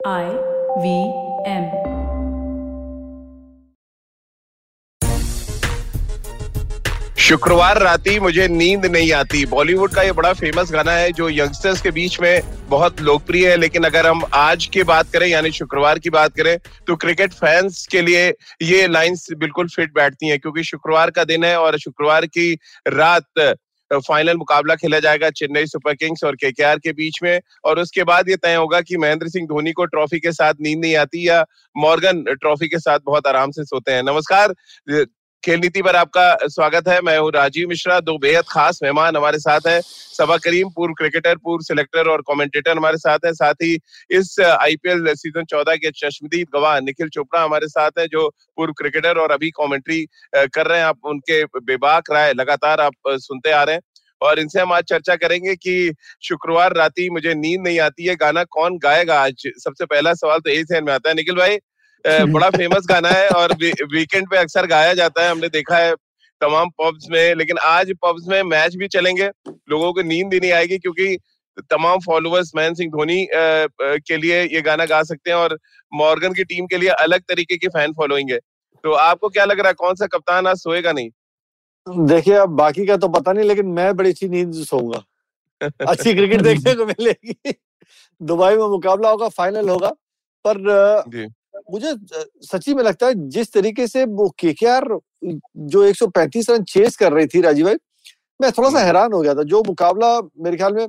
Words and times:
I 0.00 0.26
V 0.78 0.90
M. 1.44 1.64
शुक्रवार 7.18 7.78
राती 7.82 8.18
मुझे 8.20 8.46
नींद 8.48 8.86
नहीं 8.86 9.12
आती 9.12 9.44
बॉलीवुड 9.46 9.94
का 9.94 10.02
ये 10.02 10.12
बड़ा 10.12 10.32
फ़ेमस 10.32 10.70
गाना 10.72 10.92
है 10.92 11.10
जो 11.12 11.28
यंगस्टर्स 11.30 11.80
के 11.82 11.90
बीच 11.90 12.20
में 12.20 12.42
बहुत 12.68 13.00
लोकप्रिय 13.00 13.50
है, 13.50 13.56
लेकिन 13.56 13.84
अगर 13.84 14.06
हम 14.06 14.22
आज 14.34 14.66
की 14.66 14.82
बात 14.84 15.10
करें, 15.12 15.26
यानी 15.28 15.50
शुक्रवार 15.52 15.98
की 15.98 16.10
बात 16.10 16.36
करें 16.36 16.56
तो 16.86 16.96
क्रिकेट 16.96 17.32
फैंस 17.32 17.86
के 17.90 18.02
लिए 18.02 18.28
ये 18.62 18.86
लाइंस 18.88 19.26
बिल्कुल 19.38 19.68
फिट 19.68 19.94
बैठती 19.94 20.28
हैं, 20.28 20.38
क्योंकि 20.40 20.64
शुक्रवार 20.64 21.10
का 21.10 21.24
दिन 21.24 21.44
है 21.44 21.56
और 21.58 21.78
शुक्रवार 21.78 22.26
की 22.26 22.52
रात 22.88 23.56
फाइनल 23.94 24.36
मुकाबला 24.36 24.74
खेला 24.74 24.98
जाएगा 24.98 25.30
चेन्नई 25.30 25.66
सुपर 25.66 25.94
किंग्स 25.94 26.24
और 26.24 26.36
केकेआर 26.36 26.78
के 26.78 26.92
बीच 26.92 27.18
में। 27.22 27.40
और 27.64 27.78
उसके 27.78 28.04
बाद 28.04 28.28
ये 28.28 28.36
तय 28.36 28.54
होगा 28.54 28.80
कि 28.80 28.96
महेंद्र 28.96 29.28
सिंह 29.28 29.46
धोनी 29.46 29.72
को 29.72 29.84
ट्रॉफी 29.84 30.18
के 30.18 30.32
साथ 30.32 30.54
नींद 30.60 30.78
नहीं 30.78 30.96
आती 30.96 31.28
या 31.28 31.44
मॉर्गन 31.76 32.22
ट्रॉफी 32.22 32.68
के 32.68 32.78
साथ 32.78 32.98
बहुत 33.06 33.26
आराम 33.26 33.50
से 33.50 33.64
सोते 33.64 33.92
हैं। 33.92 34.02
नमस्कार 34.02 34.54
खेल 35.42 35.60
नीति 35.60 35.82
पर 35.82 35.96
आपका 35.96 36.36
स्वागत 36.44 36.88
है। 36.88 37.00
मैं 37.00 37.16
हूँ 37.18 37.30
राजीव 37.32 37.68
मिश्रा। 37.68 37.98
दो 38.00 38.16
बेहद 38.18 38.44
खास 38.48 38.78
मेहमान 38.82 39.16
हमारे 39.16 39.38
साथ 39.38 39.66
हैं। 39.66 39.80
सबा 39.84 40.36
करीम, 40.36 40.70
पूर्व 40.70 40.94
क्रिकेटर 40.94 41.36
पूर्व 41.36 41.62
सिलेक्टर 41.64 42.08
और 42.08 42.22
कमेंटेटर 42.28 42.76
हमारे 42.76 42.96
साथ 42.96 43.18
हैं। 43.26 43.32
साथ 43.32 43.62
ही 43.62 43.72
इस 44.10 44.34
आईपीएल 44.40 45.14
सीज़न 45.14 45.44
चौदह 45.44 45.76
के 45.76 45.90
चश्मदीद 45.90 46.48
गवाह 46.54 46.78
निखिल 46.80 47.08
चोपड़ा 47.08 47.42
हमारे 47.42 47.68
साथ 47.68 47.90
हैं, 47.98 48.06
जो 48.06 48.28
पूर्व 48.56 48.72
क्रिकेटर 48.72 49.18
और 49.18 49.30
अभी 49.30 49.50
कमेंट्री 49.50 50.04
कर 50.34 50.66
रहे 50.66 50.78
हैं। 50.78 50.86
आप 50.86 50.98
उनके 51.04 51.44
बेबाक 51.44 52.12
राय 52.12 52.32
लगातार 52.32 52.80
आप 52.80 52.92
सुनते 53.08 53.50
आ 53.50 53.62
रहे 53.62 53.74
हैं। 53.74 53.82
और 54.20 54.38
इनसे 54.38 54.60
हम 54.60 54.72
आज 54.72 54.84
चर्चा 54.84 55.16
करेंगे 55.16 55.54
कि 55.56 55.92
शुक्रवार 56.22 56.74
राती 56.76 57.08
मुझे 57.10 57.34
नींद 57.34 57.60
नहीं 57.60 57.80
आती 57.80 58.04
है। 58.04 58.14
गाना 58.16 58.44
कौन 58.50 58.78
गाएगा 58.78 59.20
आज? 59.22 59.48
सबसे 59.58 59.84
पहला 59.86 60.14
सवाल 60.14 60.40
तो 60.40 60.50
यही 60.50 60.64
ध्यान 60.64 60.84
में 60.84 60.92
आता 60.92 61.08
है। 61.08 61.14
निखिल 61.14 61.36
भाई 61.36 61.58
बड़ा 62.06 62.50
फ़ेमस 62.50 62.86
गाना 62.88 63.08
है 63.08 63.28
और 63.28 63.52
वीकेंड 63.52 64.28
पे 64.30 64.36
अक्सर 64.36 64.66
गाया 64.66 64.92
जाता 64.94 65.22
है 65.22 65.30
हमने 65.30 65.48
देखा 65.48 65.76
है 65.76 65.94
तमाम 66.40 66.68
पब्स 66.70 67.06
में 67.10 67.34
लेकिन 67.34 67.58
आज 67.58 67.92
पब्स 68.02 68.26
में 68.28 68.42
मैच 68.42 68.74
भी 68.76 68.88
चलेंगे 68.88 69.30
लोगों 69.48 69.92
को 69.92 70.02
नींद 70.02 70.26
भी 70.26 70.40
नहीं 70.40 70.52
आएगी 70.52 70.78
क्योंकि 70.78 71.16
तमाम 71.70 71.98
फॉलोअर्स 71.98 72.52
महेंद्र 72.56 72.76
सिंह 72.76 72.90
धोनी 72.90 73.26
के 73.32 74.16
लिए 74.16 74.42
ये 74.42 74.60
गाना 74.60 74.84
गा 74.84 75.02
सकते 75.02 75.30
हैं 75.30 75.36
और 75.36 75.58
मॉर्गन 75.92 76.32
की 76.32 76.44
टीम 76.44 76.66
के 76.66 76.78
लिए 76.78 76.88
अलग 76.88 77.20
तरीके 77.20 77.56
की 77.56 77.68
फ़ैन 77.68 77.92
फॉलोइंग 77.92 78.30
है। 78.30 78.38
तो 78.84 78.92
आपको 78.92 79.28
क्या 79.28 79.44
लग 79.44 79.60
रहा 79.60 79.68
है 79.68 79.74
कौन 79.74 79.94
सा 79.94 80.06
कप्तान 80.06 80.46
आज 80.46 80.56
सोएगा 80.56 80.92
नहीं? 80.92 81.10
देखिए 81.86 82.34
अब 82.34 82.48
बाकी 82.48 82.86
का 82.86 82.96
तो 82.96 83.08
पता 83.08 83.32
नहीं 83.32 83.44
लेकिन 83.44 83.66
मैं 83.66 83.96
बड़ी 83.96 84.10
अच्छी 84.10 84.28
नींद 84.28 84.52
सोऊँगा। 84.52 85.02
अच्छी 85.86 86.14
क्रिकेट 86.14 86.40
देखने 86.40 86.74
को 86.74 86.86
मिलेगी। 86.86 87.54
दुबई 88.22 88.54
में 88.56 88.66
मुकाबला 88.68 89.10
होगा 89.10 89.28
फाइनल 89.28 89.68
होगा 89.68 89.88
पर 90.44 91.28
मुझे 91.72 91.94
सच्ची 92.46 92.74
में 92.74 92.82
लगता 92.84 93.06
है 93.06 93.28
जिस 93.30 93.52
तरीके 93.52 93.86
से 93.86 94.04
वो 94.06 94.28
केकेआर 94.38 94.88
जो 95.24 95.84
135 95.84 96.50
रन 96.50 96.64
चेस 96.64 96.96
कर 96.96 97.12
रही 97.12 97.26
थी 97.26 97.40
राजीव 97.40 97.66
भाई 97.66 97.76
मैं 98.40 98.50
थोड़ा 98.52 98.70
सा 98.70 98.80
हैरान 98.80 99.12
हो 99.12 99.20
गया 99.20 99.34
था। 99.34 99.42
जो 99.44 99.62
मुकाबला 99.66 100.18
मेरे 100.20 100.56
ख्याल 100.56 100.74
में 100.74 100.86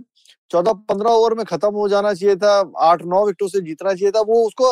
चौदह 0.51 0.73
पंद्रह 0.89 1.09
ओवर 1.11 1.33
में 1.35 1.45
खत्म 1.45 1.73
हो 1.73 1.87
जाना 1.89 2.13
चाहिए 2.13 2.35
था 2.35 2.51
आठ 2.81 3.03
नौ 3.05 3.25
विकेटों 3.25 3.47
से 3.47 3.61
जीतना 3.61 3.93
चाहिए 3.93 4.11
था 4.11 4.21
वो 4.23 4.43
उसको 4.47 4.71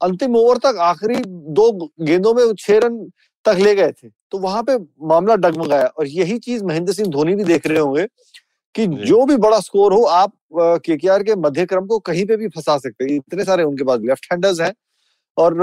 अंतिम 0.00 0.36
ओवर 0.36 0.58
तक 0.64 0.78
आखिरी 0.82 1.16
दो 1.26 1.70
गेंदों 2.02 2.34
में 2.34 2.54
छह 2.54 2.78
रन 2.78 2.98
तक 3.44 3.56
ले 3.58 3.74
गए 3.74 3.92
थे। 3.92 4.08
तो 4.08 4.38
वहाँ 4.38 4.62
पे 4.62 4.76
मामला 5.06 5.34
डगमगाया 5.36 5.86
और 5.88 6.06
यही 6.08 6.38
चीज़ 6.38 6.64
महेंद्र 6.64 6.92
सिंह 6.92 7.08
धोनी 7.10 7.34
भी 7.34 7.44
देख 7.44 7.66
रहे 7.66 7.78
होंगे 7.78 8.06
कि 8.74 8.86
जो। 8.86 9.24
भी 9.26 9.36
बड़ा 9.38 9.60
स्कोर 9.60 9.92
हो 9.92 10.02
आप 10.04 10.32
केकेआर 10.54 11.22
के 11.22 11.34
मध्य 11.36 11.66
क्रम 11.66 11.86
को 11.86 11.98
कहीं 12.00 12.24
पे 12.26 12.36
भी 12.36 12.48
फंसा 12.48 12.76
सकते 12.78 13.04
हैं। 13.04 13.10
इतने 13.12 13.44
सारे 13.44 13.64
उनके 13.64 13.84
पास 13.84 14.00
लेफ़्ट 14.00 14.26
हैंडर्स 14.32 14.60
हैं। 14.60 14.72
और 15.36 15.54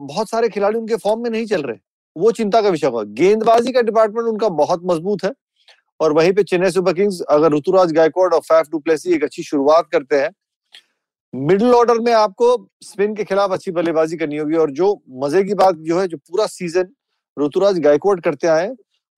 बहुत 0.00 0.28
सारे 0.30 0.48
खिलाड़ी 0.48 0.78
उनके 0.78 0.96
फॉर्म 0.96 1.22
में 1.22 1.30
नहीं 1.30 1.46
चल 1.46 1.62
रहे। 1.62 1.76
वो 2.16 2.32
चिंता 2.32 2.60
का 2.62 2.68
विषय 2.68 2.86
होगा। 2.86 3.02
गेंदबाजी 3.02 3.72
का 3.72 3.82
डिपार्टमेंट 3.82 4.28
उनका 4.28 4.48
बहुत 4.48 4.80
मज़बूत 4.84 5.24
है 5.24 5.32
और 6.00 6.12
वहीं 6.12 6.32
पे 6.32 6.42
चेन्नई 6.42 6.70
सुपर 6.70 6.92
किंग्स 6.92 7.20
अगर 7.30 7.52
ऋतुराज 7.52 7.92
गायकवाड 7.92 8.34
और 8.34 8.40
फैफ 8.40 8.66
डुप्लेसी 8.70 9.12
एक 9.14 9.24
अच्छी 9.24 9.42
शुरुआत 9.42 9.88
करते 9.92 10.16
हैं 10.16 10.30
मिडिल 11.34 11.74
ऑर्डर 11.74 11.98
में 11.98 12.12
आपको 12.12 12.56
स्पिन 12.82 13.14
के 13.14 13.24
खिलाफ 13.24 13.52
अच्छी 13.52 13.70
बल्लेबाजी 13.70 14.16
करनी 14.16 14.36
होगी 14.36 14.56
और 14.56 14.70
जो 14.70 14.88
मज़े 15.24 15.42
की 15.44 15.54
बात 15.54 15.74
जो 15.74 16.00
है 16.00 16.06
जो 16.08 16.16
पूरा 16.16 16.46
सीज़न 16.46 16.88
ऋतुराज 17.36 17.78
गायकवाड 17.78 18.20
करते 18.20 18.46
आए 18.46 18.68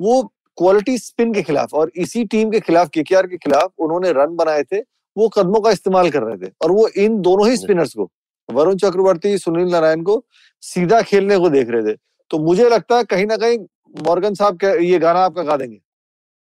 वो 0.00 0.22
क्वालिटी 0.58 0.98
स्पिन 0.98 1.32
के 1.34 1.42
खिलाफ 1.42 1.74
और 1.74 1.90
इसी 1.96 2.24
टीम 2.24 2.50
के 2.50 2.60
खिलाफ 2.60 2.88
केकेआर 2.88 3.26
के 3.26 3.36
खिलाफ 3.36 3.72
उन्होंने 3.78 4.12
रन 4.12 4.36
बनाए 4.36 4.62
थे 4.62 4.80
वो 5.16 5.28
कदमों 5.28 5.60
का 5.60 5.70
इस्तेमाल 5.70 6.10
कर 6.10 6.22
रहे 6.22 6.36
थे 6.38 6.52
और 6.62 6.72
वो 6.72 6.86
इन 6.88 7.20
दोनों 7.20 7.48
ही 7.48 7.56
स्पिनर्स 7.56 7.94
को 7.94 8.10
वरुण 8.48 8.76
चक्रवर्ती 8.76 9.36
सुनील 9.38 9.68
नारायण 9.68 10.02
को 10.02 10.24
सीधा 10.62 11.00
खेलने 11.02 11.38
को 11.38 11.48
देख 11.48 11.70
रहे 11.70 11.92
थे। 11.92 11.96
तो 12.30 12.38
मुझे 12.38 12.68
लगता 12.68 12.96
है 12.96 13.04
कहीं 13.04 13.26
ना 13.26 13.36
कहीं 13.36 13.58
मॉर्गन 14.06 14.34
साहब 14.34 14.64
ये 14.64 14.98
गाना 14.98 15.20
आपका 15.20 15.42
गा 15.42 15.56
देंगे। 15.56 15.78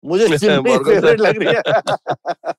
मुझे 0.04 0.28
फेवरेट 0.38 1.20
लग 1.20 1.44
रही 1.44 1.56
है। 1.56 2.54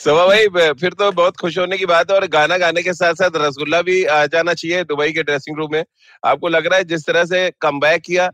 सवा 0.00 0.26
भाई 0.26 0.46
फिर 0.72 0.92
तो 0.92 1.10
बहुत 1.12 1.36
खुश 1.36 1.58
होने 1.58 1.76
की 1.78 1.86
बात 1.86 2.10
है 2.10 2.16
और 2.16 2.26
गाना 2.26 2.56
गाने 2.58 2.82
के 2.82 2.92
साथ 2.94 3.14
साथ 3.14 3.36
रसगुल्ला 3.36 3.80
भी 3.82 4.04
आ 4.04 4.24
जाना 4.26 4.54
चाहिए 4.54 4.84
दुबई 4.84 5.12
के 5.12 5.22
ड्रेसिंग 5.22 5.56
रूम 5.58 5.72
में। 5.72 5.84
आपको 6.22 6.48
लग 6.48 6.66
रहा 6.66 6.78
है 6.78 6.84
जिस 6.84 7.06
तरह 7.06 7.24
से 7.24 7.50
कम 7.60 7.80
किया 7.84 8.30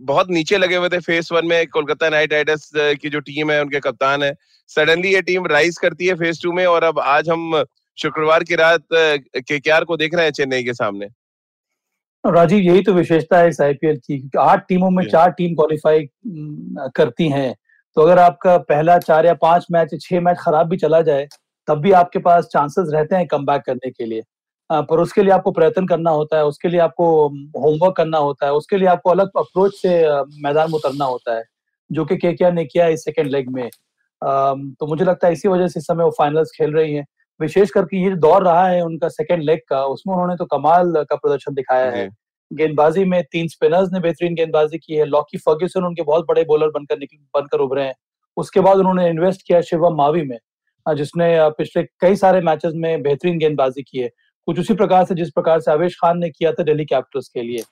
बहुत 0.00 0.30
नीचे 0.30 0.58
लगे 0.58 0.76
हुए 0.76 0.88
थे 0.88 0.98
फेस 1.00 1.28
वन 1.32 1.46
में 1.46 1.66
कोलकाता 1.66 2.08
नाइट 2.08 2.32
राइडर्स 2.32 2.70
की 2.76 3.08
जो 3.08 3.20
टीम 3.20 3.50
है 3.50 3.60
उनके 3.62 3.80
कप्तान 3.80 4.22
है। 4.22 4.34
सडनली 4.70 5.12
ये 5.14 5.22
टीम 5.22 5.46
राइज 5.46 5.78
करती 5.78 6.06
है 6.06 6.14
फेस 6.14 6.40
टू 6.42 6.52
में 6.52 6.66
और 6.66 6.84
अब 6.84 6.98
आज 6.98 7.28
हम 7.28 7.64
शुक्रवार 7.98 8.44
की 8.44 8.54
रात 8.54 8.82
के 8.92 9.58
को 9.84 9.96
देख 9.96 10.14
रहे 10.14 10.24
हैं 10.24 10.32
चेन्नई 10.32 10.64
के 10.64 10.74
सामने? 10.74 11.06
राजीव 12.24 12.58
यही 12.60 12.82
तो 12.82 12.92
विशेषता 12.92 13.38
है 13.38 13.48
इस 13.48 13.60
आईपीएल 13.60 13.96
की 14.00 14.30
आठ 14.38 14.66
टीमों 14.68 14.90
में 14.90 15.04
चार 15.08 15.30
टीम 15.30 15.54
क्वालिफाई 15.54 16.06
करती 16.96 17.28
हैं। 17.28 17.54
तो 17.96 18.02
अगर 18.02 18.18
आपका 18.18 18.56
पहला 18.60 18.98
चार 18.98 19.26
या 19.26 19.34
पाँच 19.34 19.66
मैच 19.72 19.94
छह 20.02 20.20
मैच 20.20 20.36
खराब 20.40 20.68
भी 20.68 20.76
चला 20.76 21.00
जाए 21.02 21.26
तब 21.68 21.80
भी 21.80 21.92
आपके 21.94 22.18
पास 22.18 22.48
चांसेस 22.52 22.88
रहते 22.92 23.16
हैं 23.16 23.26
कम 23.26 23.46
करने 23.46 23.90
के 23.90 24.04
लिए। 24.04 24.22
पर 24.70 25.00
उसके 25.00 25.22
लिए 25.22 25.32
आपको 25.32 25.50
प्रयत्न 25.52 25.86
करना 25.86 26.10
होता 26.10 26.36
है 26.36 26.44
उसके 26.44 26.68
लिए 26.68 26.80
आपको 26.80 27.06
होमवर्क 27.58 27.96
करना 27.96 28.18
होता 28.18 28.46
है 28.46 28.52
उसके 28.52 28.76
लिए 28.76 28.88
आपको 28.88 29.10
अलग 29.10 29.30
अप्रोच 29.38 29.74
से 29.74 29.90
मैदान 30.42 30.70
में 30.70 30.78
उतरना 30.78 31.04
होता 31.04 31.36
है 31.36 31.44
जो 31.90 32.04
कि 32.04 32.16
के 32.16 32.50
ने 32.50 32.64
किया 32.64 32.86
इस 32.88 33.04
सेकेंड 33.04 33.30
लेग 33.30 33.50
में। 33.50 33.68
तो 34.22 34.86
मुझे 34.86 35.04
लगता 35.04 35.26
है 35.26 35.32
इसी 35.32 35.48
वजह 35.48 35.68
से 35.68 35.80
इस 35.80 35.86
समय 35.86 36.04
वो 36.04 36.10
फाइनल्स 36.10 36.50
खेल 36.50 36.72
रही 36.72 36.94
हैं। 36.94 37.06
विशेष 37.40 37.70
करके 37.70 37.96
ये 37.98 38.14
दौर 38.18 38.44
रहा 38.44 38.66
है 38.66 38.80
उनका 38.82 39.08
सेकेंड 39.10 39.42
लेग 39.42 39.60
का 39.68 39.84
उसमें 39.86 40.14
उन्होंने 40.14 40.36
तो 40.36 40.44
कमाल 40.46 40.92
का 41.00 41.16
प्रदर्शन 41.16 41.54
दिखाया 41.54 41.90
है। 41.90 42.08
गेंदबाजी 42.50 43.04
में 43.04 43.22
तीन 43.32 43.48
स्पिनर्स 43.48 43.88
ने 43.92 44.00
बेहतरीन 44.00 44.34
गेंदबाजी 44.34 44.78
की 44.78 44.94
है। 44.94 45.04
लॉकी 45.06 45.38
फर्ग्यूसन 45.38 45.84
उनके 45.84 46.02
बहुत 46.04 46.26
बड़े 46.28 46.44
बॉलर 46.44 46.68
बनकर 46.70 46.98
निकल 46.98 47.16
बनकर 47.34 47.60
उभरे 47.60 47.82
हैं। 47.82 47.94
उसके 48.36 48.60
बाद 48.60 48.78
उन्होंने 48.78 49.08
इन्वेस्ट 49.08 49.42
किया 49.46 49.60
शिवम 49.62 49.96
मावी 49.96 50.22
में 50.24 50.38
जिसने 50.86 51.28
पिछले 51.52 51.82
कई 52.00 52.16
सारे 52.16 52.40
मैचेस 52.42 52.72
में 52.76 53.02
बेहतरीन 53.02 53.38
गेंदबाजी 53.38 53.82
की 53.82 53.98
है। 53.98 54.08
कुछ 54.48 54.58
उसी 54.58 54.74
प्रकार 54.74 55.04
से 55.04 55.14
जिस 55.14 55.30
प्रकार 55.30 55.60
से 55.60 55.70
आवेश 55.72 55.96
खान 56.00 56.18
ने 56.18 56.30
किया 56.30 56.52
था 56.52 56.62
दिल्ली 56.62 56.84
कैपिटल्स 56.84 57.28
के 57.28 57.42
लिए। 57.42 57.62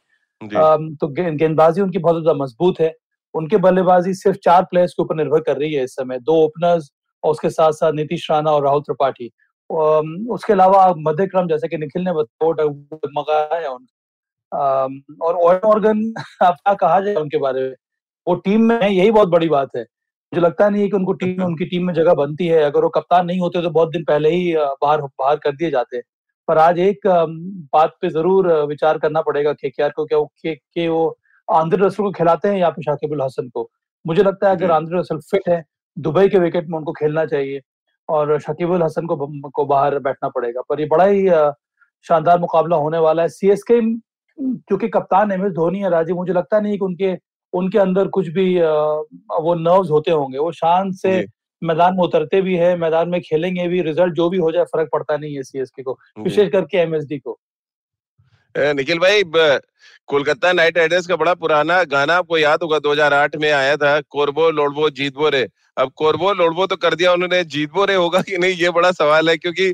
तो 0.41 1.09
गेंदबाजी 1.09 1.81
उनकी 1.81 1.99
बहुत 1.99 2.23
ज़्यादा 2.23 2.43
मज़बूत 2.43 2.81
है। 2.81 2.93
उनके 3.35 3.57
बल्लेबाजी 3.59 4.15
सिर्फ़ 4.15 4.39
चार 4.45 4.63
प्लेयर्स 4.65 4.93
के 4.93 5.03
ऊपर 5.03 5.17
निर्भर 5.17 5.41
कर 5.43 5.57
रही 5.57 5.73
है 5.75 5.85
इस 5.85 5.95
समय। 5.95 6.19
दो 6.21 6.35
ओपनर्स 6.45 6.91
और 7.23 7.31
उसके 7.31 7.51
साथ 7.51 7.73
साथ 7.73 7.93
नीतीश 7.93 8.31
राणा 8.31 8.51
और 8.51 8.65
राहुल 8.65 8.81
त्रिपाठी। 8.81 9.31
उसके 9.71 10.53
अलावा 10.53 10.95
मध्य 10.99 11.27
क्रम 11.27 11.49
जैसे 11.49 11.69
कि 11.69 11.79
निखिल 11.79 12.03
ने 12.03 12.13
डगमगाया 12.53 13.71
और 15.23 15.37
ऑर्गन 15.65 16.15
आप 16.43 16.55
क्या 16.55 16.75
कहा 16.75 17.01
जाए 17.01 17.15
उनके 17.15 17.39
बारे 17.39 17.63
में? 17.63 17.75
वो 18.29 18.35
टीम 18.35 18.63
में 18.63 18.81
है 18.83 18.95
यही 18.95 19.11
बहुत 19.11 19.29
बड़ी 19.29 19.49
बात 19.49 19.69
है। 19.77 19.83
मुझे 19.83 20.41
लगता 20.41 20.69
नहीं 20.71 20.83
है 20.83 20.89
कि 20.89 20.97
उनको 20.97 21.13
टीम 21.13 21.39
में 21.39 21.47
उनकी 21.47 21.65
टीम 21.65 21.87
में 21.87 21.95
जगह 21.95 22.15
बनती 22.15 22.47
है। 22.47 22.63
अगर 22.63 22.83
वो 22.83 22.89
कप्तान 22.89 23.27
नहीं 23.27 23.41
होते 23.41 23.63
तो 23.63 23.71
बहुत 23.71 23.91
दिन 23.91 24.05
पहले 24.05 24.31
ही 24.31 24.55
बाहर 24.57 25.03
बाहर 25.03 25.37
कर 25.37 25.53
दिए 25.57 25.71
जाते 25.71 26.03
पर 26.49 26.59
आज 26.59 26.79
एक 26.79 27.07
बात 27.75 27.97
पे 28.01 28.09
ज़रूर 28.11 28.53
विचार 28.67 28.99
करना 28.99 29.21
पड़ेगा 29.23 29.53
के 29.53 29.71
को 29.91 30.05
क्या 30.05 30.19
वो 30.19 30.27
के, 30.27 30.55
के 30.55 30.89
वो 30.89 31.19
आंध्र 31.53 31.81
रसल 31.85 32.03
को 32.03 32.11
खिलाते 32.13 32.49
हैं 32.49 32.59
या 32.59 32.71
फिर 32.71 32.85
शाकिबुल 32.85 33.23
हसन 33.23 33.49
को। 33.49 33.71
मुझे 34.07 34.23
लगता 34.23 34.49
है 34.51 34.57
अगर 34.57 34.71
आंध्र 34.71 34.99
रसल 34.99 35.19
फिट 35.19 35.49
है 35.49 35.65
दुबई 35.99 36.29
के 36.29 36.39
विकेट 36.39 36.69
में 36.69 36.79
उनको 36.79 36.93
खेलना 36.93 37.25
चाहिए। 37.27 37.61
और 38.09 38.39
शकीबुल 38.41 38.83
हसन 38.83 39.07
को 39.07 39.17
को 39.51 39.65
बाहर 39.67 39.99
बैठना 39.99 40.29
पड़ेगा। 40.29 40.63
पर 40.69 40.81
ये 40.81 40.87
बड़ा 40.87 41.05
ही 41.05 41.29
शानदार 42.07 42.39
मुकाबला 42.41 42.77
होने 42.77 42.99
वाला 42.99 43.23
है। 43.23 43.29
सी 43.29 43.51
एस 43.51 43.63
के 43.63 43.81
क्योंकि 44.39 44.89
कप्तान 44.89 45.33
एम 45.33 45.47
एस 45.47 45.53
धोनी 45.53 45.81
है 45.81 45.91
राजीव 45.91 46.17
मुझे 46.17 46.33
लगता 46.33 46.61
नहीं 46.61 46.79
कि 46.79 46.85
उनके 46.85 47.17
उनके 47.53 47.79
अंदर 47.79 48.09
कुछ 48.09 48.29
भी 48.29 48.47
वो 48.59 49.55
नर्व्स 49.55 49.91
होते 49.91 50.11
होंगे। 50.11 50.39
वो 50.39 50.51
शान 50.53 50.91
से 50.93 51.25
मैदान 51.63 51.97
में 51.97 52.03
उतरते 52.05 52.41
भी 52.43 52.57
है 52.57 52.77
मैदान 52.77 53.09
में 53.09 53.21
खेलेंगे 53.21 53.67
भी। 53.69 53.83
रिज़ल्ट 53.83 54.15
जो 54.15 54.29
भी 54.31 54.39
हो 54.39 54.51
जाए 54.53 54.65
फ़र्क 54.65 54.89
पड़ता 54.93 55.17
नहीं 55.17 55.35
है 55.35 55.43
सी 55.43 55.59
एस 55.59 55.71
के। 55.71 55.83
को 55.83 55.99
विशेष 56.19 56.51
करके 56.53 56.79
एम 56.79 56.95
एस 56.95 57.07
डी 57.09 57.19
को। 57.19 57.39
निखिल 58.55 58.99
भाई 58.99 59.23
कोलकाता 60.09 60.53
नाइट 60.53 60.79
राइडर्स 60.79 61.07
का 61.07 61.17
बड़ा 61.17 61.35
पुराना 61.35 61.83
गाना 61.85 62.15
आपको 62.15 62.39
याद 62.39 62.63
होगा 62.63 62.79
2008 62.79 63.37
में 63.37 63.51
आया 63.51 63.77
था, 63.77 64.01
कोरबो, 64.01 64.51
लोडबो, 64.51 64.89
जीतबो 64.91 65.29
रे। 65.29 65.47
अब 65.79 65.91
कोरबो, 65.97 66.33
लोडबो 66.33 66.67
तो 66.67 66.77
कर 66.77 66.95
दिया 66.95 67.13
उन्होंने, 67.13 67.43
जीतबो 67.45 67.85
रे 67.85 67.95
होगा 67.95 68.21
कि 68.21 68.39
नहीं, 68.39 68.55
ये 68.55 68.71
बड़ा 68.71 68.91
सवाल 68.93 69.29
है, 69.29 69.37
क्योंकि 69.37 69.71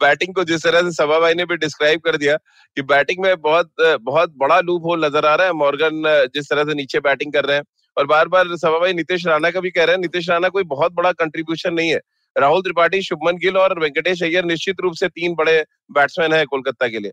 बैटिंग 0.00 0.34
को 0.34 0.44
जिस 0.44 0.62
तरह 0.64 0.82
से 0.82 0.92
सभा 0.92 1.18
भाई 1.20 1.34
ने 1.34 1.44
भी 1.44 1.56
डिस्क्राइब 1.56 2.00
कर 2.00 2.16
दिया 2.16 2.36
कि 2.76 2.82
बैटिंग 2.84 3.24
में 3.24 3.34
बहुत 3.40 3.70
बहुत 3.80 4.34
बड़ा 4.36 4.58
लूप 4.60 4.84
होल 4.84 5.04
नज़र 5.04 5.26
आ 5.26 5.34
रहा 5.34 5.46
है, 5.46 5.52
मॉर्गन, 5.54 6.02
जिस 6.34 6.50
तरह 6.50 6.64
से 6.64 6.74
नीचे 6.74 7.00
बैटिंग 7.00 7.32
कर 7.32 7.44
रहे 7.44 7.56
हैं। 7.56 7.64
और 7.96 8.06
बार 8.06 8.28
बार 8.28 8.56
सभा 8.56 8.78
भाई 8.78 8.92
नीतीश 8.94 9.26
राणा 9.26 9.50
का 9.50 9.60
भी 9.60 9.70
कह 9.70 9.84
रहे 9.84 9.94
हैं, 9.94 10.00
नीतीश 10.02 10.28
राणा 10.30 10.48
कोई 10.48 10.64
बहुत 10.66 10.92
बड़ा 10.92 11.12
कंट्रीब्यूशन 11.14 11.74
नहीं 11.74 11.90
है। 11.90 12.00
राहुल 12.36 12.60
त्रिपाठी, 12.62 13.02
शुभमन 13.02 13.36
गिल 13.36 13.56
और 13.56 13.78
वेंकटेश 13.80 14.22
अय्यर 14.22 14.44
निश्चित 14.44 14.80
रूप 14.80 14.94
से 14.94 15.08
तीन 15.08 15.34
बड़े 15.34 15.64
बैट्समैन 15.92 16.32
है 16.32 16.44
कोलकाता 16.46 16.88
के 16.88 16.98
लिए। 16.98 17.12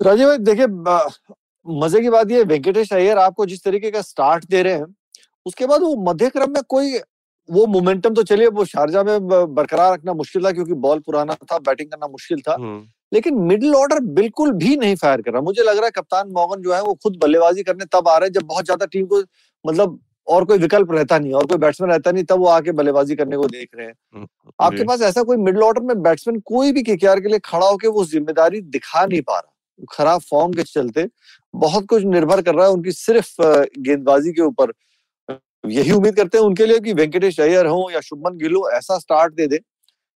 राजीव 0.00 0.28
भाई 0.28 0.38
देखिए 0.40 0.66
मज़े 1.66 2.00
की 2.00 2.10
बात 2.10 2.30
ये 2.30 2.42
वेंकटेश 2.44 2.92
अय्यर 2.92 3.18
आपको 3.18 3.46
जिस 3.46 3.64
तरीके 3.64 3.90
का 3.90 4.02
स्टार्ट 4.02 4.44
दे 4.46 4.62
रहे 4.62 4.74
हैं 4.74 4.94
उसके 5.46 5.66
बाद 5.66 5.82
वो 5.82 5.94
मध्य 6.02 6.28
क्रम 6.30 6.50
में 6.50 6.62
कोई 6.68 6.98
वो 7.48 7.66
मोमेंटम 7.68 8.14
तो 8.14 8.22
चलिए 8.24 8.48
वो 8.50 8.64
शारजा 8.64 9.02
में 9.02 9.26
बरकरार 9.54 9.92
रखना 9.92 10.12
मुश्किल 10.14 10.44
था 10.44 10.52
क्योंकि 10.52 10.74
बॉल 10.80 10.98
पुराना 11.00 11.34
था 11.44 11.58
बैटिंग 11.60 11.90
करना 11.90 12.06
मुश्किल 12.08 12.40
था 12.40 12.54
हम्म। 12.54 12.86
लेकिन 13.12 13.38
मिडिल 13.42 13.74
ऑर्डर 13.74 14.00
बिल्कुल 14.14 14.52
भी 14.54 14.76
नहीं 14.76 14.96
फायर 14.96 15.20
कर 15.22 15.32
रहा 15.32 15.42
मुझे 15.42 15.62
लग 15.62 15.76
रहा 15.76 15.84
है 15.84 15.90
कप्तान 15.92 16.30
मोहन 16.30 16.62
जो 16.62 16.74
है 16.74 16.80
वो 16.82 16.94
खुद 16.96 17.18
बल्लेबाजी 17.22 17.62
करने 17.62 17.84
तब 17.92 18.08
आ 18.08 18.16
रहे 18.16 18.26
हैं 18.26 18.32
जब 18.32 18.46
बहुत 18.46 18.64
ज़्यादा 18.64 18.86
टीम 18.86 19.06
को 19.06 19.20
मतलब 19.64 19.98
और 20.28 20.44
कोई 20.44 20.58
विकल्प 20.58 20.92
रहता 20.92 21.18
नहीं 21.18 21.32
और 21.32 21.46
कोई 21.46 21.58
बैट्समैन 21.58 21.90
रहता 21.90 22.10
नहीं 22.10 22.24
तब 22.24 22.38
वो 22.38 22.46
आके 22.46 22.72
बल्लेबाजी 22.72 23.16
करने 23.16 23.36
को 23.36 23.46
देख 23.46 23.68
रहे 23.76 23.86
हैं। 23.86 23.94
आपके 24.60 24.84
पास 24.84 25.02
ऐसा 25.02 25.22
कोई 25.22 25.36
मिडिल 25.36 25.62
ऑर्डर 25.62 25.82
में 25.82 26.02
बैट्समैन 26.02 26.40
कोई 26.46 26.72
भी 26.72 26.82
केकेआर 26.82 27.20
के 27.20 27.28
लिए 27.28 27.38
खड़ा 27.44 27.66
होकर 27.66 27.88
वो 27.88 28.04
ज़िम्मेदारी 28.04 28.60
दिखा 28.60 29.04
नहीं 29.06 29.20
पा 29.22 29.38
रहा। 29.38 29.52
खराब 29.92 30.20
फॉर्म 30.20 30.52
के 30.52 30.62
चलते 30.62 31.06
बहुत 31.54 31.86
कुछ 31.86 32.04
निर्भर 32.04 32.42
कर 32.42 32.54
रहा 32.54 32.66
है 32.66 32.72
उनकी 32.72 32.92
सिर्फ़ 32.92 33.34
गेंदबाजी 33.80 34.32
के 34.32 34.42
ऊपर। 34.42 34.72
यही 35.66 35.90
उम्मीद 35.92 36.16
करते 36.16 36.38
हैं 36.38 36.44
उनके 36.44 36.66
लिए 36.66 36.78
कि 36.80 36.92
वेंकटेश 36.92 37.40
अय्यर 37.40 37.66
हो 37.66 37.88
या 37.92 38.00
शुभमन 38.00 38.36
गिल 38.38 38.54
हो 38.54 38.68
ऐसा 38.70 38.98
स्टार्ट 38.98 39.34
दे 39.34 39.46
दे 39.46 39.58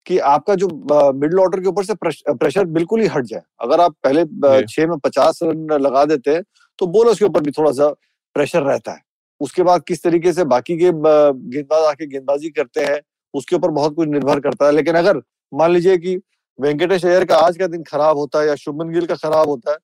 कि 0.05 0.17
आपका 0.27 0.55
जो 0.55 0.67
मिडिल 1.13 1.39
ऑर्डर 1.39 1.59
के 1.59 1.67
ऊपर 1.67 1.83
से 1.83 1.93
प्रेशर 2.03 2.65
बिल्कुल 2.67 3.01
ही 3.01 3.07
हट 3.07 3.25
जाए। 3.25 3.41
अगर 3.61 3.81
आप 3.81 3.95
पहले 4.03 4.25
छह 4.67 4.87
में 4.87 4.97
पचास 4.99 5.39
रन 5.43 5.77
लगा 5.81 6.05
देते 6.05 6.33
हैं 6.33 6.43
तो 6.79 6.87
बोलर्स 6.87 7.19
के 7.19 7.25
ऊपर 7.25 7.41
भी 7.41 7.51
थोड़ा 7.51 7.71
सा 7.71 7.89
प्रेशर 8.35 8.63
रहता 8.63 8.91
है। 8.91 9.01
उसके 9.41 9.63
बाद 9.63 9.83
किस 9.83 10.03
तरीके 10.03 10.33
से 10.33 10.43
बाकी 10.45 10.77
के 10.77 10.91
गेंदबाज 10.91 11.83
आके 11.85 12.05
गेंदबाजी 12.07 12.49
करते 12.51 12.83
हैं 12.83 12.99
उसके 13.33 13.55
ऊपर 13.55 13.69
बहुत 13.71 13.95
कुछ 13.95 14.07
निर्भर 14.07 14.39
करता 14.39 14.65
है। 14.65 14.71
लेकिन 14.71 14.95
अगर 14.95 15.21
मान 15.51 15.71
लीजिए 15.71 15.97
कि 15.97 16.15
वेंकटेश 16.59 17.05
अय्यर 17.05 17.25
का 17.25 17.35
आज 17.37 17.57
का 17.57 17.67
दिन 17.67 17.83
खराब 17.83 18.17
होता 18.17 18.39
है 18.41 18.47
या 18.47 18.55
शुभमन 18.57 18.91
गिल 18.93 19.05
का 19.05 19.15
खराब 19.17 19.49
होता 19.49 19.71
है 19.71 19.77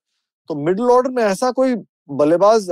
तो 0.49 0.55
मिडिल 0.57 0.89
ऑर्डर 0.91 1.09
में 1.11 1.23
ऐसा 1.23 1.51
कोई 1.51 1.75
बल्लेबाज 2.11 2.69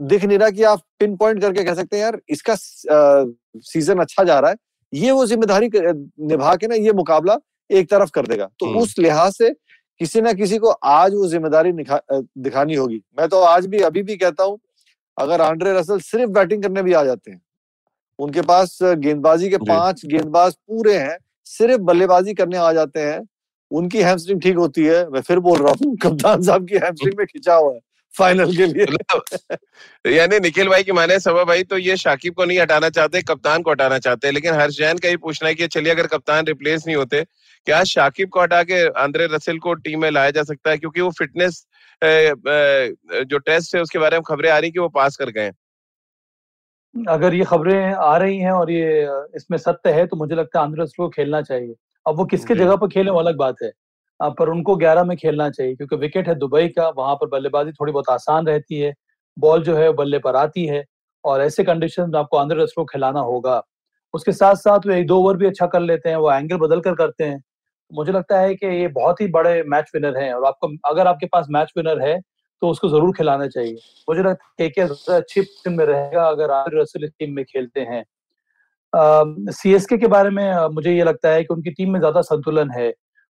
दिख 0.00 0.24
नहीं 0.24 0.38
रहा 0.38 0.50
कि 0.50 0.62
आप 0.64 0.82
पिन 0.98 1.16
पॉइंट 1.16 1.40
करके 1.40 1.64
कह 1.64 1.74
सकते 1.74 1.96
हैं 1.96 2.02
यार 2.02 2.20
इसका 2.30 2.54
सीज़न 2.56 3.98
अच्छा 3.98 4.24
जा 4.24 4.38
रहा 4.38 4.50
है। 4.50 4.56
ये 4.92 5.10
वो 5.10 5.24
ज़िम्मेदारी 5.26 5.68
निभा 5.72 6.54
के 6.56 6.66
ना 6.66 6.74
ये 6.76 6.92
मुकाबला 6.94 7.38
एक 7.70 7.90
तरफ़ 7.90 8.10
कर 8.10 8.26
देगा। 8.26 8.48
तो 8.60 8.66
हम्म। 8.66 8.78
उस 8.78 8.94
लिहाज 8.98 9.32
से 9.32 9.50
किसी 10.00 10.20
ना 10.20 10.32
किसी 10.34 10.58
को 10.58 10.70
आज 10.70 11.14
वो 11.14 11.26
ज़िम्मेदारी 11.28 11.72
दिखानी 11.72 12.74
होगी। 12.74 13.00
मैं 13.18 13.28
तो 13.28 13.40
आज 13.42 13.66
भी 13.66 13.80
अभी 13.82 14.02
भी 14.02 14.16
कहता 14.16 14.44
हूँ 14.44 14.58
अगर 15.18 15.40
आंड्रे 15.40 15.72
रसल 15.72 16.00
सिर्फ़ 16.00 16.30
बैटिंग 16.30 16.62
करने 16.62 16.82
भी 16.82 16.92
आ 16.92 17.04
जाते 17.04 17.30
हैं 17.30 17.40
उनके 18.18 18.42
पास 18.42 18.78
गेंदबाजी 18.82 19.50
के 19.50 19.56
पाँच 19.56 20.06
गेंदबाज 20.06 20.54
पूरे 20.54 20.96
हैं 20.98 21.16
सिर्फ़ 21.46 21.80
बल्लेबाजी 21.82 22.34
करने 22.34 22.56
आ 22.56 22.72
जाते 22.72 23.00
हैं 23.00 23.20
उनकी 23.70 24.02
हैमस्ट्रिंग 24.02 24.40
ठीक 24.40 24.56
होती 24.56 24.84
है 24.84 25.08
मैं 25.10 25.20
फिर 25.20 25.38
बोल 25.38 25.58
रहा 25.58 25.74
हूँ 25.84 25.96
कप्तान 26.02 26.42
साहब 26.42 26.68
की 26.68 26.74
हैमस्ट्रिंग 26.74 27.18
में 27.18 27.26
खिंचा 27.26 27.54
हुआ 27.54 27.72
है 27.74 27.80
फाइनल 28.14 28.56
के 28.56 28.66
लिए। 28.66 28.84
मतलब, 28.84 29.58
यानी 30.06 30.38
निखिल 30.40 30.68
भाई 30.68 30.82
की 30.82 30.92
माने 30.92 31.18
सभा 31.20 31.44
भाई 31.44 31.62
तो 31.62 31.78
ये 31.78 31.96
शाकिब 31.96 32.34
को 32.34 32.44
नहीं 32.44 32.58
हटाना 32.58 32.88
चाहते 32.90 33.22
कप्तान 33.22 33.62
को 33.62 33.70
हटाना 33.70 33.98
चाहते 33.98 34.30
लेकिन 34.30 34.54
हर्ष 34.54 34.76
जैन 34.78 34.98
का 34.98 35.08
ही 35.08 35.16
पूछना 35.16 35.48
है 35.48 35.54
कि 35.54 35.66
चलिए 35.66 35.92
अगर 35.92 36.06
कप्तान 36.06 36.46
रिप्लेस 36.46 36.86
नहीं 36.86 36.96
होते 36.96 37.22
क्या 37.66 37.82
शाकिब 37.84 38.28
को 38.28 38.40
हटा 38.40 38.62
के 38.62 38.86
आंद्रे 39.00 39.26
रसेल 39.32 39.58
को 39.58 39.74
टीम 39.74 40.00
में 40.02 40.10
लाया 40.10 40.30
जा 40.30 40.42
सकता 40.42 40.70
है? 40.70 40.78
क्योंकि 40.78 41.00
वो 41.00 41.10
फिटनेस 41.10 41.66
जो 42.02 43.38
टेस्ट 43.38 43.74
है 43.74 43.82
उसके 43.82 43.98
बारे 43.98 44.16
में 44.16 44.22
खबरें 44.26 44.50
आ 44.50 44.58
रही 44.58 44.70
कि 44.70 44.78
वो 44.78 44.88
पास 44.88 45.16
कर 45.16 45.30
गए 45.30 45.50
अगर 46.94 47.34
ये 47.34 47.44
खबरें 47.44 47.92
आ 47.94 48.16
रही 48.16 48.38
हैं 48.38 48.50
और 48.50 48.70
ये 48.70 49.02
इसमें 49.36 49.56
सत्य 49.58 49.92
है 49.92 50.06
तो 50.06 50.16
मुझे 50.16 50.34
लगता 50.34 50.58
है 50.58 50.64
आंध्र 50.64 50.84
को 50.96 51.08
खेलना 51.08 51.40
चाहिए। 51.42 51.74
अब 52.06 52.16
वो 52.16 52.24
किसके 52.24 52.54
जगह 52.54 52.76
पर 52.76 52.88
खेले 52.88 53.10
वो 53.10 53.18
अलग 53.18 53.36
बात 53.36 53.56
है। 53.62 53.70
पर 54.20 54.48
उनको 54.48 54.76
ग्यारह 54.76 55.04
में 55.04 55.16
खेलना 55.16 55.48
चाहिए 55.50 55.74
क्योंकि 55.76 55.96
विकेट 55.96 56.28
है 56.28 56.34
दुबई 56.34 56.68
का 56.68 56.88
वहाँ 56.88 57.14
पर 57.16 57.26
बल्लेबाजी 57.28 57.72
थोड़ी 57.72 57.92
बहुत 57.92 58.08
आसान 58.10 58.46
रहती 58.46 58.80
है। 58.80 58.92
बॉल 59.36 59.62
जो 59.62 59.76
है 59.76 59.90
बल्ले 59.92 60.18
पर 60.18 60.36
आती 60.36 60.66
है 60.66 60.84
और 61.24 61.40
ऐसे 61.42 61.64
कंडीशन 61.64 62.10
में 62.10 62.18
आपको 62.18 62.36
आंध्र 62.36 62.66
को 62.66 62.84
खिलाना 62.84 63.20
होगा। 63.20 63.62
उसके 64.14 64.32
साथ 64.32 64.54
साथ 64.56 64.86
वो 64.86 64.92
एक 64.92 65.06
दो 65.06 65.18
ओवर 65.18 65.36
भी 65.36 65.46
अच्छा 65.46 65.66
कर 65.66 65.80
लेते 65.80 66.08
हैं 66.08 66.16
वो 66.16 66.32
एंगल 66.32 66.56
बदल 66.58 66.80
कर 66.80 66.94
करते 66.94 67.24
हैं। 67.24 67.42
मुझे 67.90 68.12
लगता 68.12 68.38
है 68.40 68.54
कि 68.54 68.66
ये 68.68 68.88
बहुत 68.90 69.20
ही 69.20 69.26
बड़े 69.30 69.62
मैच 69.66 69.90
विनर 69.94 70.16
हैं 70.18 70.32
और 70.34 70.44
आपको, 70.44 70.68
अगर 70.86 71.06
आपके 71.06 71.26
पास 71.26 71.46
मैच 71.50 71.72
विनर 71.76 72.00
है 72.02 72.18
तो 72.62 72.68
उसको 72.68 72.88
ज़रूर 72.88 73.12
खिलाना 73.16 73.46
चाहिए। 73.48 73.74
मुझे 74.08 74.22
लगता 74.22 74.62
है 74.62 74.68
कि 74.70 74.80
अच्छी 74.80 75.42
टीम 75.42 75.76
में 75.78 75.84
रहेगा 75.86 76.26
अगर 76.28 76.50
आमिर 76.50 76.80
रसल 76.80 77.04
इस 77.04 77.10
टीम 77.18 77.34
में 77.34 77.44
खेलते 77.44 77.80
हैं। 77.82 78.04
सी 79.52 79.72
एस 79.74 79.86
के 79.88 80.06
बारे 80.08 80.30
में 80.30 80.68
मुझे 80.74 80.92
ये 80.96 81.04
लगता 81.04 81.30
है 81.30 81.42
कि 81.44 81.54
उनकी 81.54 81.70
टीम 81.70 81.92
में 81.92 81.98
ज़्यादा 82.00 82.20
संतुलन 82.22 82.70
है। 82.70 82.92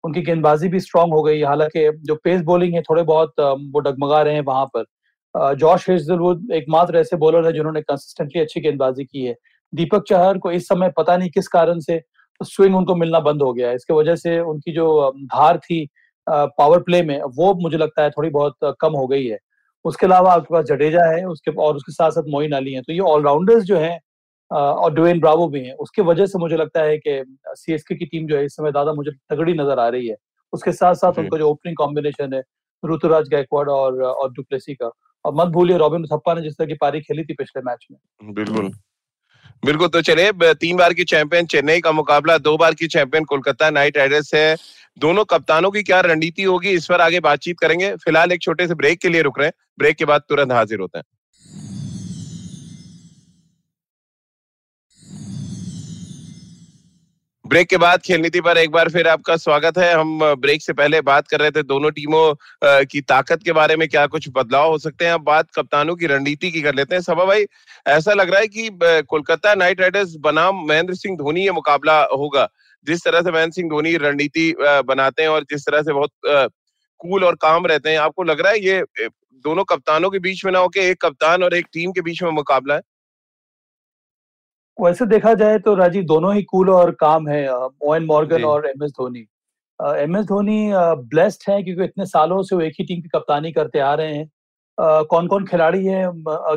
उनकी 0.05 0.23
गेंदबाजी 0.23 0.69
भी 0.69 0.81
स्ट्रांग 0.81 1.12
हो 1.12 1.23
गई 1.23 1.43
हालाँकि 1.43 1.91
जो 2.05 2.14
पेस 2.25 2.43
बॉलिंग 2.43 2.75
है, 2.75 2.82
थोड़े 2.82 3.02
बहुत 3.05 3.32
वो 3.41 3.81
डगमगा 3.81 4.23
रहे 4.23 4.35
हैं 4.35 4.43
वहाँ 4.43 4.67
पर। 4.76 5.55
जॉश 5.56 5.88
हेजलवुड 5.91 6.50
एकमात्र 6.52 6.99
ऐसे 6.99 7.17
बॉलर 7.17 7.47
है 7.47 7.52
जिन्होंने 7.52 7.81
कंसिस्टेंटली 7.82 8.41
अच्छी 8.41 8.61
गेंदबाजी 8.61 9.05
की 9.05 9.25
है। 9.25 9.35
दीपक 9.73 10.05
चहर 10.08 10.38
को 10.38 10.52
इस 10.52 10.69
समय 10.69 10.93
पता 10.97 11.17
नहीं 11.17 11.31
किस 11.31 11.49
कारण 11.49 11.79
से 11.81 12.00
स्विंग 12.40 12.76
उनको 12.76 12.94
मिलना 12.94 13.20
बंद 13.20 13.42
हो 13.42 13.52
गया 13.52 13.69
है। 13.69 13.75
इसके 13.75 13.94
वजह 13.94 14.16
से 14.16 14.38
उनकी 14.42 14.72
जो 14.72 15.10
धार 15.16 15.58
थी 15.60 15.87
पावर 16.26 16.81
प्ले 16.82 17.02
में 17.02 17.20
वो 17.37 17.52
मुझे 17.60 17.78
लगता 17.78 18.02
है 18.02 18.10
थोड़ी 18.10 18.31
बहुत 18.31 18.75
कम 18.81 18.92
हो 18.94 19.06
गई 19.06 19.26
है। 19.26 19.38
उसके 19.84 20.06
अलावा 20.06 20.32
आपके 20.32 20.54
पास 20.54 20.64
जडेजा 20.66 21.04
है 21.06 21.25
उसके 21.26 21.50
और 21.58 21.76
उसके 21.76 21.92
साथ 21.92 22.10
साथ 22.10 22.31
मोइन 22.31 22.52
अली 22.52 22.72
है। 22.72 22.82
तो 22.82 22.92
ये 22.92 23.00
ऑलराउंडर्स 23.08 23.64
जो 23.64 23.76
है 23.78 23.98
और 24.50 24.94
डुवेन 24.94 25.20
ब्रावो 25.20 25.46
भी 25.48 25.60
हैं। 25.60 25.75
उसकी 25.76 26.02
वजह 26.02 26.26
से 26.26 26.38
मुझे 26.38 26.56
लगता 26.56 26.82
है 26.82 26.96
कि 26.98 27.22
सीएसके 27.48 27.94
की 27.94 28.06
टीम 28.06 28.26
जो 28.26 28.37
है 28.37 28.44
इस 28.44 28.56
समय 28.56 28.70
ज़्यादा 28.70 28.92
मुझे 28.92 29.10
तगड़ी 29.31 29.54
नज़र 29.54 29.78
आ 29.78 29.88
रही 29.88 30.08
है। 30.08 30.16
उसके 30.52 30.72
साथ 30.72 30.94
साथ 30.94 31.19
उनका 31.19 31.38
जो 31.38 31.48
ओपनिंग 31.50 31.76
कॉम्बिनेशन 31.76 32.34
है 32.34 32.42
ऋतुराज 32.82 33.28
गायकवाड़ 33.28 33.69
और 33.70 34.02
और 34.02 34.32
डुप्लेसी 34.32 34.75
का। 34.75 34.90
और 35.25 35.34
मत 35.34 35.48
भूलिए 35.48 35.76
रॉबिन 35.78 36.04
थप्पा 36.06 36.34
ने 36.34 36.42
जिस 36.42 36.56
तरह 36.58 36.66
की 36.66 36.75
पारी 36.81 37.00
खेली 37.00 37.25
थी 37.25 37.34
पिछले 37.34 37.62
मैच 37.62 37.87
में। 37.90 38.34
बिल्कुल। 38.34 38.70
बिल्कुल 39.62 39.88
तो 39.88 40.00
चले 40.00 40.30
तीन 40.54 40.76
बार 40.76 40.92
की 40.94 41.04
चैंपियन 41.04 41.46
चेन्नई 41.46 41.80
का 41.80 41.92
मुकाबला, 41.92 42.36
दो 42.38 42.56
बार 42.56 42.74
की 42.74 42.86
चैंपियन 42.86 43.24
कोलकाता 43.24 43.70
नाइट 43.70 43.96
राइडर्स 43.96 44.34
है। 44.34 44.56
दोनों 44.98 45.24
कप्तानों 45.24 45.70
की 45.70 45.82
क्या 45.82 46.00
रणनीति 46.00 46.42
होगी, 46.42 46.70
इस 46.70 46.86
पर 46.86 47.00
आगे 47.00 47.20
बातचीत 47.20 47.58
करेंगे। 47.58 47.94
फ़िलहाल 47.96 48.32
एक 48.32 48.42
छोटे 48.42 48.66
से 48.68 48.75
ब्रेक 48.75 49.00
के 49.00 49.08
लिए 49.08 49.23
रुक 49.23 49.38
रहे 49.38 49.49
हैं। 49.49 49.52
ब्रेक 49.78 49.96
के 49.96 50.04
बाद 50.04 50.23
तुरंत 50.28 50.52
हाजिर 50.52 50.80
होते 50.80 50.99
हैं। 50.99 51.04
ब्रेक 57.50 57.69
के 57.69 57.76
बाद 57.76 58.00
खेल 58.00 58.21
नीति 58.21 58.40
पर 58.40 58.59
एक 58.59 58.71
बार 58.71 58.88
फिर 58.88 59.07
आपका 59.09 59.37
स्वागत 59.37 59.78
है। 59.78 59.92
हम 59.92 60.19
ब्रेक 60.40 60.62
से 60.62 60.73
पहले 60.73 61.00
बात 61.00 61.28
कर 61.28 61.40
रहे 61.40 61.50
थे, 61.50 61.62
दोनों 61.62 61.90
टीमों 61.90 62.85
की 62.85 63.00
ताकत 63.02 63.42
के 63.45 63.52
बारे 63.52 63.76
में 63.76 63.88
क्या 63.88 64.07
कुछ 64.07 64.28
बदलाव 64.35 64.71
हो 64.71 64.76
सकते 64.78 65.04
हैं? 65.04 65.12
अब 65.12 65.23
बात 65.23 65.49
कप्तानों 65.54 65.97
की 65.97 66.07
रणनीति 66.07 66.50
की 66.50 66.62
कर 66.62 66.75
लेते 66.75 66.95
हैं। 66.95 67.02
सभा 67.02 67.25
भाई, 67.25 67.45
ऐसा 67.87 68.12
लग 68.12 68.30
रहा 68.30 68.40
है 68.40 68.47
कि 68.49 68.69
कोलकाता 68.83 69.54
नाइट 69.54 69.80
राइडर्स 69.80 70.14
बनाम 70.21 70.64
महेंद्र 70.69 70.95
सिंह 70.95 71.16
धोनी 71.16 71.45
ये 71.45 71.52
मुकाबला 71.52 72.00
होगा। 72.12 72.49
जिस 72.87 73.04
तरह 73.04 73.21
से 73.21 73.33
महेंद्र 73.33 73.54
सिंह 73.54 73.69
धोनी 73.71 73.97
रणनीति 73.97 74.52
बनाते 74.61 75.23
हैं 75.23 75.28
और 75.28 75.45
जिस 75.50 75.66
तरह 75.66 75.83
से 75.83 75.92
बहुत 75.92 76.11
कूल 77.00 77.25
और 77.25 77.37
काम 77.42 77.66
रहते 77.66 77.90
हैं, 77.90 77.99
आपको 77.99 78.23
लग 78.23 78.40
रहा 78.40 78.52
है 78.52 78.64
ये 78.66 79.09
दोनों 79.45 79.64
कप्तानों 79.64 80.11
के 80.11 80.19
बीच 80.21 80.45
में 80.45 80.52
ना 80.52 80.59
होके 80.59 80.88
एक 80.90 81.00
कप्तान 81.02 81.42
और 81.42 81.54
एक 81.54 81.66
टीम 81.73 81.92
के 81.92 82.00
बीच 82.00 82.23
में 82.23 82.30
मुकाबला 82.33 82.75
है? 82.75 82.80
वैसे 84.80 85.06
देखा 85.06 85.32
जाए 85.34 85.58
तो 85.58 85.75
राजीव 85.75 86.04
दोनों 86.04 86.34
ही 86.34 86.42
कूल 86.42 86.70
और 86.70 86.90
काम 87.00 87.28
है 87.28 87.49
ओएन 87.52 88.04
मॉर्गन 88.06 88.44
और 88.44 88.66
M 88.66 88.84
S 88.84 88.90
Dhoni 88.90 89.26
M 89.80 90.16
S 90.16 90.25
Dhoni 90.26 90.70
blessed 91.10 91.50
है 91.50 91.62
क्योंकि 91.62 91.84
इतने 91.84 92.06
सालों 92.06 92.42
से 92.42 92.56
वो 92.56 92.62
एक 92.62 92.75
ही 92.80 92.84
टीम 92.84 93.00
की 93.02 93.08
कप्तानी 93.08 93.52
करते 93.52 93.78
आ 93.80 93.92
रहे 93.94 94.14
हैं। 94.14 94.28
कौन 95.10 95.26
कौन 95.28 95.44
खिलाड़ी 95.46 95.84
है 95.87 96.04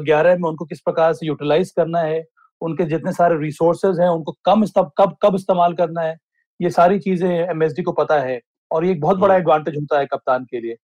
ग्यारह 0.05 0.37
में 0.37 0.49
उनको 0.49 0.65
किस 0.65 0.81
प्रकार 0.81 1.13
से 1.13 1.27
यूटिलाइज 1.27 1.71
करना 1.71 1.99
है 2.01 2.23
उनके 2.61 2.85
जितने 2.85 3.11
सारे 3.13 3.37
रिसोर्सेज 3.39 3.99
हैं 3.99 4.07
उनको 4.09 4.35
कम 4.45 4.65
कब 4.97 5.15
कब 5.23 5.35
इस्तेमाल 5.35 5.73
करना 5.73 6.01
है 6.01 6.17
ये 6.59 6.69
सारी 6.71 6.99
चीज़ें 6.99 7.29
एमएसडी 7.29 7.83
को 7.83 7.91
पता 7.93 8.19
है 8.21 8.39
और 8.71 8.85
ये 8.85 8.91
एक 8.91 9.01
बहुत 9.01 9.17
बड़ा 9.19 9.35
एडवांटेज 9.35 9.75
होता 9.75 9.99
है 9.99 10.05
कप्तान 10.05 10.45
के 10.45 10.59
लिए। 10.59 10.75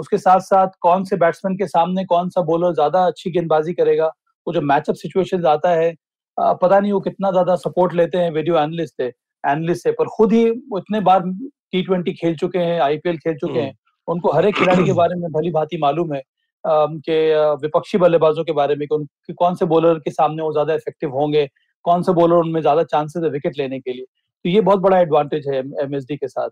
उसके 0.00 0.18
साथ 0.18 0.40
साथ 0.42 0.68
कौन 0.80 1.04
से 1.04 1.16
बैट्समैन 1.16 1.56
के 1.56 1.66
सामने 1.68 2.04
कौन 2.06 2.28
सा 2.28 2.40
बॉलर 2.44 2.72
ज़्यादा 2.74 3.04
अच्छी 3.06 3.30
गेंदबाजी 3.30 3.72
करेगा 3.74 4.06
वो 4.46 4.52
जो 4.52 4.60
मैचअप 4.62 4.94
सिचुएशन 4.94 5.46
आता 5.46 5.70
है 5.72 5.94
पता 6.38 6.78
नहीं 6.80 6.92
वो 6.92 7.00
कितना 7.00 7.30
ज़्यादा 7.30 7.56
सपोर्ट 7.58 7.94
लेते 7.94 8.18
हैं 8.18 8.30
वीडियो 8.32 8.56
एनालिस्ट 8.58 8.94
से 8.96 9.06
एनालिस्ट 9.44 9.82
से 9.82 9.92
पर 9.92 10.06
खुद 10.16 10.32
ही 10.32 10.44
इतने 10.46 11.00
बार 11.02 11.22
टी 11.22 11.82
ट्वेंटी 11.82 12.12
खेल 12.14 12.36
चुके 12.36 12.58
हैं 12.60 12.80
आईपीएल 12.80 13.16
खेल 13.18 13.36
चुके 13.36 13.58
हैं। 13.58 13.72
उनको 14.08 14.32
हर 14.32 14.46
एक 14.46 14.54
खिलाड़ी 14.54 14.84
के 14.84 14.92
बारे 14.94 15.14
में 15.14 15.30
भली 15.32 15.50
भांति 15.52 15.78
मालूम 15.78 16.14
है 16.14 16.22
कि 16.64 17.16
विपक्षी 17.62 17.98
बल्लेबाजों 17.98 18.44
के 18.44 18.52
बारे 18.52 18.74
में 18.76 18.86
कि 18.88 19.32
कौन 19.34 19.54
से 19.54 19.66
बॉलर 19.66 19.98
के 19.98 20.10
सामने 20.12 20.42
वो 20.42 20.52
ज़्यादा 20.52 20.74
इफ़ेक्टिव 20.74 21.10
होंगे 21.12 21.48
कौन 21.84 22.02
से 22.02 22.12
बॉलर 22.12 22.36
उनमें 22.36 22.60
ज़्यादा 22.60 22.82
चांसेस 22.84 23.22
है 23.22 23.30
विकेट 23.30 23.58
लेने 23.58 23.80
के 23.80 23.92
लिए। 23.92 24.04
तो 24.04 24.48
ये 24.50 24.60
बहुत 24.60 24.80
बड़ा 24.80 24.98
एडवांटेज 25.00 25.48
है 25.48 25.58
एमएसडी 25.82 26.16
के 26.16 26.28
साथ। 26.28 26.50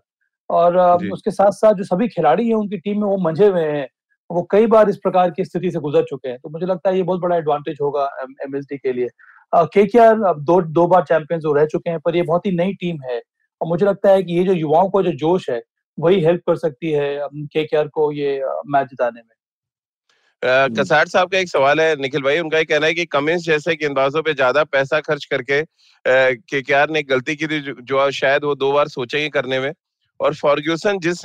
और 0.49 0.77
उसके 1.11 1.31
साथ 1.31 1.51
साथ 1.53 1.73
जो 1.73 1.83
सभी 1.85 2.07
खिलाड़ी 2.07 2.47
हैं 2.47 2.55
उनकी 2.55 2.77
टीम 2.77 2.99
में 3.01 3.07
वो 3.07 3.17
मंझे 3.19 3.47
हुए 3.47 3.63
हैं 3.63 3.87
वो 4.29 4.41
कई 4.51 4.67
बार 4.67 4.89
इस 4.89 4.97
प्रकार 4.97 5.31
की 5.31 5.45
स्थिति 5.45 5.71
से 5.71 5.79
गुजर 5.79 6.03
चुके 6.03 6.29
हैं। 6.29 6.37
तो 6.39 6.49
मुझे 6.49 6.65
लगता 6.65 6.89
है 6.89 6.97
ये 6.97 7.03
बहुत 7.03 7.21
बड़ा 7.21 7.35
एडवांटेज 7.37 7.77
होगा 7.81 8.09
एमएसडी 8.45 8.77
के 8.77 8.93
लिए। 8.93 9.07
के 9.53 9.85
के 9.85 9.99
आर 9.99 10.15
दो 10.39 10.61
दो 10.73 10.87
बार 10.87 11.03
चैंपियंस 11.03 11.43
वो 11.45 11.53
रह 11.53 11.65
चुके 11.67 11.89
हैं 11.89 11.99
पर 11.99 12.15
ये 12.15 12.21
बहुत 12.23 12.45
ही 12.45 12.51
नई 12.53 12.73
टीम 12.75 12.97
है। 13.03 13.21
और 13.61 13.67
मुझे 13.67 13.85
लगता 13.85 14.09
है 14.09 14.23
कि 14.23 14.33
ये 14.33 14.43
जो 14.43 14.53
युवाओं 14.53 14.89
को 14.89 15.01
जो 15.03 15.11
जोश 15.17 15.49
है 15.49 15.61
वही 15.97 16.19
हेल्प 16.23 16.41
कर 16.47 16.55
सकती 16.57 16.91
है 16.91 17.27
के 17.31 17.63
के 17.63 17.77
आर 17.77 17.87
को 17.89 18.11
ये 18.11 18.41
मैच 18.67 18.87
जिताने 18.87 19.21
में। 19.21 20.73
कसार 20.73 21.07
साहब 21.07 21.29
का 21.31 21.37
एक 21.37 21.49
सवाल 21.49 21.79
है 21.81 21.95
निखिल 21.95 22.21
भाई 22.21 22.39
उनका 22.39 22.57
ये 22.57 22.65
कहना 22.65 22.85
है 22.85 22.93
कि 22.93 23.05
कमिंस 23.07 23.41
जैसे 23.43 23.75
गेंदबाजों 23.75 24.21
पे 24.23 24.33
ज़्यादा 24.33 24.63
पैसा 24.65 24.99
खर्च 25.01 25.25
करके 25.25 25.61
के 26.05 26.61
के 26.61 26.73
आर 26.73 26.89
ने 26.89 27.01
गलती 27.05 27.35
की 27.35 27.47
थी 27.47 27.59
जो 27.61 28.09
शायद 28.13 28.43
वो 28.43 28.55
दो 28.55 28.71
बार 28.71 28.87
सोचेंगे 28.89 29.29
करने 29.31 29.59
में। 29.59 29.71
और 30.19 30.33
फॉर्ग्यूसन 30.35 30.99
जिस 30.99 31.21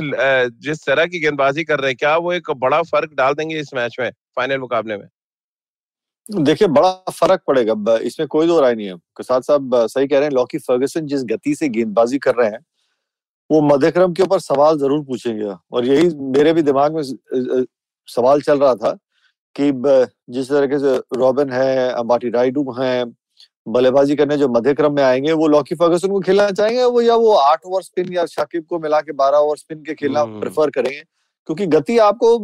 जिस 0.61 0.85
तरह 0.87 1.07
की 1.07 1.19
गेंदबाजी 1.21 1.65
कर 1.65 1.81
रहे 1.81 1.91
हैं 1.91 1.97
क्या 1.97 2.17
वो 2.19 2.33
एक 2.33 2.51
बड़ा 2.59 2.81
फ़र्क 2.85 3.13
डाल 3.15 3.35
देंगे 3.35 3.59
इस 3.59 3.75
मैच 3.75 3.97
में 4.01 4.11
फाइनल 4.37 4.59
मुकाबले 4.59 4.97
में? 4.97 5.07
देखिए 6.29 6.69
बड़ा 6.69 6.91
फ़र्क 7.11 7.41
पड़ेगा। 7.47 7.97
इसमें 7.99 8.27
कोई 8.29 8.47
दो 8.47 8.61
राय 8.61 8.75
नहीं 8.75 8.87
है। 8.87 8.95
कसाद 9.17 9.43
साहब 9.43 9.75
सही 9.87 10.07
कह 10.07 10.19
रहे 10.19 10.25
हैं 10.25 10.33
लॉकी 10.33 10.59
फर्गसन 10.59 11.07
जिस 11.07 11.23
गति 11.25 11.55
से 11.55 11.69
गेंदबाजी 11.69 12.19
कर 12.19 12.35
रहे 12.35 12.49
हैं 12.51 12.59
वो 13.51 13.61
मध्यक्रम 13.63 14.13
के 14.15 14.23
ऊपर 14.23 14.39
सवाल 14.41 14.79
ज़रूर 14.79 15.03
पूछेंगे। 15.05 15.55
और 15.73 15.87
यही 15.87 16.09
मेरे 16.33 16.53
भी 16.53 16.63
दिमाग 16.63 16.97
में 16.97 17.03
सवाल 18.09 18.41
चल 18.41 18.59
रहा 18.59 18.75
था 18.75 18.93
कि 19.57 19.71
जिस 20.35 20.49
तरीके 20.49 20.79
से 20.79 20.97
रॉबिन 21.17 21.53
है 21.53 21.91
अंबाटी 21.93 22.31
राइडू 22.31 22.71
हैं 22.73 23.13
बल्लेबाजी 23.67 24.17
करने 24.17 24.37
जो 24.37 24.49
मध्य 24.49 24.75
क्रम 24.75 24.93
में 24.95 25.03
आएँगे 25.03 25.33
वो 25.33 25.47
लॉकी 25.49 25.75
फर्गसन 25.75 26.09
को 26.09 26.21
खेलना 26.21 26.51
चाहेंगे 26.51 26.85
वो 26.85 27.01
या 27.01 27.15
वो 27.17 27.33
आठ 27.35 27.65
ओवर 27.67 27.83
स्पिन 27.83 28.13
या 28.13 28.27
शाकिब 28.27 28.65
को 28.65 28.79
मिला 28.79 29.01
के 29.01 29.13
बारह 29.15 29.39
ओवर 29.39 29.57
स्पिन 29.57 29.83
के 29.83 29.95
खेलना 29.95 30.25
प्रेफर 30.25 30.63
हम्म। 30.63 30.71
करेंगे? 30.71 31.01
क्योंकि 31.49 31.67
गति 31.67 31.99
आपको 31.99 32.39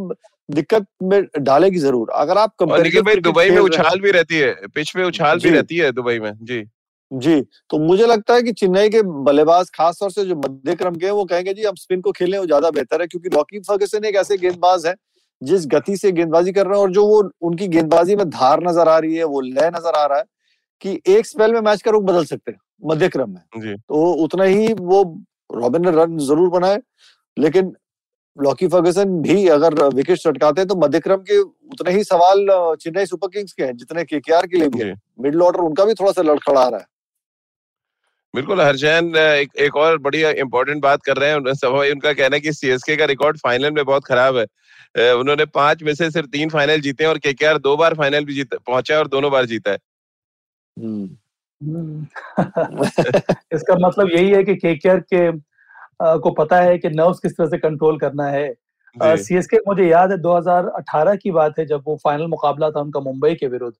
दिक्कत 0.49 0.87
में 1.03 1.23
डालेगी 1.39 1.79
ज़रूर। 1.79 2.11
अगर 2.15 2.39
आप 2.39 2.63
भाई 2.63 3.21
दुबई 3.21 3.51
में 3.51 3.59
उछाल 3.59 4.01
भी 4.01 4.11
रहती 4.13 4.39
है 4.39 4.55
पिच 4.75 4.95
में 4.97 5.05
उछाल 5.05 5.39
भी 5.41 5.51
रहती 5.51 5.77
है 5.77 5.91
दुबई 5.93 6.19
में 6.21 6.33
जी। 6.43 6.65
जी 7.11 7.41
तो 7.71 7.79
मुझे 7.79 8.07
लगता 8.07 8.35
है 8.35 8.43
कि 8.43 8.53
चेन्नई 8.55 8.89
के 8.91 9.03
बल्लेबाज 9.25 9.71
खासतौर 9.71 10.11
से 10.11 10.25
जो 10.25 10.37
मध्य 10.37 10.75
क्रम 10.75 10.95
के 10.95 11.07
हैं 11.07 11.13
वो 11.15 11.25
कहेंगे 11.27 11.55
जी 11.55 11.63
अब 11.65 11.77
स्पिन 11.79 12.01
को 12.01 12.13
खेलने 12.13 12.39
वो 12.39 12.47
ज़्यादा 12.47 12.71
बेहतर 12.73 13.01
है। 13.01 13.07
क्योंकि 13.07 13.29
लॉकी 13.35 13.61
फर्गसन 13.61 14.05
एक 14.05 14.17
ऐसे 14.17 14.37
गेंदबाज 14.39 14.87
है 14.87 14.95
जिस 15.43 15.67
गति 15.67 15.97
से 15.97 16.13
गेंदबाजी 16.13 16.53
कर 16.53 16.67
रहे 16.67 16.75
हैं 16.75 16.83
और 16.83 16.91
जो 16.93 17.07
वो 17.07 17.23
उनकी 17.43 17.69
गेंदबाजी 17.69 18.17
में 18.17 18.29
धार 18.31 18.63
नज़र 18.63 18.89
आ 18.89 18.99
रही 18.99 19.17
है 19.17 19.25
वो 19.27 19.41
लय 19.43 19.71
नज़र 19.75 19.97
आ 19.97 20.05
रहा 20.07 20.19
है 20.19 20.25
कि 20.83 21.01
एक 21.09 21.27
स्पेल 21.27 21.53
में 21.53 21.61
मैच 21.63 21.83
का 21.83 21.91
रुख 21.91 22.03
बदल 22.05 22.25
सकते 22.25 22.53
हैं 22.53 22.59
मध्य 22.85 23.09
क्रम 23.09 23.31
में 23.31 23.77
तो 23.77 24.05
उतना 24.25 24.45
ही 24.45 24.73
वो 24.75 25.03
रॉबिन 25.55 25.85
ने 25.85 25.91
रन 25.93 26.17
ज़रूर 26.21 26.49
बनाए 26.51 26.81
लेकिन 27.37 27.73
लॉकी 28.43 28.69
फर्गसन 28.69 29.05
भी 29.05 29.49
अगर 29.49 29.75
विकेट 29.95 30.19
चटकाते 30.19 30.61
हैं 30.61 30.69
तो 30.69 30.77
मध्य 30.77 31.01
क्रम 31.01 31.17
के 31.17 31.39
उतने 31.41 31.91
ही 31.91 32.05
सवाल 32.05 32.47
चेन्नई 32.81 33.07
सुपर 33.07 33.29
किंग्स 33.29 33.53
के 33.53 33.65
हैं 33.65 33.77
जितने 33.77 34.05
के 34.05 34.21
के 34.21 34.59
लिए 34.59 34.69
भी 34.69 34.79
है। 34.79 34.95
मिडल 35.21 35.43
ऑर्डर 35.43 35.61
उनका 35.61 35.85
भी 35.85 35.95
थोड़ा 35.95 36.13
सा 36.13 36.23
लड़खड़ा 36.23 36.69
रहा 36.69 36.81
है। 36.81 36.87
बिल्कुल 38.35 38.61
हरजैन 38.61 39.17
एक, 39.17 39.57
एक 39.57 39.77
और 39.77 39.99
बड़ी 39.99 40.25
इंपॉर्टेंट 40.25 40.83
बात 40.83 41.03
कर 41.03 41.17
रहे 41.17 41.31
हैं 41.31 41.55
सभा 41.55 41.79
उनका 41.79 42.13
कहना 42.13 42.37
है 42.37 42.41
कि 42.41 42.53
सीएसके 42.53 42.97
का 42.97 43.05
रिकॉर्ड 43.05 43.39
फाइनल 43.39 43.71
में 43.71 43.85
बहुत 43.85 44.05
खराब 44.05 44.37
है। 44.37 44.47
उन्होंने 45.15 45.45
पाँच 45.45 45.83
में 45.83 45.95
से 45.95 46.11
सिर्फ़ 46.11 46.29
तीन 46.29 46.49
फाइनल 46.49 46.81
जीते 46.81 47.05
हैं 47.05 47.11
और 47.11 47.19
केकेआर 47.19 47.59
दो 47.59 47.77
बार 47.77 47.95
फाइनल 47.95 48.25
भी 48.25 48.35
जीता 48.35 48.57
पहुँचा 48.67 48.99
और 48.99 49.09
दोनों 49.09 49.33
बार 49.33 49.45
जीता 49.45 49.71
है। 49.71 49.79
हम्म। 50.79 51.17
इसका 53.53 53.89
मतलब 53.89 54.09
यही 54.13 54.31
है 54.31 54.45
कि 54.45 54.55
केकेआर 54.57 55.01
के 55.01 55.31
को 56.01 56.31
पता 56.31 56.61
है 56.61 56.79
कि 56.79 56.89
नर्व्स 56.91 57.19
किस 57.19 57.37
तरह 57.37 57.49
से 57.49 57.59
कंट्रोल 57.59 57.99
करना 57.99 58.27
है। 58.27 58.55
सी 59.17 59.37
एस 59.37 59.47
के 59.47 59.57
मुझे 59.69 59.87
याद 59.89 60.11
है 60.11 60.19
2018 60.19 61.17
की 61.17 61.31
बात 61.31 61.59
है 61.59 61.67
जब 61.67 61.83
वो 61.87 61.97
फाइनल 62.05 62.27
मुकाबला 62.27 62.71
था 62.71 62.81
उनका 62.81 63.01
मुंबई 63.01 63.35
के 63.35 63.47
विरुद्ध। 63.47 63.77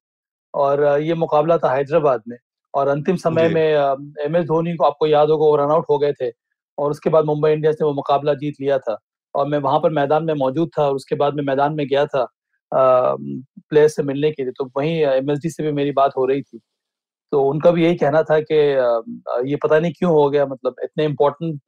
और 0.53 0.83
ये 1.01 1.13
मुकाबला 1.15 1.57
था 1.57 1.73
हैदराबाद 1.73 2.21
में। 2.27 2.37
और 2.73 2.87
अंतिम 2.87 3.15
समय 3.15 3.49
में 3.49 3.63
एम 4.25 4.35
एस 4.35 4.45
धोनी 4.45 4.75
को 4.75 4.85
आपको 4.85 5.07
याद 5.07 5.29
होगा 5.29 5.45
वो 5.45 5.55
रन 5.55 5.71
आउट 5.71 5.85
हो 5.89 5.97
गए 5.97 6.13
थे। 6.21 6.31
और 6.77 6.91
उसके 6.91 7.09
बाद 7.09 7.25
मुंबई 7.25 7.51
इंडियंस 7.51 7.77
ने 7.81 7.85
वो 7.87 7.93
मुकाबला 7.93 8.33
जीत 8.33 8.55
लिया 8.61 8.77
था। 8.79 8.97
और 9.35 9.47
मैं 9.47 9.59
वहाँ 9.59 9.79
पर 9.79 9.89
मैदान 9.91 10.23
में 10.23 10.33
मौजूद 10.33 10.69
था 10.79 10.83
और 10.83 10.95
उसके 10.95 11.15
बाद 11.15 11.35
मैं 11.35 11.43
मैदान 11.43 11.73
में 11.73 11.85
गया 11.87 12.05
था 12.05 12.27
प्लेयर 12.71 13.87
से 13.87 14.03
मिलने 14.03 14.31
के 14.31 14.43
लिए। 14.43 14.51
तो 14.57 14.65
वहीं 14.77 14.95
एम 15.03 15.35
से 15.35 15.63
भी 15.63 15.71
मेरी 15.71 15.91
बात 15.91 16.11
हो 16.17 16.25
रही 16.25 16.41
थी। 16.41 16.59
तो 17.31 17.41
उनका 17.43 17.71
भी 17.71 17.83
यही 17.83 17.95
कहना 17.95 18.21
था 18.23 18.39
कि 18.41 18.55
ये 19.49 19.55
पता 19.63 19.79
नहीं 19.79 19.91
क्यों 19.93 20.11
हो 20.13 20.29
गया 20.29 20.45
मतलब 20.45 20.75
इतने 20.83 21.05
इम्पोर्टेंट 21.05 21.59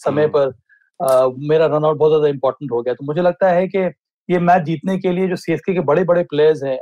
समय 0.00 0.26
पर 0.28 0.52
आ, 1.00 1.28
मेरा 1.50 1.66
रन 1.66 1.84
आउट 1.84 1.96
बहुत 1.98 2.10
ज़्यादा 2.10 2.28
इम्पोर्टेंट 2.28 2.72
हो 2.72 2.82
गया। 2.82 2.94
तो 2.94 3.04
मुझे 3.04 3.22
लगता 3.22 3.50
है 3.50 3.66
कि 3.68 3.78
ये 4.28 4.38
मैच 4.40 4.62
जीतने 4.62 4.96
के 4.98 5.12
लिए 5.12 5.28
जो 5.28 5.36
सीएसके 5.36 5.74
के 5.74 5.80
बड़े 5.88 6.04
बड़े 6.04 6.22
प्लेयर्स 6.24 6.62
हैं 6.64 6.78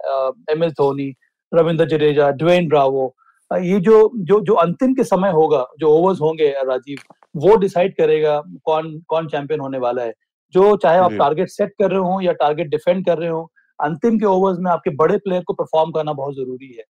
M 0.51 0.65
S 0.65 0.73
Dhoni 0.73 1.13
Ravindra 1.53 1.87
Jadeja 1.89 2.31
Dwayne 2.33 2.69
Bravo 2.69 3.15
ये 3.51 3.79
जो 3.81 3.97
जो 4.21 4.41
जो 4.41 4.55
अंतिम 4.57 4.95
के 4.95 5.05
समय 5.05 5.31
होगा 5.33 5.65
जो 5.81 5.89
ओवर्स 5.91 6.21
होंगे 6.21 6.49
राजीव 6.67 6.99
वो 7.35 7.57
डिसाइड 7.57 7.97
करेगा 7.97 8.41
कौन 8.65 8.93
कौन 9.09 9.27
चैंपियन 9.29 9.61
होने 9.61 9.79
वाला 9.79 10.03
है। 10.03 10.13
जो 10.55 10.77
चाहे 10.77 10.99
आप 10.99 11.13
टारगेट 11.19 11.49
सेट 11.51 11.73
कर 11.79 11.91
रहे 11.91 12.01
हो 12.01 12.21
या 12.21 12.33
टारगेट 12.41 12.69
डिफेंड 12.71 13.05
कर 13.07 13.19
रहे 13.19 13.29
हो 13.29 13.43
अंतिम 13.79 14.19
के 14.19 14.27
ओवर्स 14.27 14.59
में 14.61 14.71
आपके 14.71 14.91
बड़े 14.97 15.17
प्लेयर 15.19 15.43
को 15.43 15.53
परफॉर्म 15.55 15.91
करना 15.91 16.13
बहुत 16.15 16.35
ज़रूरी 16.37 16.73
है। 16.73 16.85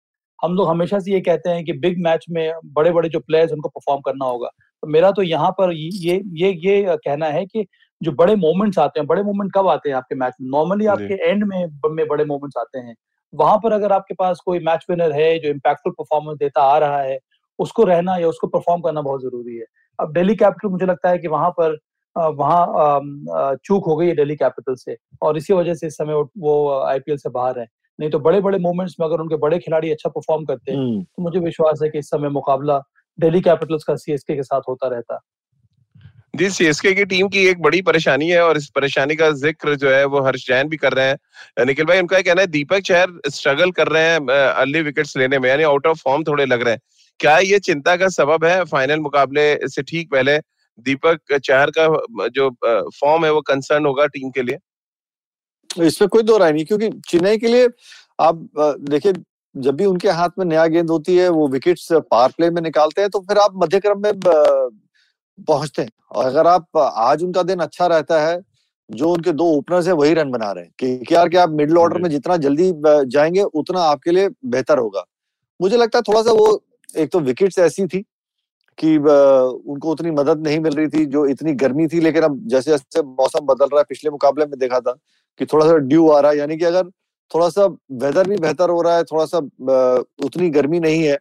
हम 0.43 0.55
लोग 0.55 0.69
हमेशा 0.69 0.99
से 0.99 1.13
ये 1.13 1.21
कहते 1.21 1.51
हैं 1.51 1.65
कि 1.65 1.73
बिग 1.79 1.99
मैच 2.05 2.25
में 2.31 2.53
बड़े 2.75 2.91
बड़े 2.91 3.09
जो 3.09 3.21
प्लेयर्स 3.21 3.53
उनको 3.53 3.69
परफॉर्म 3.69 4.01
करना 4.01 4.25
होगा। 4.25 4.49
तो 4.83 4.87
मेरा 4.89 5.11
तो 5.11 5.23
यहाँ 5.23 5.51
पर 5.59 5.73
ये 5.73 6.21
ये 6.35 6.51
ये 6.65 6.97
कहना 6.99 7.27
है 7.29 7.45
कि 7.47 7.67
जो 8.01 8.13
बड़े 8.15 8.35
मोमेंट्स 8.37 8.79
आते 8.79 9.01
हैं 9.01 9.07
बड़े 9.07 9.23
मोमेंट 9.23 9.51
कब 9.55 9.69
आते 9.69 9.89
हैं 9.89 9.97
आपके 9.97 10.15
मैच 10.15 10.35
में? 10.41 10.49
नॉर्मली 10.51 10.87
आपके 10.89 11.15
एंड 11.23 11.45
में 11.45 11.67
में 11.91 12.07
बड़े 12.09 12.25
मोमेंट्स 12.25 12.57
आते 12.59 12.79
हैं। 12.79 12.95
वहाँ 13.33 13.59
पर 13.65 13.73
अगर 13.73 13.93
आपके 13.93 14.15
पास 14.15 14.41
कोई 14.45 14.59
मैच 14.61 14.87
विनर 14.91 15.13
है 15.13 15.39
जो 15.39 15.49
इम्पैक्टफुल 15.49 15.93
परफॉर्मेंस 15.99 16.39
देता 16.39 16.63
आ 16.65 16.79
रहा 16.79 17.01
है 17.03 17.19
उसको 17.59 17.85
रहना 17.85 18.17
या 18.17 18.29
उसको 18.29 18.47
परफॉर्म 18.47 18.81
करना 18.83 19.01
बहुत 19.03 19.23
ज़रूरी 19.23 19.57
है। 19.57 19.65
अब 19.99 20.13
दिल्ली 20.13 20.35
कैपिटल 20.37 20.69
मुझे 20.69 20.87
लगता 20.87 21.11
है 21.11 21.19
कि 21.19 21.29
वहाँ 21.29 21.51
पर 21.61 21.79
वहाँ 22.17 23.57
चूक 23.65 23.85
हो 23.87 23.97
गई 23.97 24.07
है 24.07 24.15
दिल्ली 24.15 24.37
कैपिटल 24.37 24.75
से 24.75 24.97
और 25.23 25.37
इसी 25.37 25.53
वजह 25.53 25.75
से 25.75 25.87
इस 25.87 25.97
समय 25.97 26.15
वो 26.39 26.55
आईपीएल 26.81 27.19
से 27.19 27.31
बाहर 27.31 27.59
है। 27.59 27.67
नहीं 28.01 28.11
तो 28.11 28.19
बड़े 28.19 28.41
बड़े 28.41 28.59
मूवमेंट्स 28.59 28.95
में 29.01 29.07
अगर 29.07 29.21
उनके 29.21 29.37
बड़े 29.37 29.59
खिलाड़ी 29.59 29.91
अच्छा 29.91 30.09
परफॉर्म 30.11 30.45
करते 30.45 30.73
हैं 30.73 30.79
हम्म। 30.79 31.03
तो 31.03 31.23
मुझे 31.23 31.41
विश्वास 31.41 31.81
है 31.83 31.89
कि 31.89 31.99
इस 31.99 32.11
समय 32.11 32.29
मुकाबला 32.29 32.79
दिल्ली 33.19 33.41
कैपिटल्स 33.41 33.85
का 33.85 33.97
सीएसके 33.97 34.37
के 34.37 34.43
साथ 34.43 34.61
होता 34.69 34.89
रहता। 34.89 35.21
जी 36.37 36.49
सीएसके 36.51 36.93
की 36.95 37.05
टीम 37.05 37.29
की 37.29 37.47
एक 37.49 37.61
बड़ी 37.63 37.81
परेशानी 37.83 38.29
है 38.31 38.43
और 38.45 38.57
इस 38.57 38.69
परेशानी 38.75 39.15
का 39.17 39.31
ज़िक्र 39.31 39.75
जो 39.77 39.91
है 39.91 40.05
वो 40.05 40.21
हर्ष 40.21 40.47
जैन 40.47 40.69
भी 40.69 40.77
कर 40.77 40.93
रहे 40.93 41.07
हैं। 41.07 41.65
निखिल 41.67 41.85
भाई 41.85 42.01
उनका 42.01 42.21
कहना 42.21 42.41
है 42.41 42.47
दीपक 42.47 42.81
चहर 42.81 43.31
स्ट्रगल 43.31 43.71
कर 43.71 43.89
रहे 43.89 44.03
हैं 44.03 44.39
अर्ली 44.45 44.83
विकेट्स 44.83 45.17
लेने 45.17 45.39
में 45.39 45.49
यानी 45.49 45.63
आउट 45.63 45.87
ऑफ़ 45.87 45.99
फॉर्म 45.99 46.25
थोड़े 46.25 46.47
लग 46.47 46.63
रहे 46.63 46.75
हैं। 46.75 46.81
क्या 47.21 47.39
ये 47.39 47.59
चिंता 47.59 47.97
का 47.97 48.09
सबब 48.09 48.45
है 48.45 48.65
फाइनल 48.65 49.01
मुकाबले 49.01 49.69
से 49.69 49.83
ठीक 49.83 50.11
पहले 50.11 50.39
दीपक 50.79 51.39
चहर 51.39 51.71
का 51.79 52.29
जो 52.29 52.51
फॉर्म 53.01 53.25
है 53.25 53.33
वो 53.33 53.41
कंसर्न 53.41 53.87
होगा 53.87 54.07
टीम 54.07 54.31
के 54.31 54.43
लिए? 54.43 54.59
इसमें 55.79 56.09
कोई 56.09 56.23
दो 56.23 56.37
राय 56.39 56.53
नहीं 56.53 56.65
क्योंकि 56.65 56.89
चेन्नई 57.09 57.39
के 57.39 57.49
लिए 57.49 57.69
आप 58.21 58.49
देखिए 58.91 59.13
जब 59.55 59.77
भी 59.77 59.85
उनके 59.85 60.09
हाथ 60.11 60.31
में 60.39 60.45
नया 60.47 60.67
गेंद 60.67 60.91
होती 60.91 61.17
है 61.17 61.29
वो 61.29 61.47
विकेट्स 61.49 61.89
पार 62.11 62.33
प्ले 62.37 62.51
में 62.51 62.61
निकालते 62.63 63.01
हैं 63.01 63.11
तो 63.11 63.21
फिर 63.21 63.39
आप 63.39 63.53
मध्य 63.55 63.81
क्रम 63.81 64.03
में 64.03 64.13
पहुँचते 65.49 65.83
हैं। 65.83 65.91
और 66.11 66.27
अगर 66.27 66.47
आप 66.47 66.77
आज 66.77 67.23
उनका 67.23 67.43
दिन 67.43 67.59
अच्छा 67.61 67.87
रहता 67.87 68.21
है 68.21 68.41
जो 68.91 69.09
उनके 69.09 69.33
दो 69.33 69.45
ओपनर्स 69.57 69.87
है 69.87 69.93
वही 69.93 70.15
रन 70.15 70.31
बना 70.31 70.51
रहे 70.53 70.65
हैं। 70.65 71.03
के 71.05 71.15
आर 71.15 71.37
आप 71.39 71.51
मिडिल 71.51 71.79
ऑर्डर 71.79 72.01
में 72.03 72.09
जितना 72.11 72.37
जल्दी 72.37 72.73
जाएँगे 72.87 73.43
उतना 73.43 73.81
आपके 73.81 74.11
लिए 74.11 74.29
बेहतर 74.47 74.79
होगा। 74.79 75.05
मुझे 75.61 75.77
लगता 75.77 75.99
है 75.99 76.03
थोड़ा 76.09 76.23
सा 76.23 76.33
वो 76.33 76.63
एक 76.95 77.11
तो 77.13 77.21
विकेट्स 77.21 77.59
ऐसी 77.59 77.87
थी 77.87 78.05
कि 78.79 78.97
उनको 78.97 79.91
उतनी 79.93 80.11
मदद 80.11 80.47
नहीं 80.47 80.59
मिल 80.61 80.75
रही 80.75 80.89
थी 80.89 81.05
जो 81.07 81.27
इतनी 81.27 81.53
गर्मी 81.55 81.87
थी 81.89 82.01
लेकिन 82.01 82.23
अब 82.23 82.41
जैसे 82.49 82.71
जैसे 82.71 83.03
मौसम 83.03 83.47
बदल 83.47 83.65
रहा 83.65 83.79
है 83.79 83.85
पिछले 83.89 84.11
मुकाबले 84.11 84.47
में 84.47 84.59
देखा 84.59 84.81
था 84.81 84.97
कि 85.39 85.47
थोड़ा 85.47 85.67
सा 85.67 85.77
ड्यू 85.77 86.09
आ 86.11 86.21
रहा 86.21 86.33
है 86.33 86.39
यानी 86.39 86.57
कि 86.57 86.65
अगर 86.65 86.85
थोड़ा 87.35 87.49
सा 87.49 87.67
वेदर 87.93 88.29
भी 88.29 88.37
बेहतर 88.37 88.71
हो 88.71 88.83
रहा 88.83 88.97
है 88.97 89.05
थोड़ा 89.05 89.25
सा 89.25 89.39
उतनी 90.25 90.51
गर्मी 90.51 90.81
नहीं 90.81 91.03
है 91.05 91.19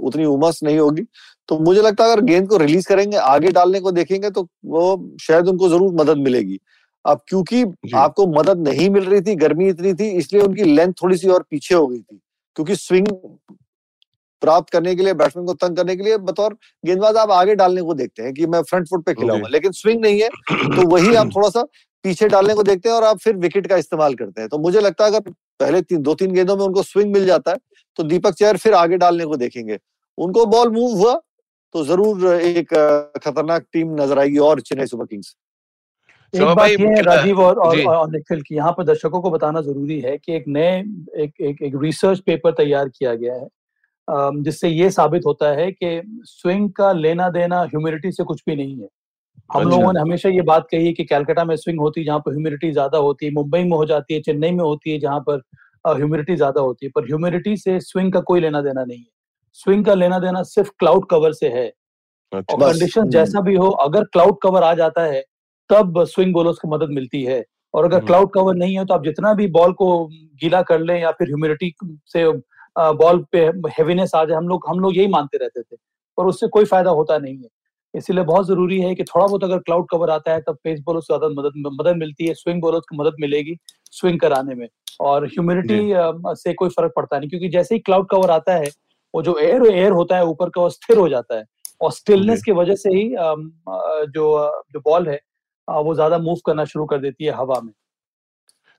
उतनी 0.00 0.24
उमस 0.24 0.60
नहीं 0.62 0.78
होगी 0.78 1.02
तो 1.48 1.58
मुझे 1.58 1.82
लगता 1.82 2.04
है 2.04 2.12
अगर 2.12 2.20
गेंद 2.20 2.48
को 2.48 2.56
रिलीज़ 2.56 2.88
करेंगे 2.88 3.16
आगे 3.16 3.50
डालने 3.50 3.80
को 3.80 3.92
देखेंगे 3.92 4.30
तो 4.30 4.48
वो 4.64 5.10
शायद 5.20 5.48
उनको 5.48 5.68
ज़रूर 5.68 5.94
मदद 5.94 6.16
मिलेगी। 6.16 6.60
अब 7.06 7.20
क्योंकि 7.28 7.64
आपको 7.94 8.26
मदद 8.26 8.68
नहीं 8.68 8.90
मिल 8.90 9.04
रही 9.04 9.20
थी 9.20 9.34
गर्मी 9.34 9.68
इतनी 9.68 9.94
थी 9.94 10.08
इसलिए 10.08 10.42
उनकी 10.42 10.64
लेंथ 10.64 10.92
थोड़ी 10.92 11.16
सी 11.16 11.28
और 11.28 11.44
पीछे 11.50 11.74
हो 11.74 11.86
गई 11.86 11.98
थी 11.98 12.20
क्योंकि 12.56 12.76
स्विंग 12.76 13.06
प्राप्त 14.40 14.70
करने 14.70 14.94
के 14.96 15.02
लिए 15.02 15.14
बैट्समैन 15.14 15.46
को 15.46 15.54
तंग 15.54 15.76
करने 15.76 15.96
के 15.96 16.02
लिए 16.02 16.16
बतौर 16.18 16.56
गेंदबाज 16.86 17.16
आप 17.16 17.30
आगे 17.30 17.54
डालने 17.54 17.82
को 17.82 17.94
देखते 17.94 18.22
हैं 18.22 18.32
कि 18.34 18.46
मैं 18.46 18.62
फ्रंट 18.62 18.88
फुट 18.88 19.04
पे 19.04 19.14
खिलाऊँगा 19.14 19.48
लेकिन 19.48 19.72
स्विंग 19.72 20.00
नहीं 20.00 20.20
है 20.20 20.28
तो 20.48 20.88
वही 20.88 21.14
आप 21.14 21.30
थोड़ा 21.36 21.48
सा 21.48 21.66
पीछे 22.04 22.28
डालने 22.28 22.54
को 22.54 22.62
देखते 22.62 22.88
हैं 22.88 22.96
और 22.96 23.04
आप 23.04 23.18
फिर 23.18 23.36
विकेट 23.38 23.66
का 23.66 23.76
इस्तेमाल 23.76 24.14
करते 24.14 24.40
हैं। 24.40 24.48
तो 24.48 24.58
मुझे 24.58 24.80
लगता 24.80 25.04
है 25.04 25.10
अगर 25.10 25.30
पहले 25.60 25.82
तीन 25.82 26.02
दो 26.02 26.14
तीन 26.14 26.32
गेंदों 26.34 26.56
में 26.56 26.64
उनको 26.64 26.82
स्विंग 26.84 27.12
मिल 27.12 27.26
जाता 27.26 27.50
है 27.50 27.58
तो 27.98 28.02
दीपक 28.04 28.34
चेयर 28.34 28.56
फिर 28.58 28.74
आगे 28.74 28.96
डालने 28.98 29.24
को 29.24 29.36
देखेंगे। 29.36 29.78
उनको 30.18 30.46
बॉल 30.48 30.70
मूव 30.72 30.96
हुआ 30.98 31.14
तो 31.74 31.84
ज़रूर 31.84 32.34
एक 32.34 32.74
खतरनाक 33.18 33.66
टीम 33.72 33.94
नज़र 34.00 34.18
आएगी 34.18 34.38
और 34.40 34.60
चेन्नई 34.62 34.86
सुपर 34.86 35.06
किंग्स। 35.06 35.34
एक 36.34 36.42
बात 36.42 36.68
ये 36.70 36.76
है 36.78 37.02
राजीव 37.02 37.40
और, 37.40 37.58
और, 37.58 37.84
और 37.86 38.10
निखिल 38.10 38.40
की 38.42 38.54
यहाँ 38.54 38.72
पर 38.72 38.84
दर्शकों 38.84 39.20
को 39.20 39.30
बताना 39.30 39.60
ज़रूरी 39.62 40.00
है 40.00 40.16
कि 40.18 40.36
एक 40.36 40.44
नए 40.48 40.78
एक 41.16 41.32
एक, 41.40 41.62
एक 41.62 41.74
रिसर्च 41.82 42.20
पेपर 42.20 42.52
तैयार 42.54 42.88
किया 42.88 43.14
गया 43.14 43.34
है 43.34 43.48
जिससे 44.42 44.68
ये 44.68 44.90
साबित 44.90 45.22
होता 45.26 45.50
है 45.52 45.70
कि 45.72 46.00
स्विंग 46.26 46.70
का 46.72 46.92
लेना 46.94 47.28
देना 47.30 47.60
ह्यूमिडिटी 47.62 48.12
से 48.12 48.24
कुछ 48.24 48.42
भी 48.46 48.56
नहीं 48.56 48.80
है। 48.80 48.88
हम 49.50 49.60
अच्छा। 49.60 49.70
लोगों 49.70 49.92
ने 49.92 50.00
हमेशा 50.00 50.28
ये 50.28 50.42
बात 50.42 50.66
कही 50.70 50.86
है 50.86 50.92
कि 50.92 51.04
कैलकाटा 51.04 51.44
में 51.44 51.54
स्विंग 51.56 51.80
होती 51.80 52.00
है 52.00 52.06
जहाँ 52.06 52.18
पर 52.18 52.32
ह्यूमिडिटी 52.32 52.70
ज़्यादा 52.72 52.98
होती 52.98 53.26
है 53.26 53.32
मुंबई 53.32 53.62
में 53.62 53.76
हो 53.76 53.84
जाती 53.86 54.14
है 54.14 54.20
चेन्नई 54.20 54.50
में 54.50 54.62
होती 54.64 54.90
है 54.90 54.98
जहाँ 54.98 55.20
पर 55.20 55.42
ह्यूमिडिटी 55.84 56.36
ज़्यादा 56.36 56.60
होती 56.60 56.86
है 56.86 56.92
पर 56.94 57.04
ह्यूमिडिटी 57.04 57.56
से 57.56 57.78
स्विंग 57.80 58.12
का 58.12 58.20
कोई 58.20 58.40
लेना 58.40 58.60
देना 58.60 58.84
नहीं 58.84 58.98
है 58.98 59.10
स्विंग 59.58 59.84
का 59.84 59.94
लेना 59.94 60.18
देना 60.18 60.42
सिर्फ़ 60.44 60.70
क्लाउड 60.78 61.06
कवर 61.06 61.32
से 61.32 61.48
है 61.48 61.66
अच्छा। 62.32 62.56
और 62.56 62.72
कंडीशन 62.72 63.00
हम्म। 63.00 63.10
जैसा 63.10 63.40
भी 63.40 63.54
हो 63.54 63.68
अगर 63.80 64.04
क्लाउड 64.12 64.38
कवर 64.42 64.62
आ 64.62 64.72
जाता 64.74 65.02
है 65.04 65.22
तब 65.70 66.04
स्विंग 66.06 66.32
बोलर्स 66.32 66.58
को 66.58 66.68
मदद 66.68 66.90
मिलती 66.90 67.22
है 67.24 67.42
और 67.74 67.84
अगर 67.84 68.04
क्लाउड 68.04 68.26
हम्म। 68.26 68.32
कवर 68.34 68.54
नहीं 68.54 68.76
है 68.78 68.84
तो 68.84 68.94
आप 68.94 69.04
जितना 69.04 69.32
भी 69.34 69.46
बॉल 69.50 69.72
को 69.72 69.88
गीला 70.40 70.62
कर 70.62 70.80
लें 70.80 70.98
या 71.00 71.10
फिर 71.10 71.28
ह्यूमिडिटी 71.28 71.72
से 72.06 72.26
बॉल 72.76 73.24
पे 73.32 73.44
हेवीनेस 73.78 74.14
आ 74.14 74.24
जाए 74.24 74.36
हम 74.36 74.48
लोग 74.48 74.64
हम 74.68 74.80
लोग 74.80 74.96
यही 74.96 75.08
मानते 75.08 75.38
रहते 75.38 75.62
थे 75.62 75.76
पर 76.18 76.26
उससे 76.26 76.48
कोई 76.48 76.64
फ़ायदा 76.64 76.90
होता 76.90 77.18
नहीं 77.18 77.36
है 77.36 77.48
इसीलिए 77.94 78.24
बहुत 78.24 78.46
ज़रूरी 78.46 78.80
है 78.80 78.94
कि 78.94 79.04
थोड़ा 79.04 79.26
बहुत 79.26 79.44
अगर 79.44 79.58
क्लाउड 79.60 79.86
कवर 79.90 80.10
आता 80.10 80.32
है 80.32 80.40
तब 80.40 80.58
पेस 80.64 80.80
बॉलर्स 80.80 81.06
को 81.06 81.16
ज़्यादा 81.16 81.40
मदद 81.40 81.52
मदद 81.80 81.96
मिलती 81.98 82.26
है 82.26 82.34
स्विंग 82.34 82.60
बॉलर्स 82.62 82.84
को 82.90 82.96
मदद 82.96 83.16
मिलेगी 83.20 83.56
स्विंग 83.92 84.20
कराने 84.20 84.54
में। 84.54 84.66
और 85.00 85.26
ह्यूमिडिटी 85.26 85.78
से 86.36 86.52
कोई 86.54 86.68
फ़र्क 86.70 86.92
पड़ता 86.96 87.18
नहीं 87.18 87.30
क्योंकि 87.30 87.48
जैसे 87.50 87.74
ही 87.74 87.80
क्लाउड 87.80 88.08
कवर 88.10 88.30
आता 88.30 88.54
है 88.54 88.70
वो 89.14 89.22
जो 89.22 89.36
एयर 89.40 89.66
एयर 89.66 89.92
होता 89.92 90.16
है 90.16 90.24
ऊपर 90.26 90.50
का 90.50 90.60
वो 90.60 90.70
स्थिर 90.70 90.96
हो 90.98 91.08
जाता 91.08 91.36
है। 91.36 91.44
और 91.80 91.92
स्टिलनेस 91.92 92.42
की 92.42 92.52
वजह 92.54 92.74
से 92.76 92.90
ही 92.90 93.08
जो 93.10 94.26
जो 94.72 94.80
बॉल 94.80 95.08
है 95.08 95.20
वो 95.68 95.94
ज़्यादा 95.94 96.18
मूव 96.18 96.38
करना 96.46 96.64
शुरू 96.64 96.84
कर 96.86 96.98
देती 97.00 97.24
है 97.24 97.32
हवा 97.34 97.60
में। 97.60 97.72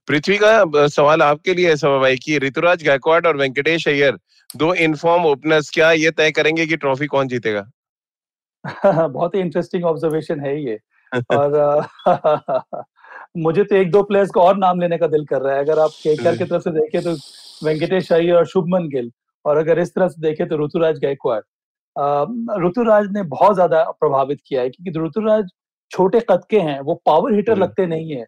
पृथ्वी 0.08 0.38
का 0.38 0.88
सवाल 0.90 1.22
आपके 1.22 1.54
लिए 1.54 1.70
है 1.70 1.76
सवा 1.78 2.00
भाई 2.00 2.16
की। 2.18 2.38
ऋतुराज 2.40 2.84
गायकवाड 2.84 3.28
और 3.28 3.38
वेंकटेश 3.38 3.88
अय्यर 3.88 4.18
दो 4.56 4.74
इनफॉर्म 4.76 5.26
ओपनर्स 5.26 5.70
क्या 5.74 5.92
ये 5.94 6.12
तय 6.14 6.32
करेंगे 6.32 6.66
कि 6.66 6.78
ट्रॉफी 6.78 7.08
कौन 7.08 7.28
जीतेगा? 7.28 7.66
बहुत 9.10 9.36
ही 9.36 9.40
इंटरेस्टिंग 9.40 9.86
ऑब्जर्वेशन 9.86 10.40
है 10.40 10.60
ये। 10.64 10.80
और 11.32 11.86
मुझे 13.38 13.64
तो 13.64 13.76
एक 13.76 13.92
दो 13.92 14.02
प्लेयर्स 14.04 14.30
को 14.32 14.42
और 14.42 14.58
नाम 14.58 14.82
लेने 14.82 14.98
का 14.98 15.08
दिल 15.08 15.26
कर 15.26 15.42
रहा 15.42 15.56
है। 15.56 15.60
अगर 15.60 15.80
आप 15.80 15.90
केकर 16.04 16.38
की 16.38 16.46
तरफ़ 16.46 16.62
से 16.64 16.72
देखें 16.72 17.02
तो 17.04 17.14
वेंकटेश 17.66 18.12
अय्यर 18.12 18.36
और 18.36 18.46
शुभमन 18.48 18.88
गिल 18.90 19.12
और 19.46 19.58
अगर 19.58 19.80
इस 19.80 19.94
तरह 19.96 20.08
से 20.08 20.22
देखें 20.22 20.48
तो 20.48 20.64
ऋतुराज 20.66 21.00
गायकवाड़। 21.00 21.42
ऋतुराज 22.66 23.08
ने 23.12 23.24
बहुत 23.26 23.54
ज़्यादा 23.56 23.84
प्रभावित 24.00 24.40
किया 24.48 24.62
है 24.62 24.70
क्योंकि 24.70 25.00
ऋतुराज 25.00 25.50
छोटे 25.92 26.20
कद 26.30 26.44
के 26.50 26.60
हैं 26.60 26.80
वो 26.82 26.94
पावर 27.06 27.34
हिटर 27.34 27.52
हम्म। 27.52 27.64
लगते 27.64 27.86
नहीं 27.86 28.12
है। 28.12 28.26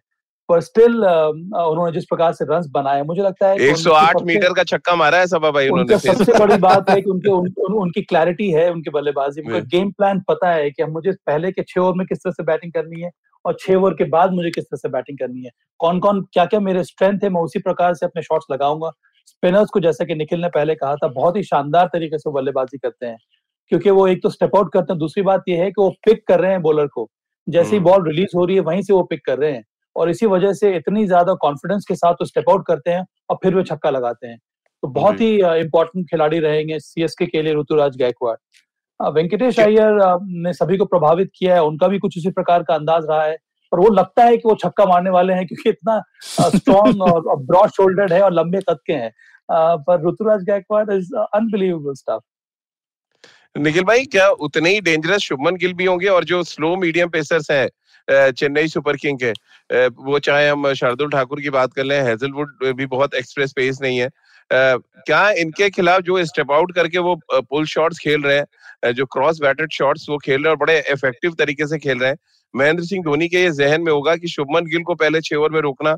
पर 0.48 0.60
स्टिल 0.60 1.04
उन्होंने 1.04 1.92
जिस 1.92 2.04
प्रकार 2.04 2.32
से 2.32 2.44
रन 2.44 2.62
बनाए 2.70 3.02
मुझे 3.02 3.22
लगता 3.22 3.48
है 3.48 3.56
108 3.58 4.22
मीटर 4.22 4.52
का 4.52 4.64
छक्का 4.64 4.94
मारा 4.96 5.18
है 5.18 5.26
सबा 5.26 5.50
भाई 5.50 5.68
उन्होंने 5.68 5.98
सबसे 5.98 6.38
बड़ी 6.38 6.56
बात 6.56 6.90
है 6.90 7.00
कि 7.00 7.10
उनके 7.10 7.30
उन, 7.38 7.52
उन, 7.58 7.74
उनकी 7.74 8.02
क्लैरिटी 8.02 8.50
है 8.50 8.70
उनकी 8.72 8.90
बल्लेबाजी। 8.90 9.42
उनका 9.42 9.58
गेम 9.58 9.90
प्लान 9.90 10.20
पता 10.20 10.52
है 10.52 10.70
कि 10.70 10.84
मुझे 10.84 11.12
पहले 11.12 11.52
के 11.52 11.62
छह 11.62 11.80
ओवर 11.80 11.94
में 11.94 12.06
किस 12.06 12.18
तरह 12.18 12.32
से 12.32 12.42
बैटिंग 12.42 12.72
करनी 12.72 13.00
है 13.00 13.10
और 13.44 13.56
छह 13.60 13.74
ओवर 13.74 13.94
के 13.94 14.04
बाद 14.04 14.32
मुझे 14.32 14.50
किस 14.50 14.64
तरह 14.64 14.76
से 14.76 14.88
बैटिंग 14.88 15.18
करनी 15.18 15.44
है। 15.44 15.50
कौन 15.78 15.98
कौन 16.00 16.22
क्या 16.32 16.44
क्या 16.44 16.60
मेरे 16.60 16.84
स्ट्रेंथ 16.84 17.18
है 17.24 17.28
मैं 17.28 17.40
उसी 17.40 17.58
प्रकार 17.58 17.94
से 17.94 18.06
अपने 18.06 18.22
शॉट्स 18.22 18.46
लगाऊँगा। 18.52 18.90
स्पिनर्स 19.26 19.68
को 19.68 19.80
जैसा 19.80 20.04
कि 20.04 20.14
निखिल 20.14 20.40
ने 20.40 20.48
पहले 20.48 20.74
कहा 20.74 20.94
था 20.96 21.08
बहुत 21.08 21.36
ही 21.36 21.42
शानदार 21.42 21.86
तरीके 21.86 22.18
से 22.18 22.30
बल्लेबाजी 22.30 22.78
करते 22.78 23.06
हैं। 23.06 23.18
क्योंकि 23.68 23.90
वो 23.90 24.06
एक 24.08 24.22
तो 24.22 24.30
स्टेप 24.30 24.56
आउट 24.56 24.72
करते 24.72 24.92
हैं 24.92 24.98
दूसरी 24.98 25.22
बात 25.22 25.42
यह 25.48 25.62
है 25.62 25.70
कि 25.70 25.82
वो 25.82 25.90
पिक 25.90 26.26
कर 26.26 26.40
रहे 26.40 26.50
हैं 26.50 26.62
बॉलर 26.62 26.86
को। 26.86 27.08
जैसे 27.48 27.76
ही 27.76 27.80
बॉल 27.80 28.08
रिलीज़ 28.08 28.36
हो 28.36 28.44
रही 28.44 28.56
है 28.56 28.62
वहीं 28.62 28.82
से 28.82 28.92
वो 28.92 29.02
पिक 29.02 29.24
कर 29.24 29.38
रहे 29.38 29.52
हैं। 29.52 29.64
और 29.96 30.10
इसी 30.10 30.26
वजह 30.28 30.52
से 30.54 30.74
इतनी 30.76 31.06
ज़्यादा 31.06 31.34
कॉन्फिडेंस 31.42 31.84
के 31.84 31.94
साथ 31.94 32.14
वो 32.20 32.26
स्टेप 32.26 32.50
आउट 32.50 32.66
करते 32.66 32.90
हैं 32.90 33.04
और 33.30 33.38
फिर 33.42 33.54
वो 33.54 33.62
छक्का 33.64 33.90
लगाते 33.90 34.26
हैं। 34.26 34.38
तो 34.82 34.88
बहुत 34.90 35.20
ही 35.20 35.34
इंपॉर्टेंट 35.60 36.08
खिलाड़ी 36.10 36.38
रहेंगे 36.40 36.78
सीएसके 36.80 37.26
के 37.26 37.42
लिए 37.42 37.54
ऋतुराज 37.54 37.96
गायकवाड़। 37.96 38.36
वेंकटेश 39.00 39.58
अय्यर 39.60 39.98
ने 40.22 40.52
सभी 40.54 40.76
को 40.76 40.84
प्रभावित 40.86 41.30
किया 41.36 41.54
है 41.54 41.62
उनका 41.64 41.88
भी 41.88 41.98
कुछ 41.98 42.18
उसी 42.18 42.30
प्रकार 42.32 42.62
का 42.62 42.74
अंदाज 42.74 43.06
रहा 43.08 43.22
है 43.24 43.36
पर 43.72 43.78
वो 43.78 43.88
लगता 43.90 44.24
है 44.24 44.36
कि 44.36 44.48
वो 44.48 44.54
छक्का 44.56 44.84
मारने 44.86 45.10
वाले 45.10 45.32
हैं 45.32 45.46
क्योंकि 45.46 45.70
इतना 45.70 46.00
स्ट्रॉन्ग 46.50 47.02
और 47.02 47.36
ब्रॉड 47.38 47.70
शोल्डर्ड 47.70 48.12
है 48.12 48.20
और 48.22 48.32
लंबे 48.32 48.60
कद 48.68 48.78
के 48.86 48.92
हैं। 48.94 49.10
पर 49.50 50.06
Ruturaj 50.08 50.44
Gaikwad 50.44 50.92
is 50.92 51.14
unbelievable 51.16 51.94
stuff 51.94 52.22
Nikhil 53.56 53.84
भाई 53.84 54.04
क्या 54.06 54.28
उतने 54.44 54.70
ही 54.70 54.80
डेंजरस 54.80 55.20
शुभमन 55.22 55.56
गिल 55.56 55.72
भी 55.74 55.84
होंगे 55.84 56.08
और 56.08 56.24
जो 56.24 56.42
स्लो 56.44 56.74
मीडियम 56.76 57.08
पेसर्स 57.08 57.50
हैं 57.50 57.68
चेन्नई 58.08 58.68
सुपर 58.68 58.96
किंग 58.96 59.18
के 59.22 59.32
वो 60.02 60.18
चाहे 60.20 60.48
हम 60.48 60.72
शार्दुल 60.74 61.10
ठाकुर 61.10 61.40
की 61.40 61.50
बात 61.50 61.72
कर 61.72 61.84
लें, 61.84 62.00
हेजलवुड 62.02 62.74
भी 62.76 62.86
बहुत 62.86 63.14
एक्सप्रेस 63.14 63.52
पेस 63.52 63.78
नहीं 63.82 63.98
है। 63.98 64.08
क्या 64.50 65.28
इनके 65.32 65.68
खिलाफ 65.70 66.02
जो 66.02 66.24
स्टेप 66.24 66.50
आउट 66.52 66.74
करके 66.74 66.98
वो 67.00 67.14
पुल 67.30 67.64
शॉट्स 67.66 67.98
खेल 67.98 68.22
रहे 68.22 68.36
हैं 68.36 68.92
जो 68.92 69.06
क्रॉस 69.06 69.40
बैटेड 69.40 69.72
शॉट्स 69.72 70.06
वो 70.08 70.18
खेल 70.18 70.34
रहे 70.34 70.42
हैं 70.42 70.50
और 70.50 70.56
बड़े 70.56 70.78
इफ़ेक्टिव 70.90 71.34
तरीके 71.38 71.66
से 71.66 71.78
खेल 71.78 71.98
रहे 71.98 72.10
हैं। 72.10 72.18
महेंद्र 72.54 72.84
सिंह 72.84 73.02
धोनी 73.04 73.28
के 73.28 73.42
ये 73.42 73.50
जहन 73.52 73.82
में 73.82 73.92
होगा 73.92 74.14
कि 74.16 74.28
शुभमन 74.28 74.66
गिल 74.66 74.82
को 74.82 74.94
पहले 74.94 75.20
छह 75.20 75.36
ओवर 75.36 75.50
में 75.50 75.60
रोकना 75.60 75.96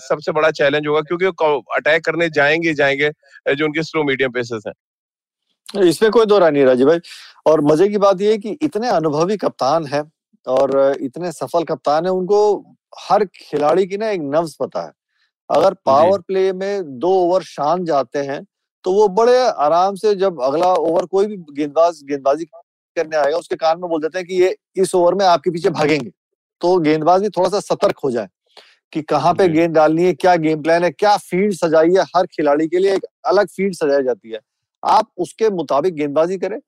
सबसे 0.00 0.32
बड़ा 0.32 0.50
चैलेंज 0.52 0.86
होगा 0.86 1.00
क्योंकि 1.00 1.26
वो 1.26 1.58
अटैक 1.76 2.04
करने 2.04 2.28
जाएँगे 2.30 2.74
जाएँगे 2.74 3.10
जो 3.48 3.64
उनके 3.64 3.82
स्लो 3.82 4.04
मीडियम 4.04 4.30
पेसेस 4.32 4.62
हैं। 4.66 5.82
इसमें 5.82 6.10
कोई 6.10 6.26
दो 6.26 6.38
नहीं 6.40 6.64
राजीव 6.64 6.86
भाई। 6.86 6.98
और 7.46 7.60
मज़े 7.62 7.88
की 7.88 7.98
बात 7.98 8.20
यह 8.20 8.30
है 8.30 8.38
कि 8.38 8.56
इतने 8.62 8.88
अनुभवी 8.88 9.36
कप्तान 9.36 9.86
है 9.86 10.02
और 10.46 10.96
इतने 11.00 11.32
सफल 11.32 11.64
कप्तान 11.64 12.04
है 12.06 12.12
उनको 12.12 12.40
हर 13.00 13.24
खिलाड़ी 13.36 13.86
की 13.86 13.96
ना 13.96 14.10
एक 14.10 14.20
नव्स 14.24 14.54
पता 14.60 14.82
है। 14.82 14.92
अगर 15.50 15.74
पावर 15.86 16.20
प्ले 16.20 16.52
में 16.52 16.98
दो 16.98 17.10
ओवर 17.16 17.42
शान 17.44 17.84
जाते 17.84 18.18
हैं 18.20 18.44
तो 18.84 18.92
वो 18.92 19.06
बड़े 19.10 19.36
आराम 19.38 19.94
से 19.94 20.14
जब 20.14 20.40
अगला 20.42 20.72
ओवर 20.72 21.06
कोई 21.06 21.26
भी 21.26 21.36
गेंदबाज 21.52 22.00
गेंदबाजी 22.04 22.44
करने 22.44 23.16
आएगा 23.16 23.36
उसके 23.36 23.56
कान 23.56 23.80
में 23.80 23.88
बोल 23.90 24.00
देते 24.02 24.18
हैं 24.18 24.26
कि 24.26 24.34
ये 24.34 24.54
इस 24.76 24.94
ओवर 24.94 25.14
में 25.14 25.24
आपके 25.26 25.50
पीछे 25.50 25.70
भागेंगे। 25.70 26.10
तो 26.60 26.78
गेंदबाज 26.80 27.22
भी 27.22 27.28
थोड़ा 27.28 27.48
सा 27.48 27.60
सतर्क 27.60 27.98
हो 28.04 28.10
जाए 28.10 28.28
कि 28.92 29.02
कहाँ 29.04 29.32
पे 29.34 29.48
गेंद 29.48 29.74
डालनी 29.74 30.04
है 30.04 30.12
क्या 30.14 30.34
गेम 30.36 30.62
प्लान 30.62 30.84
है 30.84 30.90
क्या 30.90 31.16
फ़ील्ड 31.18 31.54
सजाई 31.54 31.94
है 31.96 32.02
हर 32.16 32.26
खिलाड़ी 32.26 32.66
के 32.68 32.78
लिए 32.78 32.94
एक 32.94 33.04
अलग 33.26 33.48
फ़ील्ड 33.48 33.74
सजाई 33.74 34.02
जाती 34.02 34.30
है। 34.30 34.40
आप 34.82 35.08
उसके 35.18 35.50
मुताबिक 35.50 35.94
गेंदबाजी 35.94 36.38
करें 36.38 36.58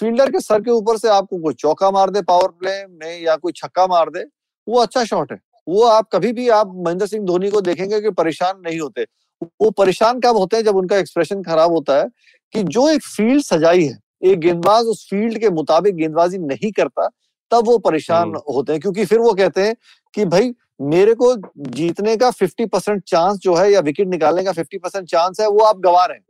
फील्डर 0.00 0.30
के 0.30 0.40
सर 0.40 0.60
के 0.60 0.70
ऊपर 0.70 0.96
से 0.96 1.08
आपको 1.08 1.38
कोई 1.38 1.54
चौका 1.54 1.90
मार 1.90 2.10
दे 2.10 2.22
पावर 2.22 2.48
प्ले 2.48 2.86
में 2.86 3.22
या 3.22 3.36
कोई 3.36 3.52
छक्का 3.56 3.86
मार 3.86 4.10
दे 4.10 4.24
वो 4.68 4.80
अच्छा 4.80 5.04
शॉट 5.04 5.32
है। 5.32 5.38
वो 5.68 5.82
आप 5.82 6.08
कभी 6.12 6.32
भी 6.32 6.48
आप 6.48 6.72
महेंद्र 6.74 7.06
सिंह 7.06 7.26
धोनी 7.26 7.50
को 7.50 7.60
देखेंगे 7.60 8.00
कि 8.00 8.10
परेशान 8.10 8.60
नहीं 8.66 8.80
होते। 8.80 9.06
वो 9.44 9.70
परेशान 9.70 10.20
कब 10.20 10.36
होते 10.36 10.56
हैं 10.56 10.64
जब 10.64 10.76
उनका 10.76 10.96
एक्सप्रेशन 10.96 11.42
खराब 11.42 11.70
होता 11.70 11.98
है 11.98 12.04
कि 12.52 12.62
जो 12.62 12.88
एक 12.88 13.02
फ़ील्ड 13.02 13.42
सजाई 13.42 13.84
है 13.84 13.98
एक 14.24 14.38
गेंदबाज 14.40 14.84
उस 14.84 15.06
फ़ील्ड 15.10 15.38
के 15.38 15.50
मुताबिक 15.50 15.94
गेंदबाजी 15.96 16.38
नहीं 16.38 16.72
करता 16.72 17.08
तब 17.50 17.66
वो 17.66 17.78
परेशान 17.78 18.22
हम्म। 18.22 18.40
होते 18.54 18.72
हैं। 18.72 18.80
क्योंकि 18.80 19.04
फिर 19.04 19.18
वो 19.18 19.32
कहते 19.32 19.62
हैं 19.62 19.76
कि 20.14 20.24
भाई 20.24 20.54
मेरे 20.80 21.14
को 21.14 21.34
जीतने 21.58 22.16
का 22.16 22.30
50 22.30 22.66
परसेंट 22.66 23.02
चांस 23.06 23.38
जो 23.38 23.54
है 23.54 23.72
या 23.72 23.80
विकेट 23.80 24.08
निकालने 24.08 24.44
का 24.44 24.52
50 24.52 24.78
परसेंट 24.78 25.08
चांस 25.08 25.40
है 25.40 25.48
वो 25.48 25.58
आप 25.58 25.78
गवा 25.78 26.04
रहे 26.06 26.16
हैं। 26.16 26.24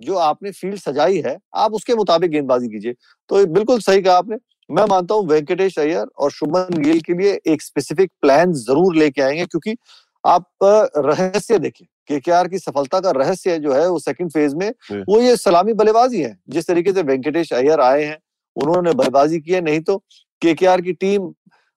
जो 0.00 0.16
आपने 0.18 0.50
फ़ील्ड 0.52 0.76
सजाई 0.78 1.20
है 1.26 1.36
आप 1.56 1.74
उसके 1.74 1.94
मुताबिक 1.94 2.30
गेंदबाजी 2.30 2.68
कीजिए। 2.68 2.94
तो 3.30 3.44
बिल्कुल 3.48 3.80
सही 3.80 4.02
कहा 4.02 4.16
आपने। 4.18 4.36
मैं 4.70 4.84
मानता 4.86 5.14
हूँ 5.14 5.26
वेंकटेश 5.28 5.78
अय्यर 5.78 6.06
और 6.18 6.30
शुभमन 6.32 6.82
गिल 6.82 7.00
के 7.00 7.14
लिए 7.14 7.38
एक 7.46 7.62
स्पेसिफिक 7.62 8.10
प्लान 8.22 8.52
ज़रूर 8.54 8.96
लेके 8.96 9.22
आएँगे 9.22 9.44
क्योंकि 9.46 9.76
आप 10.24 10.46
रहस्य 10.98 11.58
देखिए। 11.58 11.86
केकेआर 12.08 12.48
की 12.48 12.58
सफलता 12.58 13.00
का 13.00 13.10
रहस्य 13.12 13.58
जो 13.58 13.72
है 13.72 13.88
वो 13.88 13.98
सेकंड 13.98 14.30
फ़ेज़ 14.32 14.54
में 14.56 14.70
वो 14.92 15.20
ये 15.20 15.36
सलामी 15.36 15.72
बल्लेबाजी 15.74 16.22
है। 16.22 16.36
जिस 16.48 16.66
तरीके 16.68 16.92
से 16.92 17.02
वेंकटेश 17.02 17.52
अय्यर 17.52 17.80
आए 17.80 18.04
हैं 18.04 18.18
उन्होंने 18.56 18.92
बल्लेबाजी 18.92 19.40
की 19.40 19.52
है 19.52 19.60
नहीं 19.60 19.80
तो 19.82 19.96
केकेआर 20.42 20.80
की 20.80 20.92
टीम 20.94 21.32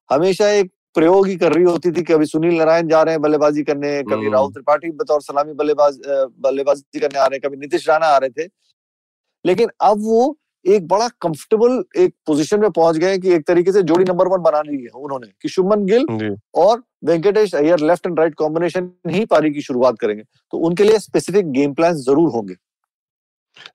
हमेशा 0.10 0.49
एक 0.49 0.71
प्रयोग 0.97 1.27
ही 1.27 1.36
कर 1.38 1.53
रही 1.53 1.63
होती 1.63 1.91
थी 1.91 2.03
कभी 2.03 2.25
सुनील 2.25 2.57
नारायण 2.57 2.88
जा 2.89 3.01
रहे 3.01 3.13
हैं 3.13 3.21
बल्लेबाजी 3.21 3.63
करने 3.63 3.91
कभी 4.03 4.13
हम्म। 4.15 4.33
राहुल 4.33 4.51
त्रिपाठी 4.51 4.91
बतौर 4.93 5.21
सलामी 5.21 5.53
बल्लेबाज 5.53 5.99
बल्लेबाजी 6.41 6.99
करने 6.99 7.19
आ 7.19 7.25
रहे 7.25 7.36
हैं 7.36 7.41
कभी 7.41 7.57
नीतीश 7.57 7.88
राणा 7.89 8.07
आ 8.07 8.17
रहे 8.17 8.29
थे। 8.31 8.49
लेकिन 9.45 9.69
अब 9.81 10.03
वो 10.03 10.36
एक 10.65 10.88
बड़ा 10.88 11.07
कंफर्टेबल 11.21 11.83
एक 12.03 12.13
पोजीशन 12.27 12.60
में 12.60 12.69
पहुँच 12.71 12.97
गए 12.97 13.17
कि 13.17 13.33
एक 13.33 13.45
तरीके 13.47 13.71
से 13.71 13.81
जोड़ी 13.83 14.03
नंबर 14.03 14.27
वन 14.27 14.41
बना 14.43 14.62
ली 14.62 14.81
है 14.83 14.89
उन्होंने 14.95 15.27
कि 15.41 15.49
शुभमन 15.49 15.86
गिल 15.86 16.36
और 16.55 16.81
Venkatesh 17.05 17.53
Iyer 17.55 17.79
left 17.81 18.07
and 18.07 18.19
right 18.19 18.36
combination 18.36 18.89
ही 19.10 19.25
पारी 19.25 19.51
की 19.53 19.62
शुरुआत 19.62 19.99
करेंगे। 19.99 20.23
तो 20.23 20.57
उनके 20.60 20.83
लिए 20.83 20.99
स्पेसिफिक 20.99 21.51
गेम 21.51 21.73
प्लान 21.73 21.93
ज़रूर 21.99 22.31
होंगे। 22.31 22.55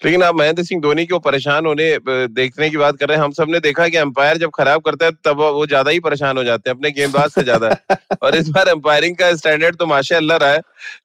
लेकिन 0.05 0.23
आप 0.23 0.35
महेंद्र 0.35 0.63
सिंह 0.65 0.81
धोनी 0.83 1.07
को 1.07 1.19
परेशान? 1.21 1.67
होने 1.67 1.87
देखने 2.31 2.71
की 2.71 2.77
बात 2.77 2.97
कर 2.97 3.09
रहे 3.09 3.17
हैं। 3.17 3.25
हम 3.25 3.33
सबने 3.33 3.61
देखा 3.61 3.89
कि 3.89 3.97
अंपायर 3.97 4.39
जब 4.39 4.51
खराब 4.55 4.81
करता 4.83 5.07
है 5.07 5.13
तब 5.25 5.41
वो 5.41 5.67
ज़्यादा 5.67 5.91
ही 5.91 6.01
परेशान 6.01 6.39
हो 6.39 6.45
जाते 6.45 6.71
हैं 6.71 6.77
अपने 6.77 6.91
गेंदबाज 6.91 7.31
से 7.31 7.43
ज़्यादा। 7.43 7.77
और 8.23 8.37
इस 8.37 8.49
बार 8.51 8.69
अंपायरिंग 8.69 9.17
का 9.17 9.35
स्टैंडर्ड 9.37 9.77
तो 9.77 9.87
माशा 9.87 10.17
अल्लाह 10.17 10.39
रहा 10.39 10.53
है। 10.53 10.61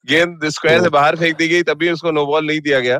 गेंद 0.08 0.50
स्क्वायर 0.50 0.82
से 0.82 0.90
बाहर 0.92 1.16
फेंक 1.16 1.38
दी 1.38 1.48
गई 1.48 1.64
तभी 1.64 1.92
उसको 1.92 2.12
नो 2.12 2.26
बॉल 2.26 2.48
नहीं 2.48 2.60
दिया 2.62 2.80
गया। 2.80 3.00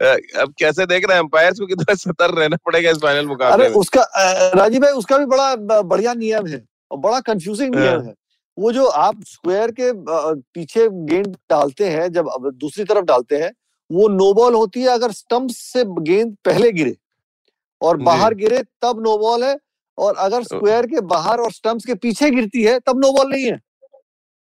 अब 0.00 0.52
कैसे 0.58 0.86
देख 0.86 1.06
रहे 1.06 1.16
हैं 1.16 1.22
अंपायर 1.22 1.52
को 1.52 1.66
कितना 1.66 1.94
सतर्क 1.96 2.38
रहना 2.38 2.56
पड़ेगा 2.66 2.90
इस 2.90 2.98
फाइनल 3.02 3.26
मुकाबले 3.26 3.64
अरे 3.64 3.74
उसका 3.74 4.02
राजीव 4.54 4.80
भाई 4.82 4.92
उसका 4.94 5.18
भी 5.18 5.26
बड़ा 5.26 5.82
बढ़िया 5.84 6.14
नियम 6.14 6.46
है 6.46 6.62
और 6.90 6.98
बड़ा 7.00 7.20
कंफ्यूजिंग 7.22 7.74
हाँ। 7.74 7.84
नियम 7.84 8.02
है। 8.02 8.14
वो 8.56 8.70
जो 8.72 8.84
आप 8.98 9.16
स्क्वायर 9.26 9.70
के 9.70 9.90
पीछे 10.54 10.88
गेंद 11.08 11.36
डालते 11.50 11.88
हैं 11.88 12.08
जब 12.12 12.30
दूसरी 12.56 12.84
तरफ़ 12.84 13.04
डालते 13.04 13.36
हैं 13.36 13.50
वो 13.90 14.08
नो 14.08 14.32
बॉल 14.34 14.54
होती 14.54 14.82
है 14.82 14.88
अगर 14.88 15.12
स्टंप 15.12 15.50
से 15.50 15.84
गेंद 16.10 16.36
पहले 16.44 16.70
गिरे 16.72 16.96
और 17.80 17.96
बाहर 18.02 18.34
गिरे 18.34 18.62
तब 18.82 19.00
नो 19.02 19.16
बॉल 19.18 19.44
है 19.44 19.56
और 19.98 20.16
अगर 20.26 20.42
स्क्वायर 20.42 20.86
के 20.86 21.00
बाहर 21.12 21.40
और 21.40 21.52
स्टंप्स 21.52 21.84
के 21.86 21.94
पीछे 22.02 22.30
गिरती 22.30 22.62
है 22.62 22.78
तब 22.80 22.98
नो 23.00 23.12
बॉल 23.12 23.30
नहीं 23.30 23.44
है। 23.44 23.56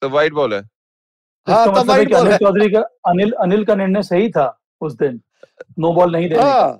तो 0.02 0.10
वाइट 0.10 0.34
बॉल 0.34 0.54
है। 0.54 0.62
हाँ 1.48 1.65
तब 1.67 1.88
वाइट 1.89 2.12
बॉल 2.12 2.28
है। 2.28 2.38
चौधरी 2.38 2.69
का 2.72 2.80
अनिल 3.10 3.32
अनिल 3.43 3.63
का 3.65 3.76
निर्णय 3.76 4.04
सही 4.04 4.30
था 4.32 4.46
उस 4.82 4.93
दिन। 4.98 5.19
नो 5.80 5.93
बॉल 5.93 6.12
नहीं 6.12 6.30
देने 6.30 6.41
हाँ, 6.41 6.72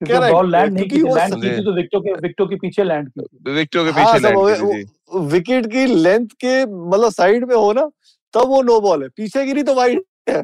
क्योंकि 0.00 0.32
बॉल 0.32 0.50
लैंड 0.52 0.72
नहीं 0.72 0.88
की 0.88 0.98
लैंड 0.98 1.34
की 1.34 1.50
थी 1.50 1.64
तो 1.64 1.72
विकेटों 1.74 2.00
के 2.00 2.12
विकेटों 2.12 2.46
के 2.46 2.56
पीछे 2.56 2.84
लैंड 2.84 3.08
की 3.08 3.50
विकेटों 3.50 3.84
के 3.84 3.92
पीछे 3.92 4.18
लैंड 4.18 4.38
हाँ, 4.38 4.56
की 4.72 5.18
विकेट 5.32 5.66
की 5.72 5.84
लेंथ 5.86 6.26
के 6.44 6.64
मतलब 6.66 7.10
साइड 7.12 7.44
में 7.48 7.54
हो 7.56 7.72
ना 7.72 7.90
तब 8.34 8.48
वो 8.48 8.62
नो 8.62 8.80
बॉल 8.80 9.02
है। 9.02 9.08
पीछे 9.16 9.44
गिरी 9.46 9.62
तो 9.62 9.74
वाइट 9.74 10.04
है। 10.28 10.42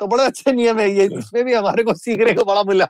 तो 0.00 0.06
बड़ा 0.06 0.24
अच्छे 0.24 0.52
नियम 0.52 0.78
है 0.78 0.90
ये 0.90 1.04
इसमें 1.18 1.44
भी 1.44 1.54
हमारे 1.54 1.82
को 1.82 1.94
सीखने 1.96 2.32
को 2.34 2.44
बड़ा 2.44 2.62
मिला। 2.64 2.86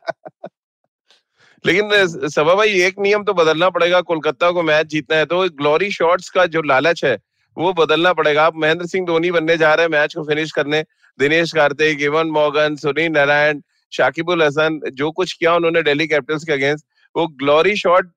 लेकिन 1.65 2.29
सभा 2.29 2.55
भाई 2.55 2.81
एक 2.83 2.99
नियम 2.99 3.25
तो 3.25 3.33
बदलना 3.35 3.69
पड़ेगा 3.71 4.01
कोलकाता 4.03 4.51
को 4.51 4.63
मैच 4.65 4.87
जीतना 4.89 5.17
है 5.17 5.27
तो 5.27 5.43
ग्लोरी 5.57 5.91
शॉट्स 5.93 6.31
का 6.31 6.47
जो 6.49 6.63
लालच 6.65 7.05
है 7.05 7.19
वो 7.57 7.73
बदलना 7.75 8.13
पड़ेगा। 8.13 8.45
आप 8.45 8.57
महेंद्र 8.57 8.87
सिंह 8.87 9.07
धोनी 9.07 9.31
बनने 9.31 9.57
जा 9.57 9.75
रहे 9.75 9.85
हैं 9.85 9.91
मैच 9.93 10.15
को 10.15 10.23
फिनिश 10.25 10.53
करने। 10.53 10.83
Dinesh 11.19 11.53
Karthik 11.53 12.03
even 12.03 12.31
Morgan 12.31 12.77
Sunil 12.77 13.11
Narine 13.13 13.61
Shakib Al 13.93 14.43
Hasan 14.43 14.81
जो 14.95 15.11
कुछ 15.11 15.33
किया 15.33 15.55
उन्होंने 15.57 15.83
दिल्ली 15.83 16.07
कैपिटल्स 16.07 16.45
के 16.45 16.53
अगेंस्ट 16.53 16.85
वो 17.15 17.27
ग्लोरी 17.39 17.75
शॉट 17.77 18.11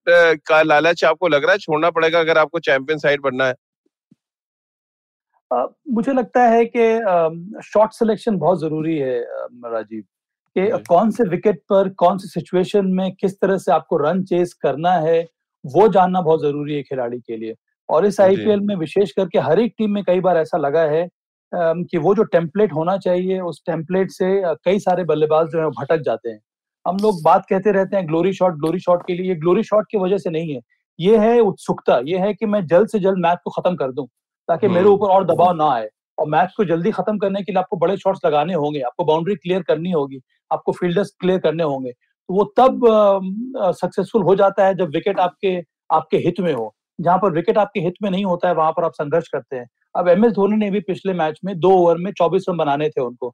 का 0.47 0.62
लालच 0.62 1.03
आपको 1.03 1.27
लग 1.27 1.43
रहा 1.43 1.51
है 1.51 1.58
छोड़ना 1.60 1.89
पड़ेगा 1.89 2.19
अगर 2.19 2.38
आपको 2.38 2.60
चैंपियन 2.62 2.99
साइड 2.99 3.21
बनना 3.21 3.47
है। 3.47 3.56
मुझे 5.51 6.13
लगता 6.13 6.43
है 6.43 6.65
कि 6.65 7.62
शॉट 7.63 7.91
सिलेक्शन 7.93 8.38
बहुत 8.38 8.60
ज़रूरी 8.60 8.97
है 8.97 9.19
राजीव 9.65 10.03
कि 10.56 10.84
कौन 10.88 11.12
से 11.12 11.23
विकेट 11.29 11.60
पर 11.69 11.89
कौन 11.97 12.17
से 12.17 12.27
सिचुएशन 12.29 12.88
में 12.93 13.12
किस 13.15 13.39
तरह 13.41 13.58
से 13.58 13.71
आपको 13.71 13.97
रन 13.97 14.23
चेस 14.23 14.53
करना 14.53 14.91
है 14.99 15.21
वो 15.65 15.88
जानना 15.89 16.21
बहुत 16.21 16.41
ज़रूरी 16.41 16.75
है 16.75 16.82
खिलाड़ी 16.84 17.19
के 17.19 17.38
लिए। 17.38 17.56
और 17.89 18.06
इस 18.06 18.19
आईपीएल 18.21 18.60
में 18.60 18.75
विशेष 18.75 19.12
करके 19.12 19.39
हर 19.39 19.60
एक 19.60 19.73
टीम 19.77 19.91
में 19.91 20.03
कई 20.03 20.19
बार 20.19 20.38
ऐसा 20.38 20.58
लगा 20.58 20.82
है 20.88 21.08
कि 21.53 21.97
वो 21.97 22.13
जो 22.15 22.23
टेम्पलेट 22.25 22.73
होना 22.73 22.97
चाहिए 22.97 23.39
उस 23.41 23.62
टेम्पलेट 23.65 24.12
से 24.12 24.25
कई 24.65 24.79
सारे 24.79 25.03
बल्लेबाज 25.03 25.47
जो 25.47 25.62
है 25.62 25.67
भटक 25.71 26.01
जाते 26.06 26.29
हैं। 26.29 26.39
हम 26.86 26.97
लोग 26.97 27.21
बात 27.23 27.45
कहते 27.49 27.71
रहते 27.71 27.97
हैं 27.97 28.08
ग्लोरी 28.08 28.34
शॉट 28.34 28.53
ग्लोरी 28.53 28.79
शॉट 28.79 29.06
के 29.08 29.13
लिए 29.13 29.36
ग्लोरी 29.36 29.63
शॉट 29.63 29.86
की 29.91 29.97
वजह 29.99 30.17
से 30.17 30.29
नहीं 30.29 30.53
है। 30.53 30.62
ये 30.99 31.17
है 31.17 31.39
उत्सुकता 31.41 31.99
ये 32.06 32.17
है 32.17 32.34
कि 32.34 32.45
मैं 32.45 32.65
जल्द 32.67 32.88
से 32.88 32.99
जल्द 32.99 33.17
मैच 33.17 33.38
को 33.43 33.51
खत्म 33.51 33.75
कर 33.75 33.91
दूँ। 33.91 34.08
ताकि 34.49 34.67
मेरे 34.67 34.79
हम्म। 34.79 34.93
ऊपर 34.93 35.08
और 35.08 35.25
दबाव 35.25 35.56
ना 35.56 35.69
आए। 35.71 35.89
और 36.17 36.27
मैच 36.29 36.53
को 36.58 36.63
जल्दी 36.65 36.91
खत्म 36.91 37.17
करने 37.17 37.41
के 37.41 37.51
लिए 37.51 37.60
आपको 37.60 37.77
बड़े 37.77 37.97
शॉट्स 37.97 38.25
लगाने 38.25 38.53
होंगे 38.53 38.79
आपको 38.82 39.03
बाउंड्री 39.06 39.36
क्लियर 39.36 39.62
करनी 39.63 39.91
होगी 39.91 40.19
आपको 40.51 40.71
फील्डर्स 40.71 41.12
क्लियर 41.19 41.39
करने 41.39 41.63
होंगे। 41.63 41.91
तो 41.91 42.34
वो 42.34 42.43
तब 42.58 42.82
सक्सेसफुल 43.75 44.23
हो 44.23 44.36
जाता 44.36 44.65
है 44.65 44.75
जब 44.75 44.89
विकेट 44.89 45.19
आपके 45.19 45.58
आपके 45.91 46.17
हित 46.17 46.39
में 46.39 46.53
हो। 46.53 46.73
जहाँ 46.99 47.17
पर 47.17 47.32
विकेट 47.32 47.58
आपके 47.58 47.79
हित 47.79 47.93
में 48.03 48.10
नहीं 48.10 48.25
होता 48.25 48.47
है 48.47 48.53
वहाँ 48.53 48.71
पर 48.71 48.84
आप 48.84 48.93
संघर्ष 48.93 49.27
करते 49.27 49.56
हैं। 49.56 49.67
अब 49.95 50.08
एम 50.10 50.25
एस 50.25 50.32
धोनी 50.34 50.58
ने 50.58 50.69
भी 50.71 50.79
पिछले 50.82 51.13
मैच 51.13 51.39
में 51.45 51.58
दो 51.60 51.71
ओवर 51.71 51.97
में 51.97 52.12
चौबीस 52.12 52.45
रन 52.49 52.58
बनाने 52.58 52.89
थे 52.89 53.01
उनको। 53.01 53.34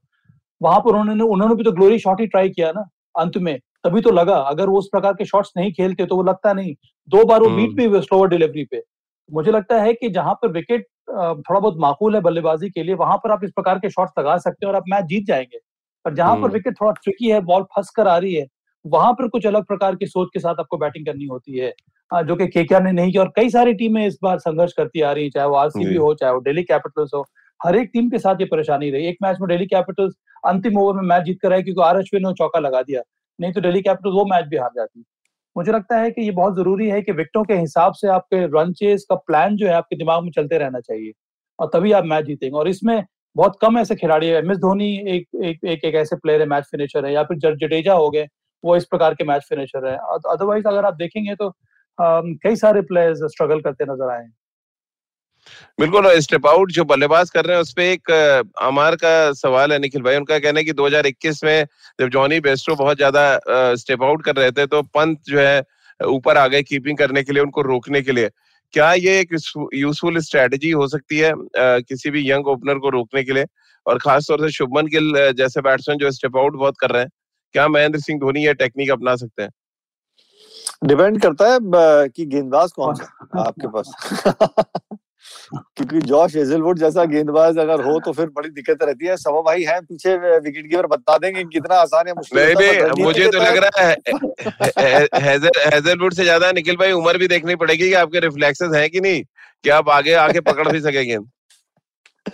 वहाँ 0.61 0.79
पर 0.79 0.95
उन्होंने 0.95 1.23
उन्होंने 1.23 1.55
भी 1.55 1.63
तो 1.63 1.71
ग्लोरी 1.71 1.99
शॉट 1.99 2.21
ही 2.21 2.27
ट्राई 2.27 2.49
किया 2.49 2.71
ना 2.71 2.83
अंत 3.15 3.37
में। 3.37 3.57
तभी 3.83 4.01
तो 4.01 4.11
लगा 4.11 4.35
अगर 4.35 4.69
वो 4.69 4.77
उस 4.79 4.87
प्रकार 4.91 5.13
के 5.13 5.25
शॉट्स 5.25 5.51
नहीं 5.57 5.71
खेलते 5.73 6.05
तो 6.05 6.15
वो 6.15 6.23
लगता 6.23 6.53
नहीं। 6.53 6.73
दो 7.07 7.23
बार 7.25 7.41
वो 7.41 7.49
बीट 7.49 7.69
हम्म। 7.69 7.89
भी 7.89 8.01
स्लोअर 8.01 8.29
डिलीवरी 8.29 8.63
पे। 8.71 8.81
मुझे 9.29 9.51
लगता 9.51 9.81
है 9.81 9.93
कि 9.93 10.09
जहाँ 10.09 10.33
पर 10.33 10.51
विकेट 10.51 10.87
थोड़ा 11.09 11.59
बहुत 11.59 11.77
माकूल 11.79 12.15
है 12.15 12.21
बल्लेबाजी 12.21 12.69
के 12.69 12.83
लिए 12.83 12.95
वहाँ 12.95 13.17
पर 13.17 13.31
आप 13.31 13.43
इस 13.43 13.51
प्रकार 13.51 13.79
के 13.79 13.89
शॉट्स 13.89 14.13
लगा 14.19 14.37
सकते 14.37 14.65
हैं 14.65 14.71
और 14.71 14.75
आप 14.77 14.83
मैच 14.89 15.05
जीत 15.05 15.25
जाएँगे। 15.25 15.59
पर 16.05 16.13
जहाँ 16.15 16.35
पर 16.41 16.51
विकेट। 16.51 16.75
थोड़ा 16.81 16.91
ट्रिकी 17.03 17.29
है 17.29 17.39
बॉल 17.41 17.63
फंस 17.75 17.89
कर 17.89 18.07
आ 18.07 18.17
रही 18.17 18.33
है 18.33 18.45
वहाँ 18.85 19.13
पर 19.13 19.27
कुछ 19.27 19.45
अलग 19.47 19.63
प्रकार 19.65 19.95
की 19.95 20.05
सोच 20.07 20.29
के 20.33 20.39
साथ 20.39 20.59
आपको 20.59 20.77
बैटिंग 20.77 21.05
करनी 21.05 21.25
होती 21.25 21.57
है 21.57 21.73
जो 22.11 22.35
कि 22.35 22.47
केकेआर 22.47 22.83
ने 22.83 22.91
नहीं 22.91 23.11
किया 23.11 23.23
और 23.23 23.31
कई 23.35 23.49
सारी 23.49 23.73
टीमें 23.73 24.05
इस 24.05 24.17
बार 24.23 24.37
संघर्ष 24.39 24.73
करती 24.73 25.01
आ 25.01 25.11
रही 25.11 25.23
है 25.23 25.29
चाहे 25.29 25.47
वो 25.47 25.55
आरसीबी 25.55 25.95
हो 25.95 26.13
चाहे 26.13 26.33
वो 26.33 26.39
दिल्ली 26.41 26.63
कैपिटल्स 26.63 27.11
हो 27.15 27.25
हर 27.59 27.75
एक 27.75 27.89
टीम 27.93 28.09
के 28.09 28.19
साथ 28.19 28.35
ये 28.39 28.45
परेशानी 28.45 28.89
रही। 28.91 29.07
एक 29.07 29.17
मैच 29.23 29.37
में 29.41 29.47
दिल्ली 29.49 29.65
कैपिटल्स 29.65 30.13
अंतिम 30.45 30.77
ओवर 30.79 30.93
में 30.93 31.07
मैच 31.09 31.23
जीत 31.23 31.39
कर 31.41 31.53
आए 31.53 31.63
क्योंकि 31.63 31.81
आर 31.81 31.97
अश्विन 31.97 32.27
ने 32.27 32.33
चौका 32.33 32.59
लगा 32.59 32.81
दिया 32.81 33.01
नहीं 33.39 33.53
तो 33.53 33.61
दिल्ली 33.61 33.81
कैपिटल्स 33.81 34.13
वो 34.13 34.25
मैच 34.25 34.45
भी 34.45 34.57
हार 34.57 34.69
जाती। 34.75 35.03
मुझे 35.55 35.71
लगता 35.71 35.97
है 35.99 36.11
कि 36.11 36.21
ये 36.21 36.31
बहुत 36.33 36.55
ज़रूरी 36.55 36.87
है 36.89 37.01
कि 37.01 37.11
विकटों 37.13 37.43
के 37.43 37.53
हिसाब 37.55 37.93
से 37.93 38.07
आपके 38.09 38.45
रन 38.49 38.73
चेस 38.73 39.05
का 39.09 39.15
प्लान 39.17 39.55
जो 39.55 39.67
है 39.67 39.73
आपके 39.73 39.95
दिमाग 39.95 40.23
में 40.23 40.31
चलते 40.31 40.57
रहना 40.57 40.79
चाहिए 40.81 41.11
और 41.59 41.69
तभी 41.73 41.91
आप 41.91 42.05
मैच 42.05 42.25
जीतेंगे। 42.25 42.57
और 42.57 42.67
इसमें 42.69 43.03
बहुत 43.35 43.57
कम 43.61 43.77
ऐसे 43.79 43.95
खिलाड़ी 43.95 44.27
है। 44.27 44.37
एम 44.37 44.51
एस 44.51 44.57
धोनी 44.59 44.89
एक 45.09 45.27
एक 45.43 45.65
एक 45.65 45.85
एक 45.85 45.95
ऐसे 45.95 46.15
प्लेयर 46.17 46.41
है 46.41 46.47
मैच 46.49 46.63
फिनिशर 46.71 47.05
है, 47.05 47.13
या 47.13 47.23
फिर 47.23 47.37
जडेजा 47.57 47.93
हो 47.95 48.09
गए, 48.09 48.27
वो 48.63 48.75
इस 48.75 48.85
प्रकार 48.85 49.13
के 49.13 49.23
मैच 49.23 49.45
फिनिशर 49.49 49.87
है। 49.87 49.95
अदरवाइज़ 49.95 50.67
अगर 50.67 50.85
आप 50.85 50.95
देखेंगे 50.95 51.35
तो 51.35 51.53
कई 51.99 52.55
सारे 52.57 52.81
प्लेयर्स 52.83 53.19
स्ट्रगल 53.31 53.61
करते 53.61 53.85
नज़र 53.85 54.09
आए 54.11 54.25
बिल्कुल 55.79 56.07
स्टेप 56.19 56.45
आउट 56.47 56.71
जो 56.71 56.83
बल्लेबाज 56.85 57.29
कर 57.29 57.45
रहे 57.45 57.55
हैं 57.55 57.61
उस 57.61 57.71
पर 57.73 57.81
एक 57.81 58.11
अमार 58.61 58.95
का 58.95 59.11
सवाल 59.33 59.71
है 59.73 59.79
निखिल 59.79 60.01
भाई। 60.01 60.15
उनका 60.17 60.39
कहना 60.39 60.59
है 60.59 60.65
कि 60.65 60.73
2021 60.73 61.43
में 61.43 61.65
जब 62.01 62.09
जॉनी 62.09 62.39
बेस्टो 62.39 62.75
बहुत 62.75 62.97
ज़्यादा 62.97 63.75
स्टेप 63.75 64.03
आउट 64.03 64.23
कर 64.25 64.35
रहे 64.35 64.51
थे 64.51 64.65
तो 64.67 64.81
पंत 64.89 65.19
जो 65.25 65.39
है 65.39 65.61
ऊपर 65.99 66.37
आ 66.37 66.47
गए 66.47 66.61
कीपिंग 66.63 66.97
करने 66.97 67.23
के 67.23 67.33
लिए 67.33 67.43
उनको 67.43 67.61
रोकने 67.61 68.01
के 68.01 68.11
लिए। 68.11 68.29
क्या 68.73 68.91
ये 68.93 69.19
एक 69.19 69.31
यूजफुल 69.73 70.19
स्ट्रेटजी 70.19 70.71
हो 70.71 70.87
सकती 70.87 71.17
है 71.17 71.31
किसी 71.83 72.09
भी 72.09 72.29
यंग 72.31 72.47
ओपनर 72.47 72.79
को 72.79 72.89
रोकने 72.89 73.23
के 73.23 73.33
लिए? 73.33 73.45
और 73.85 73.97
खास 73.97 74.27
तौर 74.27 74.41
से 74.41 74.51
शुभमन 74.51 74.87
गिल 74.87 75.13
जैसे 75.37 75.61
बैट्समैन 75.61 75.97
जो 75.97 76.11
स्टेप 76.11 76.37
आउट 76.37 76.55
बहुत 76.55 76.75
कर 76.79 76.91
रहे 76.91 77.01
हैं 77.01 77.09
क्या 77.55 77.67
महेंद्र 77.67 77.99
सिंह 77.99 78.19
धोनी 78.19 78.45
ये 78.45 78.53
टेक्निक 78.53 78.91
अपना 78.91 79.15
सकते 79.15 79.43
हैं? 79.43 79.49
डिपेंड 80.85 81.21
करता 81.21 81.47
है 81.47 81.59
कि 82.09 82.25
गेंदबाज 82.25 82.71
कौन 82.71 82.95
सा 82.95 83.29
आपके 83.47 83.67
पास। 83.67 84.97
क्योंकि 85.51 85.99
जॉश 86.07 86.35
हेजलवुड 86.35 86.79
जैसा 86.79 87.03
गेंदबाज 87.07 87.57
अगर 87.57 87.81
हो 87.83 87.99
तो 87.99 88.11
फिर 88.13 88.25
बड़ी 88.29 88.49
दिक्कत 88.51 88.83
रहती 88.83 89.07
है। 89.07 89.17
सवा 89.17 89.41
भाई 89.41 89.63
है 89.63 89.79
पीछे 89.81 90.15
विकेट 90.15 90.69
कीपर 90.69 90.87
बता 90.87 91.17
देंगे 91.17 91.43
कितना 91.43 91.75
आसान 91.77 92.07
है 92.07 92.13
मुश्किल 92.13 92.39
नहीं 92.39 92.55
नहीं 92.57 93.03
मुझे 93.03 93.27
तो 93.27 93.39
लग 93.39 93.57
रहा 93.57 93.87
है 93.87 93.95
हेजलवुड 95.71 96.13
से 96.13 96.23
ज़्यादा 96.23 96.51
निखिल 96.51 96.75
भाई 96.75 96.91
उम्र 96.93 97.17
भी 97.17 97.27
देखनी 97.27 97.55
पड़ेगी 97.57 97.87
कि 97.87 97.93
आपके 97.95 98.19
रिफ्लेक्सेस 98.19 98.75
हैं 98.75 98.89
कि 98.89 98.99
नहीं 98.99 99.23
कि 99.63 99.69
आप 99.71 99.89
आगे 99.89 100.13
आके 100.17 100.39
पकड़ 100.41 100.67
भी 100.67 100.79
सकेंगे। 100.81 101.17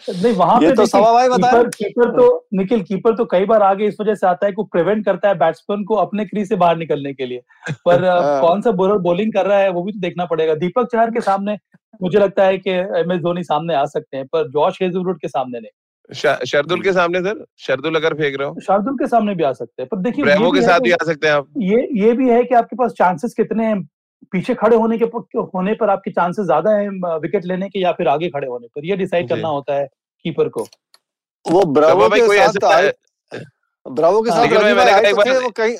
नहीं 0.09 0.33
वहाँ 0.33 0.59
पे 0.59 0.71
तो 0.75 0.85
सवा 0.85 1.11
भाई 1.13 1.29
बता 1.29 1.61
कीपर 1.63 2.11
तो 2.11 2.27
निखिल 2.53 2.81
कीपर 2.81 3.15
तो 3.15 3.25
कई 3.25 3.45
बार 3.45 3.61
आगे 3.61 3.87
इस 3.87 3.97
वजह 4.01 4.15
से 4.15 4.27
आता 4.27 4.45
है 4.45 4.51
कि 4.51 4.63
प्रिवेंट 4.71 5.05
करता 5.05 5.29
है 5.29 5.35
बैट्समैन 5.35 5.83
को 5.83 5.95
अपने 5.95 6.25
क्रीज 6.25 6.49
से 6.49 6.55
बाहर 6.55 6.77
निकलने 6.77 7.13
के 7.13 7.25
लिए। 7.25 7.41
पर 7.85 8.05
हाँ। 8.09 8.41
कौन 8.41 8.61
सा 8.61 8.71
बोलर 8.71 8.97
बॉलिंग 8.99 9.33
कर 9.33 9.45
रहा 9.45 9.59
है 9.59 9.69
वो 9.69 9.83
भी 9.83 9.91
तो 9.91 9.99
देखना 9.99 10.25
पड़ेगा। 10.25 10.55
दीपक 10.55 10.87
चहर 10.91 11.11
के 11.11 11.21
सामने 11.21 11.57
मुझे 12.01 12.19
लगता 12.19 12.45
है 12.45 12.57
कि 12.57 12.71
एम 12.71 13.11
एस 13.11 13.21
धोनी 13.21 13.43
सामने 13.43 13.75
आ 13.75 13.85
सकते 13.85 14.17
हैं 14.17 14.25
पर 14.27 14.49
जॉश 14.49 14.81
हेजलवुड 14.81 15.19
के 15.19 15.27
सामने 15.27 15.59
नहीं। 15.59 15.71
शरदुल 16.45 16.81
के 16.81 16.91
सामने 16.93 17.19
सर? 17.21 17.43
शरदुल 17.57 17.95
अगर 17.95 18.13
फेंक 18.13 18.35
रहे 18.39 18.47
हो। 18.47 18.59
शार्दुल 18.63 18.95
के 18.95 19.07
सामने 19.07 19.35
भी 19.35 19.43
आ 19.43 19.51
सकते 19.51 19.81
हैं 19.81 19.87
पर 19.91 19.97
देखिए 19.97 20.25
के 20.25 20.61
साथ 20.61 20.79
भी 20.79 20.91
आ 20.91 21.05
सकते 21.05 21.27
हैं 21.27 21.33
आप। 21.33 21.47
ये 21.57 21.87
ये 21.97 22.11
भी 22.13 22.29
है 22.29 22.43
कि 22.43 22.55
आपके 22.55 22.75
पास 22.75 22.91
चांसेस 22.91 23.33
कितने 23.33 23.65
हैं 23.65 23.81
पीछे 24.31 24.53
खड़े 24.55 24.75
होने 24.75 24.97
के 24.97 25.05
होने 25.05 25.73
पर 25.75 25.89
आपके 25.89 26.11
चांसेस 26.11 26.45
ज़्यादा 26.45 26.71
हैं 26.71 27.17
विकेट 27.19 27.45
लेने 27.45 27.69
के 27.69 27.79
या 27.79 27.91
फिर 27.91 28.07
आगे 28.07 28.29
खड़े 28.29 28.47
होने 28.47 28.67
पर। 28.67 28.85
ये 28.85 28.95
डिसाइड 28.97 29.29
करना 29.29 29.47
होता 29.49 29.75
है 29.75 29.87
कीपर 30.25 30.49
को। 30.49 30.67
वो 31.45 31.63
ब्रावो 31.73 32.09
के 32.09 32.49
साथ 32.59 32.91
ब्रावो 33.85 34.21
के 34.21 34.29
साथ 34.31 34.53
आए 34.79 35.01
थे 35.03 35.37
वो 35.39 35.49
कहीं 35.51 35.75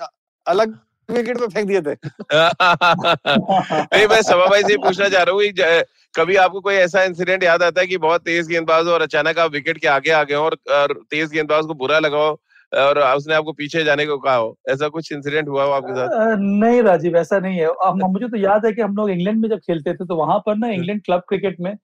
अलग 0.46 0.78
विकेट 1.10 1.38
पे 1.40 1.48
फेंक 1.48 1.68
दिए 1.68 1.82
थे। 1.82 1.94
नहीं 2.34 4.08
मैं 4.08 4.22
सभा 4.22 4.46
भाई 4.46 4.64
से 4.64 4.78
पूछना 4.78 5.10
चाह 5.10 5.24
रहा 5.24 5.36
हूँ 5.36 5.84
कभी 6.16 6.36
आपको 6.38 6.60
कोई 6.62 6.76
ऐसा 6.76 7.04
इंसिडेंट 7.04 7.44
याद 7.44 7.64
आता 7.64 7.82
है 7.82 7.88
कि 7.88 7.98
बहुत 7.98 8.22
तेज 8.22 8.48
गेंदबाज 8.48 8.86
हो 8.88 8.92
और 8.92 9.02
अचानक 9.02 9.40
आप 9.40 9.52
विकेट 9.52 9.78
के 9.78 9.88
आगे 9.88 10.12
आ 10.12 10.24
गए 10.24 10.36
और, 10.36 10.58
और 10.72 10.94
तेज 11.12 11.32
गेंदबाज 11.32 11.66
को 11.66 11.74
बुरा 11.74 12.00
लगा 12.00 12.18
हो? 12.18 12.40
और 12.74 13.16
उसने 13.16 13.36
आपको 13.36 13.52
पीछे 13.52 13.84
जाने 13.84 14.06
को 14.06 14.18
कहा 14.18 14.36
हो? 14.36 14.58
ऐसा 14.70 14.88
कुछ 14.88 15.12
इंसिडेंट 15.12 15.48
हुआ 15.48 15.64
हो 15.64 15.72
आपके 15.72 15.94
साथ? 15.94 16.36
नहीं 16.40 16.82
राजीव 16.82 17.18
ऐसा 17.18 17.40
नहीं 17.40 17.60
है। 17.60 17.68
मुझे 17.96 18.28
तो 18.28 18.38
याद 18.38 18.66
है 18.66 18.74
कि 18.74 18.82
हम 18.82 18.96
लोग 18.96 19.10
इंग्लैंड 19.10 19.40
में 19.40 19.50
जब 19.50 19.58
खेलते 19.58 19.94
थे 19.94 20.06
तो 20.06 20.16
वहाँ 20.16 20.40
पर 20.40 20.56
ना 20.56 20.68
इंग्लैंड 20.68 21.02
क्लब 21.02 21.20
क्रिकेट 21.20 21.58
में 21.60 21.78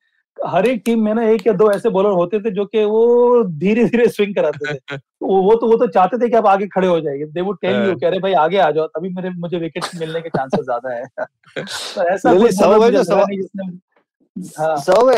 हर 0.46 0.65
एक 0.65 0.82
टीम 0.86 1.06
में 1.06 1.13
ना 1.13 1.24
एक 1.30 1.48
या 1.48 1.54
दो 1.54 1.72
ऐसे 1.72 1.89
बॉलर 1.89 2.10
होते 2.10 2.39
थे 2.39 2.52
जो 2.52 2.65
कि 2.65 2.84
वो 2.84 3.44
धीरे 3.44 3.86
धीरे 3.86 4.08
स्विंग 4.08 4.36
कराते 4.36 4.74
थे। 4.74 4.96
वो 5.22 5.41
वो 5.41 5.56
तो 5.56 5.67
वो 5.67 5.76
तो 5.78 5.88
चाहते 5.88 6.17
थे 6.17 6.30
कि 6.30 6.36
आप 6.36 6.46
आगे 6.46 6.67
खड़े 6.67 6.88
हो 6.88 7.00
जाएँगे 7.02 7.26
दे 7.26 7.41
वुड 7.41 7.58
टेल 7.62 7.89
यू 7.89 7.96
कह 7.96 8.10
रहे 8.10 8.20
भाई 8.20 8.34
आगे 8.34 8.58
आ 8.58 8.72
जाओ 8.72 8.88
तभी 8.88 9.10
मेरे 9.10 9.30
मुझे 9.30 9.58
विकेट 9.58 9.86
मिलने 10.00 10.22
के 10.22 10.30
चांसेस 10.30 10.65
ज़्यादा 10.65 10.94
है। 10.94 11.06
तो 11.96 12.04
ऐसा 12.04 12.34
कोई 12.34 12.52
सब 12.52 13.32
हाँ। 14.60 14.78
सब 14.78 15.12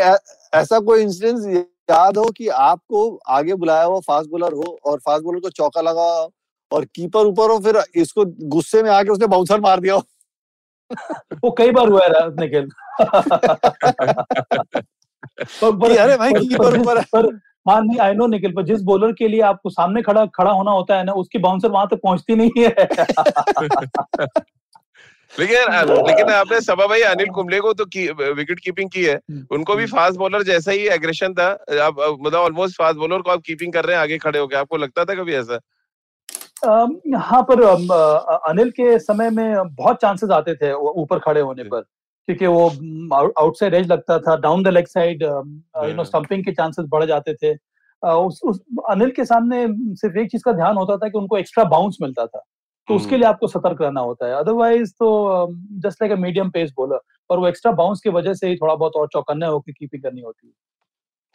ऐसा 0.54 0.80
कोई 0.80 1.02
इंसिडेंस 1.02 1.65
याद 1.89 2.17
हो 2.17 2.24
कि 2.38 2.48
आपको 2.48 3.19
आगे 3.28 3.54
बुलाया 3.54 3.84
हुआ 3.84 4.00
फास्ट 4.00 4.30
बॉलर 4.30 4.54
हो 4.54 4.78
और 4.86 5.00
फास्ट 5.00 5.24
बॉलर 5.24 5.39
को 5.39 5.50
चौका 5.50 5.82
लगा 5.82 6.28
और 6.72 6.86
कीपर 6.86 7.26
ऊपर 7.26 7.52
हो 7.52 7.60
फिर 7.60 7.82
इसको 7.96 8.26
गुस्से 8.50 8.84
में 8.84 8.89
आके 8.89 9.10
उसने 9.10 9.28
बाउंसर 9.28 9.60
मार 9.62 9.80
दिया 9.80 9.96
वो 11.43 11.52
कई 11.52 11.72
बार 11.72 11.89
हुआ 11.89 12.06
है 12.06 12.30
निखिल 12.36 12.69
पर, 15.63 15.98
अरे 15.98 16.17
भाई 16.17 16.34
कीपर 16.34 16.80
ऊपर 16.80 17.02
पर 17.15 17.28
हाँ 17.69 17.82
नहीं 17.82 18.00
आई 18.00 18.13
नो 18.13 18.28
निखिल 18.28 18.52
पर 18.54 18.63
जिस 18.63 18.82
बॉलर 18.82 19.12
के 19.12 19.28
लिए 19.28 19.41
आपको 19.41 19.69
सामने 19.69 20.02
खड़ा 20.02 20.26
खड़ा 20.26 20.52
होना 20.52 20.72
होता 20.72 20.98
है 20.98 21.04
ना 21.04 21.13
उसकी 21.13 21.39
बाउंसर 21.39 21.72
वहाँ 21.72 21.88
तक 21.91 22.00
पहुँचती 22.04 22.36
नहीं 22.36 22.52
है। 22.58 22.74
लेकिन 25.39 25.58
लेकिन 26.08 26.30
आपने 26.30 26.62
सभा 26.62 26.88
भाई 26.88 27.02
अनिल 27.02 27.28
कुंबले 27.28 27.60
को 27.60 27.74
तो 27.74 27.86
की, 27.86 28.12
विकेट 28.12 28.60
कीपिंग 28.60 28.89
की 28.89 29.04
है। 29.04 29.19
उनको 29.52 29.76
भी 29.76 29.86
फास्ट 29.86 30.19
हम्म। 30.19 30.19
बॉलर 30.19 30.43
जैसा 30.43 30.72
ही 30.72 30.88
एग्रेशन 30.88 31.34
था। 31.34 31.48
आप 31.82 32.17
मतलब 32.22 32.39
ऑलमोस्ट 32.39 32.78
फास्ट 32.78 32.98
बॉलर 32.98 33.22
को 33.22 33.32
आप 33.32 33.41
कीपिंग 33.46 33.74
कर 33.74 33.86
रहे 33.86 33.96
हैं 33.96 34.04
आगे 34.04 34.17
खड़े 34.17 34.39
होकर 34.39 34.56
आपको 34.56 34.78
लगता 34.78 35.06
था 35.06 35.15
कभी 35.15 35.34
ऐसा? 35.34 35.60
हाँ 37.17 37.41
पर 37.41 37.62
अनिल 38.50 38.69
के 38.69 39.00
समय 39.00 39.30
में 39.30 39.76
बहुत 39.76 39.98
चांसेस 40.02 40.30
आते 40.30 40.56
थे 40.56 40.74
ऊपर 40.74 41.19
खड़े 41.19 41.41
होने 41.41 41.63
पर। 41.63 41.82
क्योंकि 42.28 42.48
वो 42.48 42.69
आउटसाइड 43.38 43.74
एज 43.74 43.88
लगता 43.88 44.19
था 44.19 44.38
down 44.38 44.63
the 44.63 44.67
leg 44.67 44.88
side 44.88 45.24
you 45.24 45.93
know 45.93 46.04
stumping 46.04 46.46
के 46.46 46.52
चांसेस 46.52 46.86
बढ़ 46.89 47.06
जाते 47.06 47.34
थे। 47.34 47.58
उस, 48.08 48.39
उस 48.43 48.60
अनिल 48.89 49.12
के 49.12 49.26
सामने 49.26 49.67
सिर्फ़ 49.96 50.17
एक 50.17 50.32
चीज़ 50.32 50.41
का 50.46 50.52
ध्यान 50.52 50.76
होता 50.78 50.98
था 50.98 51.10
कि 51.10 51.17
उनको 51.17 51.38
एक्स्ट्रा 51.38 51.63
बाउंस 51.63 51.98
मिलता 52.02 52.26
था। 52.26 52.43
तो 52.88 52.96
उसके 52.96 53.08
हम्म। 53.08 53.17
लिए 53.17 53.28
आपको 53.28 53.48
सतर्क 53.48 53.82
रहना 53.82 54.02
होता 54.02 54.28
है। 54.28 54.34
अदरवाइज़ 54.36 54.91
तो 54.91 55.48
just 55.84 56.02
like 56.02 56.12
a 56.12 56.15
medium 56.15 56.50
pace 56.50 56.72
bowler 56.78 57.00
और 57.30 57.39
वो 57.39 57.48
एक्स्ट्रा 57.48 57.72
बाउंस 57.72 58.02
की 58.02 58.10
वजह 58.10 58.34
से 58.34 58.48
ही 58.48 58.56
थोड़ा 58.56 58.76
बहुत 58.76 58.96
और 58.96 59.08
चौकन्ने 59.13 59.48
होकर 59.48 59.72
कीपिंग 59.72 60.02
करनी 60.04 60.22
होती 60.22 60.48
है। 60.48 60.54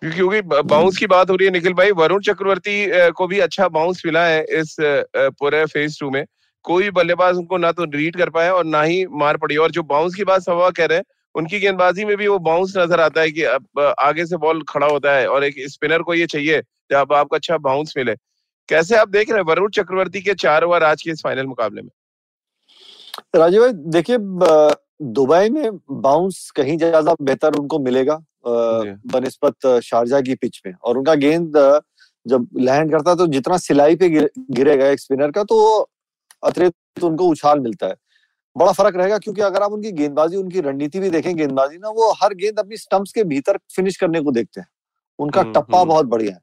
क्योंकि 0.02 0.40
बाउंस 0.42 0.96
की 0.98 1.06
बात 1.06 1.30
हो 1.30 1.36
रही 1.36 1.46
है 1.46 1.52
निखिल 1.52 1.72
भाई 1.74 1.90
वरुण 1.92 2.20
चक्रवर्ती 2.22 3.10
को 3.12 3.26
भी 3.26 3.38
अच्छा 3.40 3.68
बाउंस 3.68 4.02
मिला 4.06 4.24
है 4.26 4.44
इस 4.58 4.76
पूरे 5.16 5.64
फ़ेज़ 5.66 5.98
टू 6.00 6.10
में। 6.10 6.24
कोई 6.64 6.90
बल्लेबाज 6.90 7.36
उनको 7.36 7.56
ना 7.56 7.72
तो 7.72 7.84
रीड 7.94 8.16
कर 8.16 8.30
पाया 8.30 8.52
और 8.54 8.64
ना 8.64 8.82
ही 8.82 9.04
मार 9.14 9.36
पड़ी। 9.36 9.56
और 9.56 9.70
जो 9.70 9.82
बाउंस 9.84 10.14
की 10.14 10.24
बात 10.24 10.42
सवा 10.42 10.70
कह 10.70 10.86
रहे 10.86 10.98
हैं 10.98 11.04
उनकी 11.34 11.58
गेंदबाजी 11.60 12.04
में 12.04 12.16
भी 12.16 12.26
वो 12.28 12.38
बाउंस 12.40 12.76
नज़र 12.76 13.00
आता 13.00 13.20
है 13.20 13.30
कि 13.30 13.42
अब 13.44 13.94
आगे 14.00 14.26
से 14.26 14.36
बॉल 14.36 14.62
खड़ा 14.68 14.86
होता 14.86 15.12
है 15.12 15.26
और 15.28 15.44
एक 15.44 15.54
स्पिनर 15.70 16.02
को 16.02 16.14
ये 16.14 16.26
चाहिए 16.26 16.60
जब 16.90 17.12
आपको 17.12 17.36
अच्छा 17.36 17.58
बाउंस 17.58 17.94
मिले। 17.96 18.14
कैसे 18.68 18.96
आप 18.96 19.08
देख 19.08 19.30
रहे 19.30 19.38
हैं? 19.38 19.46
वरुण 19.46 19.70
चक्रवर्ती 19.70 20.20
के 20.22 20.34
चार 20.36 20.64
ओवर 20.64 20.84
आज 20.84 21.02
के 21.02 21.10
इस 21.10 21.22
फाइनल 21.24 21.46
मुकाबले 21.46 21.82
में। 21.82 21.90
राजीव 23.36 23.62
भाई 23.62 23.72
देखिए 23.92 24.16
दुबई 25.12 25.48
में 25.50 25.78
बाउंस 25.92 26.50
कहीं 26.56 26.76
ज़्यादा 26.78 27.14
बेहतर 27.20 27.54
उनको 27.54 27.78
मिलेगा 27.78 28.18
बनस्पत 28.46 29.66
शारजा 29.84 30.20
की 30.20 30.34
पिच 30.34 30.60
में। 30.66 30.72
और 30.74 30.98
उनका 30.98 31.14
गेंद 31.16 31.56
जब 32.26 32.46
लैंड 32.58 32.90
करता 32.92 33.10
है 33.10 33.16
तो 33.16 33.26
जितना 33.28 33.56
सिलाई 33.58 33.96
पे 33.96 34.08
गिरेगा 34.10 34.86
एक 34.86 35.00
स्पिनर 35.00 35.30
का 35.30 35.44
तो 35.44 35.58
अतिरिक्त 36.42 37.04
उनको 37.04 37.28
उछाल 37.28 37.60
मिलता 37.60 37.86
है। 37.86 37.94
बड़ा 38.56 38.72
फ़र्क 38.72 38.96
रहेगा 38.96 39.18
क्योंकि 39.18 39.42
अगर 39.42 39.62
आप 39.62 39.72
उनकी 39.72 39.92
गेंदबाजी 39.92 40.36
उनकी 40.36 40.60
रणनीति 40.60 41.00
भी 41.00 41.10
देखें 41.10 41.36
गेंदबाजी 41.36 41.78
ना 41.78 41.88
वो 41.90 42.10
हर 42.22 42.34
गेंद 42.34 42.58
अपनी 42.58 42.76
स्टंप्स 42.76 43.12
के 43.12 43.24
भीतर 43.24 43.58
फिनिश 43.76 43.96
करने 43.96 44.20
को 44.20 44.32
देखते 44.32 44.60
हैं। 44.60 44.68
उनका 45.18 45.40
हम्म, 45.40 45.52
टप्पा 45.52 45.78
हम्म। 45.78 45.88
बहुत 45.88 46.06
बढ़िया 46.06 46.34
है। 46.34 46.40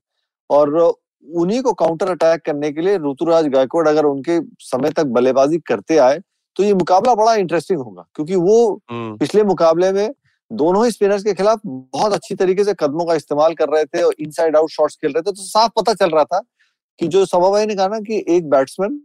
और 0.50 0.96
उन्हीं 1.34 1.62
को 1.62 1.74
काउंटर 1.76 2.10
अटैक 2.10 2.42
करने 2.42 2.72
के 2.72 2.82
लिए 2.82 2.98
ऋतुराज 3.00 3.48
गायकवाड़ 3.48 3.88
अगर 3.88 4.06
उनके 4.06 4.40
समय 4.62 4.90
तक 4.92 5.06
बल्लेबाजी 5.12 5.58
करते 5.68 5.98
आए 6.00 6.20
तो 6.58 6.64
ये 6.64 6.74
मुकाबला 6.74 7.14
बड़ा 7.16 7.34
इंटरेस्टिंग 7.36 7.80
होगा 7.80 8.06
क्योंकि 8.16 8.36
वो 8.38 8.58
हम्म। 8.92 9.18
पिछले 9.18 9.44
मुकाबले 9.44 9.92
में 9.92 10.10
दोनों 10.52 10.84
ही 10.86 10.92
स्पिनर्स 10.92 11.24
के 11.24 11.34
खिलाफ 11.34 11.62
बहुत 11.66 12.14
अच्छी 12.14 12.36
तरीके 12.36 12.64
से 12.64 12.74
कदमों 12.74 13.06
का 13.06 13.14
इस्तेमाल 13.14 13.54
कर 13.54 13.70
रहे 13.70 13.86
थे 13.86 14.02
और 14.02 14.16
इनसाइड 14.20 14.56
आउट 14.56 14.70
शॉट्स 14.70 14.96
खेल 14.96 15.12
रहे 15.12 15.22
थे 15.22 15.32
तो 15.32 15.44
साफ़ 15.44 15.72
पता 15.76 15.94
चल 15.94 16.10
रहा 16.10 16.24
था 16.26 16.42
कि 17.00 17.08
जो 17.08 17.26
सभा 17.26 17.50
भाई 17.50 17.66
ने 17.66 17.76
कहा 17.76 17.88
ना 17.88 18.00
कि 18.02 18.24
एक 18.30 18.50
बैट्समैन 18.50 19.00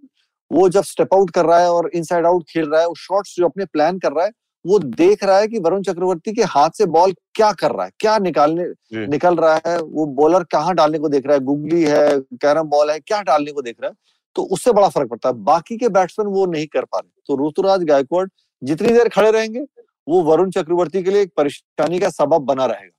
वो 0.51 0.69
जब 0.69 0.83
स्टेप 0.85 1.15
आउट 1.15 1.31
कर 1.31 1.45
रहा 1.45 1.59
है 1.59 1.71
और 1.71 1.91
इनसाइड 1.95 2.27
आउट 2.27 2.45
खेल 2.49 2.69
रहा 2.69 2.81
है 2.81 2.87
वो 2.87 2.95
शॉट्स 2.99 3.35
जो 3.37 3.47
अपने 3.47 3.65
प्लान 3.67 3.99
कर 3.99 4.13
रहा 4.13 4.25
है 4.25 4.31
वो 4.67 4.79
देख 4.79 5.23
रहा 5.25 5.39
है 5.39 5.49
कि 5.49 5.59
वरुण 5.59 5.83
चक्रवर्ती 5.83 6.33
के 6.33 6.43
हाथ 6.45 6.71
से 6.71 6.87
बॉल 6.87 7.13
क्या 7.35 7.53
कर 7.53 7.71
रहा 7.71 7.85
है? 7.85 7.91
क्या 8.01 8.19
निकालने 8.19 8.65
निकल 9.07 9.37
रहा 9.37 9.61
है? 9.67 9.81
वो 9.83 10.07
बॉलर 10.07 10.45
कहाँ 10.45 10.75
डालने 10.75 10.99
को 10.99 11.09
देख 11.09 11.27
रहा 11.27 11.35
है? 11.35 11.41
गुगली 11.41 11.83
है 11.83 12.19
कैरम 12.21 12.69
बॉल 12.69 12.91
है 12.91 12.99
क्या 12.99 13.21
डालने 13.23 13.53
को 13.53 13.63
देख 13.63 13.77
रहा 13.83 13.91
है? 13.91 13.97
तो 14.37 14.43
उससे 14.45 14.73
बड़ा 14.73 14.89
फ़र्क 14.89 15.09
पड़ता 15.11 15.29
है। 15.29 15.35
बाकी 15.35 15.77
के 15.77 15.89
बैट्समैन 15.89 16.29
वो 16.29 16.47
नहीं 16.47 16.67
कर 16.67 16.85
पा 16.85 16.99
रहे। 16.99 17.11
तो 17.27 17.49
ऋतुराज 17.49 17.85
गायकवाड़ 17.85 18.27
जितनी 18.63 18.89
देर 18.89 19.09
खड़े 19.09 19.31
रहेंगे 19.31 19.65
वो 20.09 20.23
वरुण 20.23 20.51
चक्रवर्ती 20.51 21.03
के 21.03 21.11
लिए 21.11 21.23
एक 21.23 21.33
परेशानी 21.37 21.99
का 21.99 22.09
सबब 22.09 22.43
बना 22.43 22.67
रहेगा। 22.67 22.97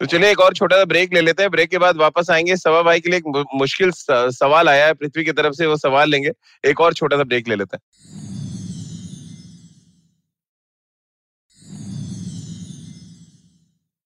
तो 0.00 0.06
चलिए 0.06 0.30
एक 0.30 0.40
और 0.40 0.54
छोटा 0.54 0.76
सा 0.76 0.84
ब्रेक 0.84 1.12
ले 1.14 1.20
लेते 1.20 1.42
हैं। 1.42 1.50
ब्रेक 1.50 1.70
के 1.70 1.78
बाद 1.78 1.96
वापस 1.96 2.30
आएँगे। 2.30 2.56
सवा 2.56 2.82
भाई 2.82 3.00
के 3.00 3.10
लिए 3.10 3.18
एक 3.18 3.44
मुश्किल 3.54 3.90
सवाल 4.10 4.68
आया 4.68 4.86
है। 4.86 4.94
पृथ्वी 4.94 5.24
की 5.24 5.32
तरफ़ 5.32 5.54
से 5.54 5.66
वो 5.66 5.76
सवाल 5.76 6.10
लेंगे। 6.10 6.30
एक 6.64 6.80
और 6.80 6.94
छोटा 6.94 7.16
सा 7.16 7.24
ब्रेक 7.24 7.48
ले 7.48 7.56
लेते 7.56 7.76
हैं। 7.76 8.21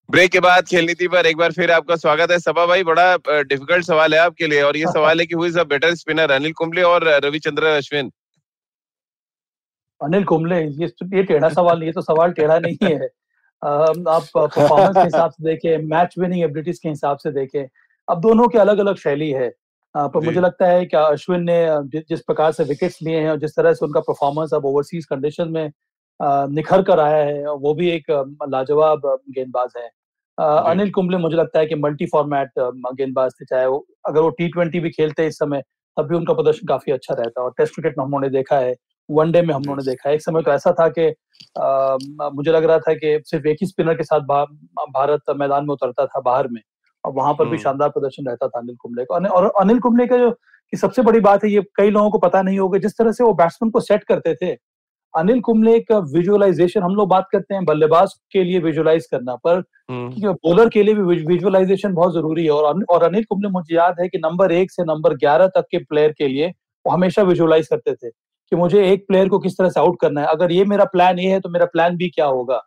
ब्रेक 0.08 0.30
के 0.30 0.40
बाद 0.40 0.66
खेल 0.66 0.84
नीति 0.86 1.06
पर 1.08 1.26
एक 1.26 1.36
बार 1.36 1.52
फिर 1.52 1.70
आपका 1.72 1.96
स्वागत 1.96 2.30
है। 2.30 2.38
सभा 2.38 2.64
भाई 2.66 2.82
बड़ा 2.84 3.16
डिफ़िकल्ट 3.18 3.84
सवाल 3.84 4.14
है 4.14 4.20
आपके 4.20 4.46
लिए 4.46 4.60
और 4.62 4.76
ये 4.76 4.86
सवाल 4.94 5.20
है 5.20 5.26
कि 5.26 5.34
हुई 5.34 5.50
बेटर 5.64 5.94
स्पिनर 5.94 6.30
अनिल 6.30 6.52
कुंबले 6.52 6.82
और 6.82 7.04
रविचंद्र 7.24 7.66
अश्विन? 7.66 8.10
अनिल 10.00 10.24
कुंबले 10.24 10.60
ये 10.60 10.86
ये 11.14 11.22
टेढ़ा 11.22 11.48
सवाल 11.48 11.82
ये 11.82 11.92
तो 11.92 12.02
सवाल 12.02 12.32
टेढ़ा 12.32 12.58
नहीं 12.58 12.76
है। 12.82 12.96
आप 12.96 14.28
परफॉर्मेंस 14.36 14.96
के 14.96 15.00
हिसाब 15.00 15.30
से 15.30 15.44
देखें 15.44 15.86
मैच 15.88 16.14
विनिंग 16.18 16.42
एबिलिटीज 16.44 16.78
के 16.78 16.88
हिसाब 16.88 17.18
से 17.18 17.32
देखें 17.32 17.66
अब 18.08 18.20
दोनों 18.20 18.48
की 18.48 18.58
अलग 18.58 18.78
अलग 18.78 18.96
शैली 18.96 19.30
है। 19.30 19.48
पर 19.94 20.24
मुझे 20.24 20.40
लगता 20.40 20.66
है 20.66 20.84
कि 20.86 20.96
अश्विन 20.96 21.42
ने 21.50 22.00
जिस 22.00 22.20
प्रकार 22.20 22.52
से 22.52 22.64
विकेट्स 22.64 23.02
लिए 23.02 23.20
हैं 23.20 23.30
और 23.30 23.38
जिस 23.40 23.56
तरह 23.56 23.72
से 23.72 23.84
उनका 23.86 24.00
परफॉर्मेंस 24.00 24.54
अब 24.54 24.64
ओवरसीज 24.64 25.04
कंडीशन 25.04 25.48
में 25.48 25.70
निखर 26.20 26.82
कर 26.82 27.00
आया 27.00 27.24
है 27.24 27.54
वो 27.54 27.74
भी 27.74 27.90
एक 27.90 28.10
लाजवाब 28.48 29.02
गेंदबाज 29.30 29.72
है। 29.76 29.88
अनिल 30.38 30.90
कुंबले 30.90 31.16
मुझे 31.16 31.36
लगता 31.36 31.58
है 31.58 31.66
कि 31.66 31.74
मल्टी 31.76 32.06
फॉर्मेट 32.06 32.50
गेंदबाज 32.58 33.32
थे 33.32 33.44
चाहे 33.44 33.66
वो 33.66 33.84
अगर 34.06 34.20
वो 34.20 34.30
टी 34.30 34.48
ट्वेंटी 34.48 34.80
भी 34.80 34.90
खेलते 34.90 35.22
हैं 35.22 35.28
इस 35.28 35.38
समय 35.38 35.62
तब 35.96 36.08
भी 36.08 36.16
उनका 36.16 36.34
प्रदर्शन 36.34 36.66
काफ़ी 36.66 36.92
अच्छा 36.92 37.14
रहता 37.14 37.40
है 37.40 37.44
और 37.44 37.52
टेस्ट 37.58 37.74
क्रिकेट 37.74 37.98
में 37.98 38.04
हम 38.04 38.10
लोगों 38.10 38.20
ने 38.22 38.28
देखा 38.30 38.56
है 38.58 38.74
वनडे 39.08 39.42
में 39.42 39.54
हम 39.54 39.62
लोगों 39.62 39.76
ने 39.76 39.82
देखा 39.84 40.08
है। 40.08 40.14
एक 40.14 40.22
समय 40.22 40.42
तो 40.42 40.50
ऐसा 40.52 40.72
था 40.72 40.88
कि 40.98 41.08
मुझे 42.36 42.50
लग 42.50 42.64
रहा 42.64 42.78
था 42.78 42.94
कि 42.94 43.18
सिर्फ़ 43.26 43.46
एक 43.48 43.56
ही 43.60 43.66
स्पिनर 43.66 43.94
के 43.94 44.04
साथ 44.04 44.20
भारत 44.90 45.30
मैदान 45.36 45.64
में 45.64 45.72
उतरता 45.74 46.06
था 46.06 46.20
बाहर 46.20 46.48
में 46.48 46.60
और 47.04 47.12
वहाँ 47.12 47.34
पर 47.34 47.48
भी। 47.48 47.58
शानदार 47.58 47.88
प्रदर्शन 47.88 48.26
रहता 48.28 48.48
था 48.48 48.58
अनिल 48.58 48.76
कुंबले 48.76 49.04
का। 49.04 49.28
और 49.30 49.50
अनिल 49.60 49.78
कुंबले 49.80 50.06
का 50.06 50.16
जो 50.18 50.30
की 50.30 50.76
सबसे 50.76 51.02
बड़ी 51.02 51.20
बात 51.20 51.44
है 51.44 51.50
ये 51.50 51.62
कई 51.76 51.90
लोगों 51.90 52.10
को 52.10 52.18
पता 52.18 52.42
नहीं 52.42 52.58
होगा 52.58 52.78
जिस 52.78 52.98
तरह 52.98 53.12
से 53.12 53.24
वो 53.24 53.32
बैट्समैन 53.34 53.70
को 53.70 53.80
सेट 53.80 54.04
करते 54.04 54.34
थे 54.34 54.54
अनिल 55.14 55.40
कुंबले 55.40 55.78
का 55.80 55.98
विजुअलाइजेशन 56.10 56.82
हम 56.82 56.94
लोग 56.94 57.08
बात 57.08 57.28
करते 57.32 57.54
हैं 57.54 57.64
बल्लेबाज 57.64 58.12
के 58.32 58.42
लिए 58.44 58.58
विजुअलाइज 58.60 59.06
करना 59.06 59.34
पर 59.36 59.62
बॉलर 59.90 60.60
हम्म। 60.60 60.68
के 60.68 60.82
लिए 60.82 60.94
भी 60.94 61.24
विजुअलाइजेशन 61.24 61.92
बहुत 61.94 62.12
ज़रूरी 62.14 62.44
है 62.44 62.50
और 62.50 62.84
और 62.86 63.02
अनिल 63.02 63.24
कुंबले 63.24 63.48
मुझे 63.50 63.74
याद 63.74 64.00
है 64.00 64.08
कि 64.08 64.18
नंबर 64.18 64.52
एक 64.52 64.70
से 64.70 64.84
नंबर 64.84 65.14
ग्यारह 65.16 65.46
तक 65.56 65.66
के 65.70 65.78
प्लेयर 65.84 66.12
के 66.12 66.28
लिए 66.28 66.48
वो 66.86 66.92
हमेशा 66.92 67.22
विजुअलाइज 67.22 67.68
करते 67.68 67.94
थे 67.94 68.10
कि 68.10 68.56
मुझे 68.56 68.86
एक 68.86 69.06
प्लेयर 69.08 69.28
को 69.28 69.38
किस 69.38 69.56
तरह 69.58 69.68
से 69.68 69.80
आउट 69.80 70.00
करना 70.00 70.20
है 70.20 70.26
अगर 70.28 70.52
ये 70.52 70.64
मेरा 70.64 70.84
प्लान 70.88 71.18
ए 71.18 71.26
है 71.26 71.40
तो 71.40 71.48
मेरा 71.48 71.66
प्लान 71.68 71.96
बी 71.96 72.08
क्या 72.08 72.26
होगा 72.28 72.60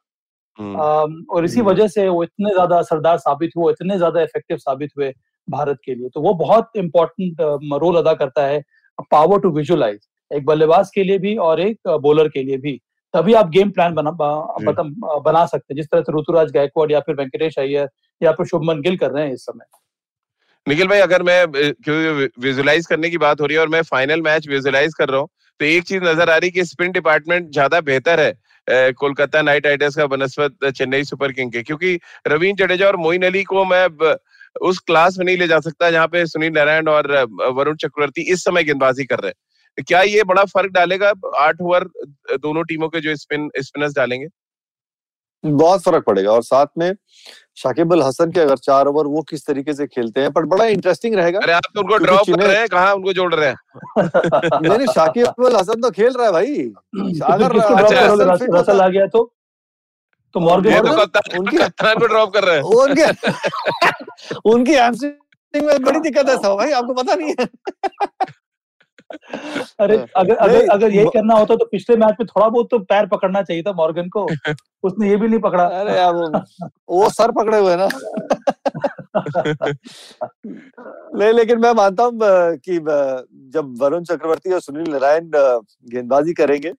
हम्म। 0.59 1.23
और 1.29 1.45
इसी 1.45 1.59
हम्म। 1.59 1.69
वजह 1.69 1.87
से 1.87 2.07
वो 2.09 2.23
इतने 2.23 2.51
ज़्यादा 2.51 2.77
असरदार 2.77 3.17
साबित 3.19 3.51
हुए 3.57 3.71
इतने 3.71 3.97
ज़्यादा 3.97 4.21
इफ़ेक्टिव 4.21 4.57
साबित 4.59 4.89
हुए 4.97 5.13
भारत 5.47 5.77
के 5.85 5.95
लिए 5.95 6.09
तो 6.09 6.21
वो 6.21 6.33
बहुत 6.35 6.71
इंपॉर्टेंट 6.77 7.41
रोल 7.81 7.97
अदा 7.97 8.13
करता 8.15 8.45
है 8.45 8.61
पावर 9.11 9.39
टू 9.39 9.49
विजुअलाइज 9.51 9.99
एक 10.31 10.45
बल्लेबाज 10.45 10.89
के 10.95 11.03
लिए 11.03 11.17
भी 11.19 11.35
और 11.37 11.59
एक 11.61 11.89
बॉलर 12.01 12.27
के 12.29 12.43
लिए 12.43 12.57
भी। 12.57 12.79
तभी 13.13 13.33
आप 13.33 13.49
गेम 13.49 13.69
प्लान 13.71 13.93
बना 13.93 14.11
बना 14.11 15.45
सकते 15.45 15.73
हैं। 15.73 15.75
जिस 15.75 15.85
तरह 15.87 16.01
से 16.01 16.17
ऋतुराज 16.17 16.51
गायकवाड़ 16.51 16.91
या 16.91 16.99
फिर 16.99 17.15
वेंकटेश 17.15 17.57
अय्यर 17.59 17.87
या 18.21 18.31
फिर 18.31 18.45
शुभमन 18.45 18.81
गिल 18.81 18.97
कर 18.97 19.11
रहे 19.11 19.25
हैं 19.25 19.33
इस 19.33 19.41
समय। 19.41 19.65
निखिल 20.67 20.87
भाई 20.87 20.99
अगर 20.99 21.23
मैं 21.23 21.43
विजुलाइज 22.41 22.85
करने 22.87 23.09
की 23.09 23.17
बात 23.19 23.41
हो 23.41 23.45
रही 23.45 23.55
है 23.55 23.61
और 23.61 23.69
मैं 23.69 23.81
फाइनल 23.83 24.21
मैच 24.21 24.47
विजुलाइज 24.47 24.93
कर 24.93 25.09
रहा 25.09 25.19
हूँ 25.19 25.29
तो 25.59 25.65
एक 25.65 25.83
चीज़ 25.83 26.03
नज़र 26.03 26.29
आ 26.29 26.35
रही 26.37 26.51
कि 26.51 26.63
स्पिन 26.65 26.91
डिपार्टमेंट 26.91 27.49
ज़्यादा 27.51 27.81
बेहतर 27.81 28.19
है 28.19 28.91
कोलकाता 28.93 29.41
नाइट 29.41 29.65
राइडर्स 29.65 29.95
का 29.95 30.05
बनस्पत 30.07 30.65
चेन्नई 30.67 31.03
सुपर 31.03 31.31
किंग 31.31 31.51
के। 31.51 31.63
क्योंकि 31.63 31.99
रवीन 32.27 32.55
जडेजा 32.55 32.87
और 32.87 32.95
मोइन 32.97 33.25
अली 33.25 33.43
को 33.43 33.63
मैं 33.65 33.87
उस 34.61 34.79
क्लास 34.79 35.17
में 35.17 35.25
नहीं 35.25 35.37
ले 35.37 35.47
जा 35.47 35.59
सकता 35.59 35.89
जहाँ 35.91 36.07
पे 36.07 36.25
सुनील 36.27 36.53
नारायण 36.53 36.87
और 36.89 37.11
वरुण 37.53 37.75
चक्रवर्ती 37.77 38.21
इस 38.33 38.43
समय 38.43 38.63
गेंदबाजी 38.63 39.05
कर 39.05 39.19
रहे 39.19 39.29
हैं। 39.29 39.35
क्या 39.87 40.01
ये 40.01 40.23
बड़ा 40.23 40.43
फ़र्क 40.45 40.71
डालेगा 40.71 41.13
आठ 41.37 41.61
ओवर 41.61 41.83
दोनों 42.37 42.63
टीमों 42.63 42.89
के 42.89 43.01
जो 43.01 43.15
स्पिन 43.15 43.49
स्पिनर्स 43.57 43.95
डालेंगे? 43.95 44.27
बहुत 45.43 45.81
फ़र्क 45.81 46.03
पड़ेगा 46.05 46.31
और 46.31 46.43
साथ 46.43 46.65
में 46.77 46.91
शाकिब 47.55 47.93
अल 47.93 48.01
हसन 48.03 48.31
के 48.31 48.39
अगर 48.39 48.57
चार 48.57 48.87
ओवर 48.87 49.07
वो 49.07 49.21
किस 49.21 49.45
तरीके 49.45 49.73
से 49.73 49.87
खेलते 49.87 50.21
हैं 50.21 50.31
पर 50.31 50.45
बड़ा 50.45 50.65
इंटरेस्टिंग 50.65 51.15
रहेगा 51.15 51.39
अरे 51.39 51.53
आप 51.53 51.63
तो 51.75 51.81
उनको 51.81 51.97
ड्रॉप 51.97 52.29
कर 52.29 52.47
रहे 52.47 52.57
हैं 52.57 52.67
कहाँ 52.67 52.93
उनको 52.95 53.13
जोड़ 53.13 53.33
रहे 53.35 53.49
हैं? 53.49 53.55
नहीं 54.61 54.77
नहीं 54.77 54.87
शाकिब 54.87 55.45
अल 55.45 55.55
हसन 55.55 55.81
तो 55.81 55.91
खेल 55.91 56.13
रहा 56.13 56.25
है 56.25 56.31
भाई। 56.31 56.55
अगर 57.33 57.55
रसल 58.59 58.81
आ 58.81 58.87
गया 58.87 59.07
तो? 59.07 59.33
तो 60.33 60.39
मॉर्गन 60.39 60.81
तो 60.81 61.39
उनकी 61.39 61.57
कप्तान 61.57 61.99
को 61.99 62.07
ड्रॉप 62.07 62.33
कर 62.33 62.43
रहे 62.43 62.55
हैं। 62.55 62.63
उनके 62.63 63.05
उनकी 64.53 64.73
हैमस्ट्रिंग 64.73 65.65
में 65.65 65.81
बड़ी 65.83 65.99
दिक्कत 65.99 66.29
है 66.29 66.35
सब 66.35 66.55
भाई 66.55 66.71
आपको 66.71 66.93
पता 66.93 67.15
नहीं 67.15 67.33
है। 67.39 67.47
अरे 69.79 69.97
हाँ। 69.97 70.05
अगर 70.15 70.35
अगर 70.35 70.67
अगर 70.69 70.91
यही 70.91 71.05
करना 71.05 71.33
होता 71.33 71.55
तो 71.55 71.65
पिछले 71.65 71.95
मैच 71.95 72.15
में 72.19 72.25
थोड़ा 72.27 72.47
बहुत 72.47 72.67
तो 72.71 72.79
पैर 72.79 73.05
पकड़ना 73.05 73.41
चाहिए 73.41 73.63
था 73.63 73.71
मॉर्गन 73.71 74.09
को। 74.09 74.27
उसने 74.83 75.09
ये 75.09 75.15
भी 75.15 75.27
नहीं 75.27 75.39
पकड़ा। 75.39 75.63
अरे 75.63 75.95
यार 75.97 76.13
वो, 76.13 76.27
वो 76.89 77.09
सर 77.09 77.31
पकड़े 77.31 77.59
हुए 77.59 77.75
ना। 77.75 77.87
नहीं 81.15 81.33
लेकिन 81.33 81.59
मैं 81.59 81.71
मानता 81.73 82.03
हूँ 82.03 82.19
कि 82.57 82.79
जब 83.53 83.75
वरुण 83.81 84.03
चक्रवर्ती 84.03 84.53
और 84.53 84.59
सुनील 84.59 84.91
नारायण 84.91 85.29
गेंदबाजी 85.91 86.33
करेंगे 86.33 86.73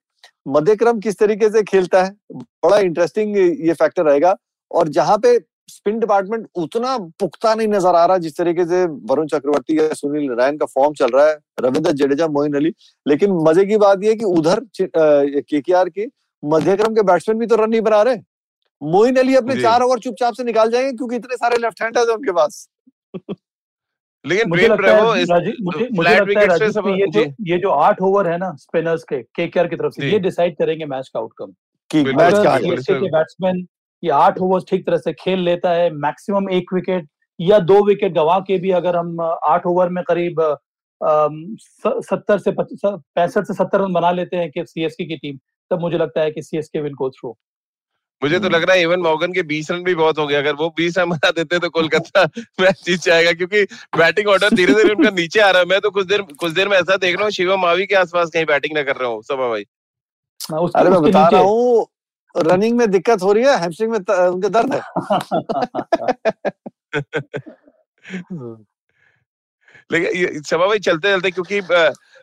मध्यक्रम 0.49 1.01
किस 1.01 1.19
तरीके 1.19 1.49
से 1.51 1.63
खेलता 1.63 2.03
है 2.05 2.17
बड़ा 2.35 2.79
इंटरेस्टिंग 2.79 3.37
ये 3.37 3.73
फैक्टर 3.73 4.05
रहेगा। 4.05 4.37
और 4.71 4.89
जहाँ 4.89 5.19
पे 5.19 5.39
स्पिन 5.71 5.99
डिपार्टमेंट 6.01 6.47
उतना 6.57 6.97
पुख्ता 7.21 7.55
नहीं 7.55 7.69
नज़र 7.69 7.95
आ 7.97 8.05
रहा 8.07 8.19
जिस 8.19 8.37
तरीके 8.37 8.65
से 8.67 8.85
वरुण 9.11 9.27
चक्रवर्ती 9.29 9.79
या 9.79 9.89
सुनील 9.95 10.25
नारायण 10.25 10.57
का 10.57 10.67
फॉर्म 10.69 10.95
चल 10.95 11.11
रहा 11.15 11.27
है 11.27 11.37
रविंद्र 11.61 11.93
जडेजा 11.95 12.29
मोइन 12.31 12.55
अली। 12.57 12.73
लेकिन 13.07 13.39
मज़े 13.49 13.65
की 13.67 13.77
बात 13.79 14.05
यह 14.05 14.15
कि 14.15 14.25
उधर 14.33 14.61
केकेआर 14.87 15.89
की 15.89 16.07
मध्यक्रम 16.43 16.95
के 16.95 17.03
बैट्समैन 17.05 17.39
भी 17.39 17.47
तो 17.47 17.57
रन 17.57 17.71
नहीं 17.71 17.81
बना 17.83 18.03
रहे 18.03 18.17
मोइन 18.83 19.17
अली 19.19 19.35
अपने 19.37 19.61
चार 19.63 19.83
ओवर 19.83 19.99
चुपचाप 20.01 20.35
से 20.35 20.45
निकाल 20.45 20.71
जाएँगे 20.71 20.93
क्योंकि 20.93 21.17
इतने 21.17 21.37
सारे 21.37 21.57
लेफ़्ट 21.63 21.83
हैंडर्स 21.83 22.09
है 22.09 22.15
उनके 22.15 22.33
पास। 22.33 22.69
लेकिन 24.25 24.49
मुझे 24.49 24.67
लगता 24.69 24.93
है 24.93 25.03
मुझे, 25.03 25.89
मुझे 25.93 26.11
लगता 26.11 26.41
है 26.41 26.99
ये 26.99 27.07
जो 27.09 27.21
ये 27.49 27.59
जो 27.59 27.71
आठ 27.71 28.01
ओवर 28.03 28.29
है 28.29 28.37
ना 28.39 28.51
स्पिनर्स 28.59 29.03
के 29.05 29.23
केकेआर 29.37 29.69
की 29.69 29.77
तरफ़ 29.77 29.93
से 29.93 30.11
ये 30.11 30.19
डिसाइड 30.21 30.57
करेंगे 30.59 30.87
मैच 30.87 31.09
का 31.09 31.21
आउटकम 31.21 31.53
कि 31.91 32.03
मैच 32.05 32.35
का 32.37 32.57
बैट्समैन 32.59 33.67
ये 34.03 34.11
आठ 34.11 34.39
ओवर 34.39 34.61
ठीक 34.69 34.87
तरह 34.87 34.97
से 34.97 35.13
खेल 35.13 35.41
लेता 35.41 35.71
है 35.71 35.91
मैक्सिमम 35.91 36.51
एक 36.51 36.73
विकेट 36.75 37.09
या 37.41 37.59
दो 37.59 37.85
विकेट 37.85 38.13
गवा 38.13 38.39
के 38.39 38.59
भी 38.59 38.71
अगर 38.71 38.97
हम 38.97 39.21
आठ 39.45 39.67
ओवर 39.67 39.89
में 39.89 40.03
करीब 40.05 40.41
सत्तर 41.03 42.39
से 42.39 42.51
पैंसठ 42.51 43.45
से 43.45 43.55
सत्तर 43.55 43.81
रन 43.81 43.93
बना 43.93 44.11
लेते 44.11 44.37
हैं 44.37 44.51
कि 44.51 44.65
सीएसके 44.67 45.05
की 45.05 45.17
टीम 45.17 45.39
तब 45.71 45.81
मुझे 45.81 45.99
लगता 45.99 46.21
है 46.21 46.31
कि 46.31 46.43
सीएसके 46.43 46.81
विन 46.81 46.95
को 46.95 47.11
थ्रू 47.11 47.37
मुझे 48.23 48.39
तो 48.39 48.49
लग 48.49 48.63
रहा 48.63 48.77
है 48.77 48.83
इवन 48.83 49.01
मॉर्गन 49.01 49.33
के 49.33 49.43
20 49.43 49.71
रन 49.71 49.83
भी 49.85 49.95
बहुत 49.95 50.19
हो 50.19 50.27
गए 50.27 50.35
अगर 50.35 50.55
वो 50.55 50.75
20 50.81 50.99
रन 50.99 51.11
बना 51.11 51.31
देते 51.31 51.59
तो 51.59 51.69
कोलकाता 51.71 52.25
मैच 52.61 52.83
जीत 52.87 53.01
जाएगा 53.01 53.33
क्योंकि 53.33 53.63
बैटिंग 53.99 54.29
ऑर्डर 54.29 54.55
धीरे 54.55 54.75
धीरे 54.75 54.95
उनका 54.95 55.11
नीचे 55.21 55.41
आ 55.41 55.51
रहा 55.51 55.61
है। 55.61 55.69
मैं 55.69 55.81
तो 55.81 55.91
कुछ 55.91 56.07
देर 56.07 56.23
कुछ 56.23 56.53
देर 56.53 56.69
में 56.69 56.77
ऐसा 56.77 56.97
देख 56.97 57.15
रहा 57.17 57.25
हूँ 57.25 57.31
शिवम 57.31 57.61
मावी 57.61 57.87
के 57.87 57.95
आसपास 57.95 58.31
कहीं 58.31 58.45
बैटिंग 58.45 58.77
ना 58.77 58.83
कर 58.83 58.97
रहा 58.97 59.09
हूँ 59.09 59.23
सभा 59.23 59.49
भाई। 59.49 59.65
हाँ, 60.41 60.69
अरे 60.77 60.91
मैं 60.91 61.03
बता 61.03 61.29
रहा 61.29 61.41
हूँ 61.41 61.87
रनिंग 62.35 62.77
में 62.79 62.91
दिक्कत 62.91 63.23
हो 63.23 63.33
रही 63.33 63.45
है 63.45 63.59
हैमस्ट्रिंग 63.59 63.93
में 63.93 63.99
उनके 63.99 64.49
दर्द 64.49 64.75
है। 64.75 64.81
लेकिन 69.93 70.43
सभा 70.43 70.67
भाई 70.67 70.79
चलते 70.79 71.13
चलते 71.13 71.31
क्योंकि 71.31 71.59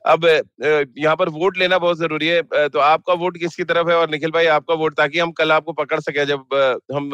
अब 0.06 0.26
यहाँ 0.98 1.16
पर 1.16 1.30
वोट 1.30 1.58
लेना 1.58 1.78
बहुत 1.78 1.98
ज़रूरी 1.98 2.28
है 2.28 2.68
तो 2.70 2.80
आपका 2.80 3.14
वोट 3.14 3.38
किसकी 3.38 3.64
तरफ़ 3.64 3.90
है 3.90 3.96
और 3.96 4.10
निखिल 4.10 4.32
भाई 4.32 4.46
आपका 4.56 4.74
वोट 4.74 4.96
ताकि 4.98 5.20
हम 5.20 5.32
कल 5.32 5.52
आपको 5.52 5.74
पकड़ 5.74 6.00
सके 6.00 6.26
जब 6.26 6.56
हम 6.96 7.10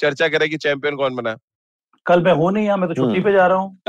चर्चा 0.00 0.28
करें 0.28 0.48
कि 0.50 0.56
चैंपियन 0.56 0.96
कौन 0.96 1.14
बना। 1.16 1.36
कल 2.06 2.22
मैं 2.22 2.32
हूँ 2.32 2.52
नहीं 2.52 2.64
यहाँ 2.64 2.76
मैं 2.78 2.88
तो 2.88 2.94
छुट्टी 2.94 3.20
पे 3.20 3.32
जा 3.32 3.46
रहा 3.46 3.58
हूँ। 3.58 3.78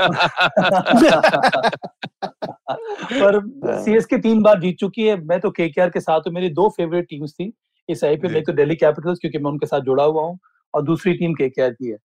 पर 3.12 3.40
सीएसके 3.84 4.18
तीन 4.18 4.42
बार 4.42 4.60
जीत 4.60 4.76
चुकी 4.78 5.06
है। 5.06 5.16
मैं 5.24 5.40
तो 5.40 5.50
केकेआर 5.50 5.90
के 5.90 6.00
साथ 6.00 6.20
हूँ 6.20 6.32
मेरी 6.34 6.48
दो 6.50 6.68
फेवरेट 6.68 7.06
टीम्स 7.10 7.32
थी। 7.32 7.52
इस 7.90 8.04
आईपीएल 8.04 8.34
में 8.34 8.42
तो 8.44 8.52
दिल्ली 8.52 8.76
कैपिटल्स 8.76 9.18
क्योंकि 9.18 9.38
मैं 9.38 9.50
उनके 9.50 9.66
साथ 9.66 9.80
जुड़ा 9.80 10.04
हुआ 10.04 10.22
हूँ 10.22 10.38
और 10.74 10.82
दूसरी 10.82 11.12
टीम 11.14 11.34
केकेआर 11.34 11.70
की 11.70 11.90
है। 11.90 11.96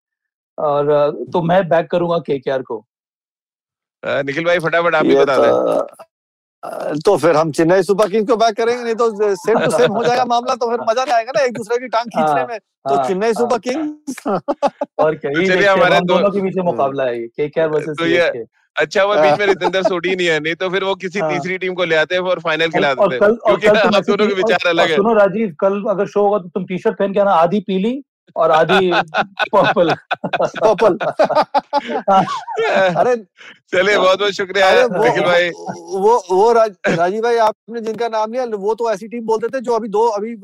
और 0.58 0.90
तो 1.34 1.42
मैं 1.42 1.68
बैक 1.70 1.90
करूँगा 1.92 2.18
केकेआर 2.28 2.62
को। 2.62 2.86
निखिल 4.04 4.46
भाई 4.46 4.60
फटाफट 4.60 4.96
आप 4.96 5.06
ही 5.06 5.16
बता 5.16 5.38
दें। 5.38 6.04
तो 7.06 7.16
फिर 7.18 7.36
हम 7.36 7.52
चेन्नई 7.52 7.84
सुपर 7.84 8.10
किंग्स 8.10 8.30
को 8.30 8.36
बैक 8.36 8.56
करेंगे 8.58 8.84
नहीं 8.84 8.96
तो 8.96 9.36
सेम 9.36 9.60
टू 9.60 9.72
सेम 9.72 9.92
हो 9.92 10.04
जाएगा 10.04 10.26
मामला 10.30 10.56
तो 10.56 10.70
फिर 10.70 10.80
मज़ा 10.90 11.04
नहीं 11.04 11.16
आएगा 11.16 11.32
ना 11.36 11.44
एक 11.46 11.54
दूसरे 11.54 11.78
की 11.78 11.88
टांग 11.88 12.06
खींचने 12.06 12.40
हाँ, 12.40 12.48
में। 12.48 12.60
तो 12.60 12.96
हाँ, 12.96 13.08
चेन्नई 13.08 13.34
सुपर 13.34 13.60
किंग्स। 13.60 14.28
और 14.28 15.16
क्या 15.16 15.32
तो 15.32 15.42
ये 15.42 15.68
हमारे 15.68 16.00
दोनों 16.06 16.32
के 16.32 16.42
बीच 16.42 16.58
मुकाबला 16.66 17.04
है 17.04 17.28
केकेआर 17.28 17.70
वर्सेस 17.70 17.98
सीएसके 18.00 18.44
अच्छा 18.76 19.04
हुआ 19.04 19.16
बीच 19.22 19.40
में 19.40 19.46
रितेंद्र 19.48 19.82
सोडी 19.84 20.16
नहीं 20.16 20.28
है 20.28 20.40
नहीं 20.40 20.56
तो 20.56 20.70
फिर 20.70 20.84
वो 20.84 20.96
किसी 20.96 21.20
हाँ। 21.20 21.32
तीसरी 21.32 21.58
टीम 21.58 21.74
को 21.74 21.84
ले 21.86 21.96
आते 21.96 22.16
हैं 22.16 22.22
और 22.24 22.40
फाइनल 22.40 22.70
खिला 22.72 22.94
देते 22.94 23.16
हैं। 23.16 23.34
क्योंकि 23.36 23.68
हम 23.68 24.00
दोनों 24.02 24.28
के 24.28 24.34
विचार 24.34 24.68
अलग 24.70 24.90
है। 24.90 24.96
सुनो 24.96 25.14
राजीव 25.14 25.56
कल 25.60 25.84
अगर 25.90 26.08
शो 26.08 26.22
होगा 26.22 26.38
तो 26.40 26.50
तुम 26.50 26.66
टी 26.66 26.78
शर्ट 26.78 26.98
पहन 27.00 27.14
के 27.14 27.20
आना 27.20 27.32
आधी 27.44 27.60
पीली 27.68 28.02
और 28.36 28.52
आधी 28.52 28.92
पर्पल 29.54 29.94
पर्पल 30.38 30.98
अरे 32.94 33.16
चलिए 33.16 33.98
बहुत 33.98 34.20
बहुत 34.20 34.32
शुक्रिया 34.32 34.72
निखिल 34.72 35.24
भाई। 35.24 35.50
वो 35.50 36.16
वो 36.32 36.52
राज, 36.54 36.76
राजीव 36.90 37.22
भाई 37.24 37.38
आपने 37.38 37.82
जिनका 37.82 38.08
नाम 38.08 38.32
लिया 38.34 38.46
वो 38.58 38.74
तो 38.76 38.92
ऐसी 38.92 39.08
टीम 39.08 39.26
बोलते 39.26 39.48
थे 39.48 39.62
जो 39.62 39.74
अभी 39.76 39.88
दो 39.90 40.08
अभी 40.10 40.36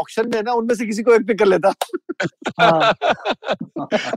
ऑक्शन 0.00 0.28
में 0.28 0.36
है 0.36 0.42
ना 0.42 0.52
उनमें 0.52 0.74
से 0.74 0.86
किसी 0.86 1.02
को 1.02 1.14
एक 1.14 1.26
पिक 1.26 1.38
कर 1.38 1.46
लेता। 1.46 1.68
हाँ। 1.68 2.07
बहुत 2.60 2.96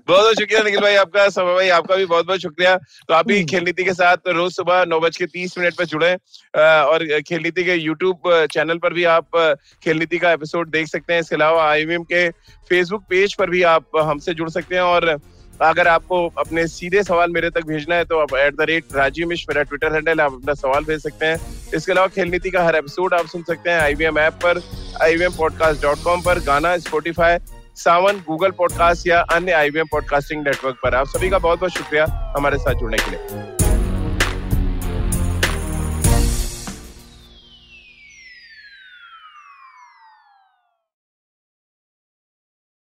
बहुत 0.08 0.40
शुक्रिया 0.40 0.62
निखिल 0.64 0.82
भाई 0.82 0.96
आपका 0.96 1.28
समय 1.30 1.54
भाई 1.54 1.70
आपका 1.70 1.96
भी 1.96 2.06
बहुत 2.06 2.26
बहुत 2.28 2.40
शुक्रिया। 2.42 2.76
तो 2.76 3.14
आप 3.14 3.28
भी 3.28 3.36
हम्म। 3.36 3.48
खेल 3.48 3.64
नीति 3.64 3.84
के 3.84 3.94
साथ 3.94 4.28
रोज 4.30 4.52
सुबह 4.52 4.84
नौ 4.86 5.00
बज 5.00 5.18
के 5.18 5.26
तीस 5.28 5.58
मिनट 5.58 5.76
पर 5.78 5.86
जुड़े 5.86 6.14
और 6.56 7.06
खेल 7.22 7.44
नीति 7.44 7.64
के 7.64 7.76
यूट्यूब 7.76 8.48
चैनल 8.52 8.78
पर 8.78 8.94
भी 8.94 9.04
आप 9.12 9.38
खेल 9.84 10.00
नीति 10.00 10.18
का 10.18 10.32
एपिसोड 10.32 10.70
देख 10.72 10.88
सकते 10.88 11.14
हैं। 11.14 11.20
इसके 11.20 11.36
अलावा 11.36 11.70
आई 11.70 11.86
के 11.90 12.30
फेसबुक 12.70 13.04
पेज 13.10 13.34
पर 13.36 13.50
भी 13.50 13.62
आप 13.70 13.98
हमसे 13.98 14.34
जुड़ 14.34 14.50
सकते 14.50 14.76
हैं। 14.76 14.82
और 14.84 15.18
अगर 15.62 15.88
आपको 15.88 16.26
अपने 16.40 16.66
सीधे 16.68 17.02
सवाल 17.04 17.32
मेरे 17.32 17.50
तक 17.50 17.66
भेजना 17.68 17.96
है 17.96 18.06
तो 18.06 18.20
आप 18.20 18.34
at 18.36 18.56
the 18.56 18.66
rate 18.70 18.96
Rajeev 18.96 19.28
Mishra 19.28 19.46
मेरा 19.50 19.64
ट्विटर 19.64 19.94
हैंडल 19.94 20.22
आप 20.22 20.34
अपना 20.34 20.54
सवाल 20.56 20.84
भेज 20.84 21.02
सकते 21.02 21.26
हैं। 21.26 21.40
इसके 21.76 21.92
अलावा 21.92 22.08
खेल 22.16 22.30
नीति 22.30 22.50
का 22.50 22.64
हर 22.66 22.76
एपिसोड 22.76 23.14
आप 23.14 23.28
सुन 23.28 23.44
सकते 23.44 23.70
हैं 23.70 23.80
आईवीएम 23.82 24.20
ऐप 24.20 24.40
पर 24.44 24.62
आईवीएम 25.02 25.32
पॉडकास्ट 25.38 25.82
डॉट 25.82 26.04
कॉम 26.04 26.22
पर 26.22 26.40
गाना 26.46 26.78
स्पोटिफाई 26.80 27.38
सावन 27.76 28.18
गूगल 28.28 28.52
पॉडकास्ट 28.52 29.08
या 29.08 29.22
अन्य 29.22 29.52
आईवीएम 29.52 29.86
पॉडकास्टिंग 29.92 30.44
नेटवर्क 30.44 30.80
पर 30.84 30.96
आप 30.96 31.08
सभी 31.08 31.30
का 31.30 31.38
बहुत 31.38 31.60
बहुत 31.60 31.72
शुक्रिया 31.72 32.06
हमारे 32.38 32.58
साथ 32.58 32.74
जुड़ने 32.74 32.98
के 32.98 33.12
लिए। 33.12 33.61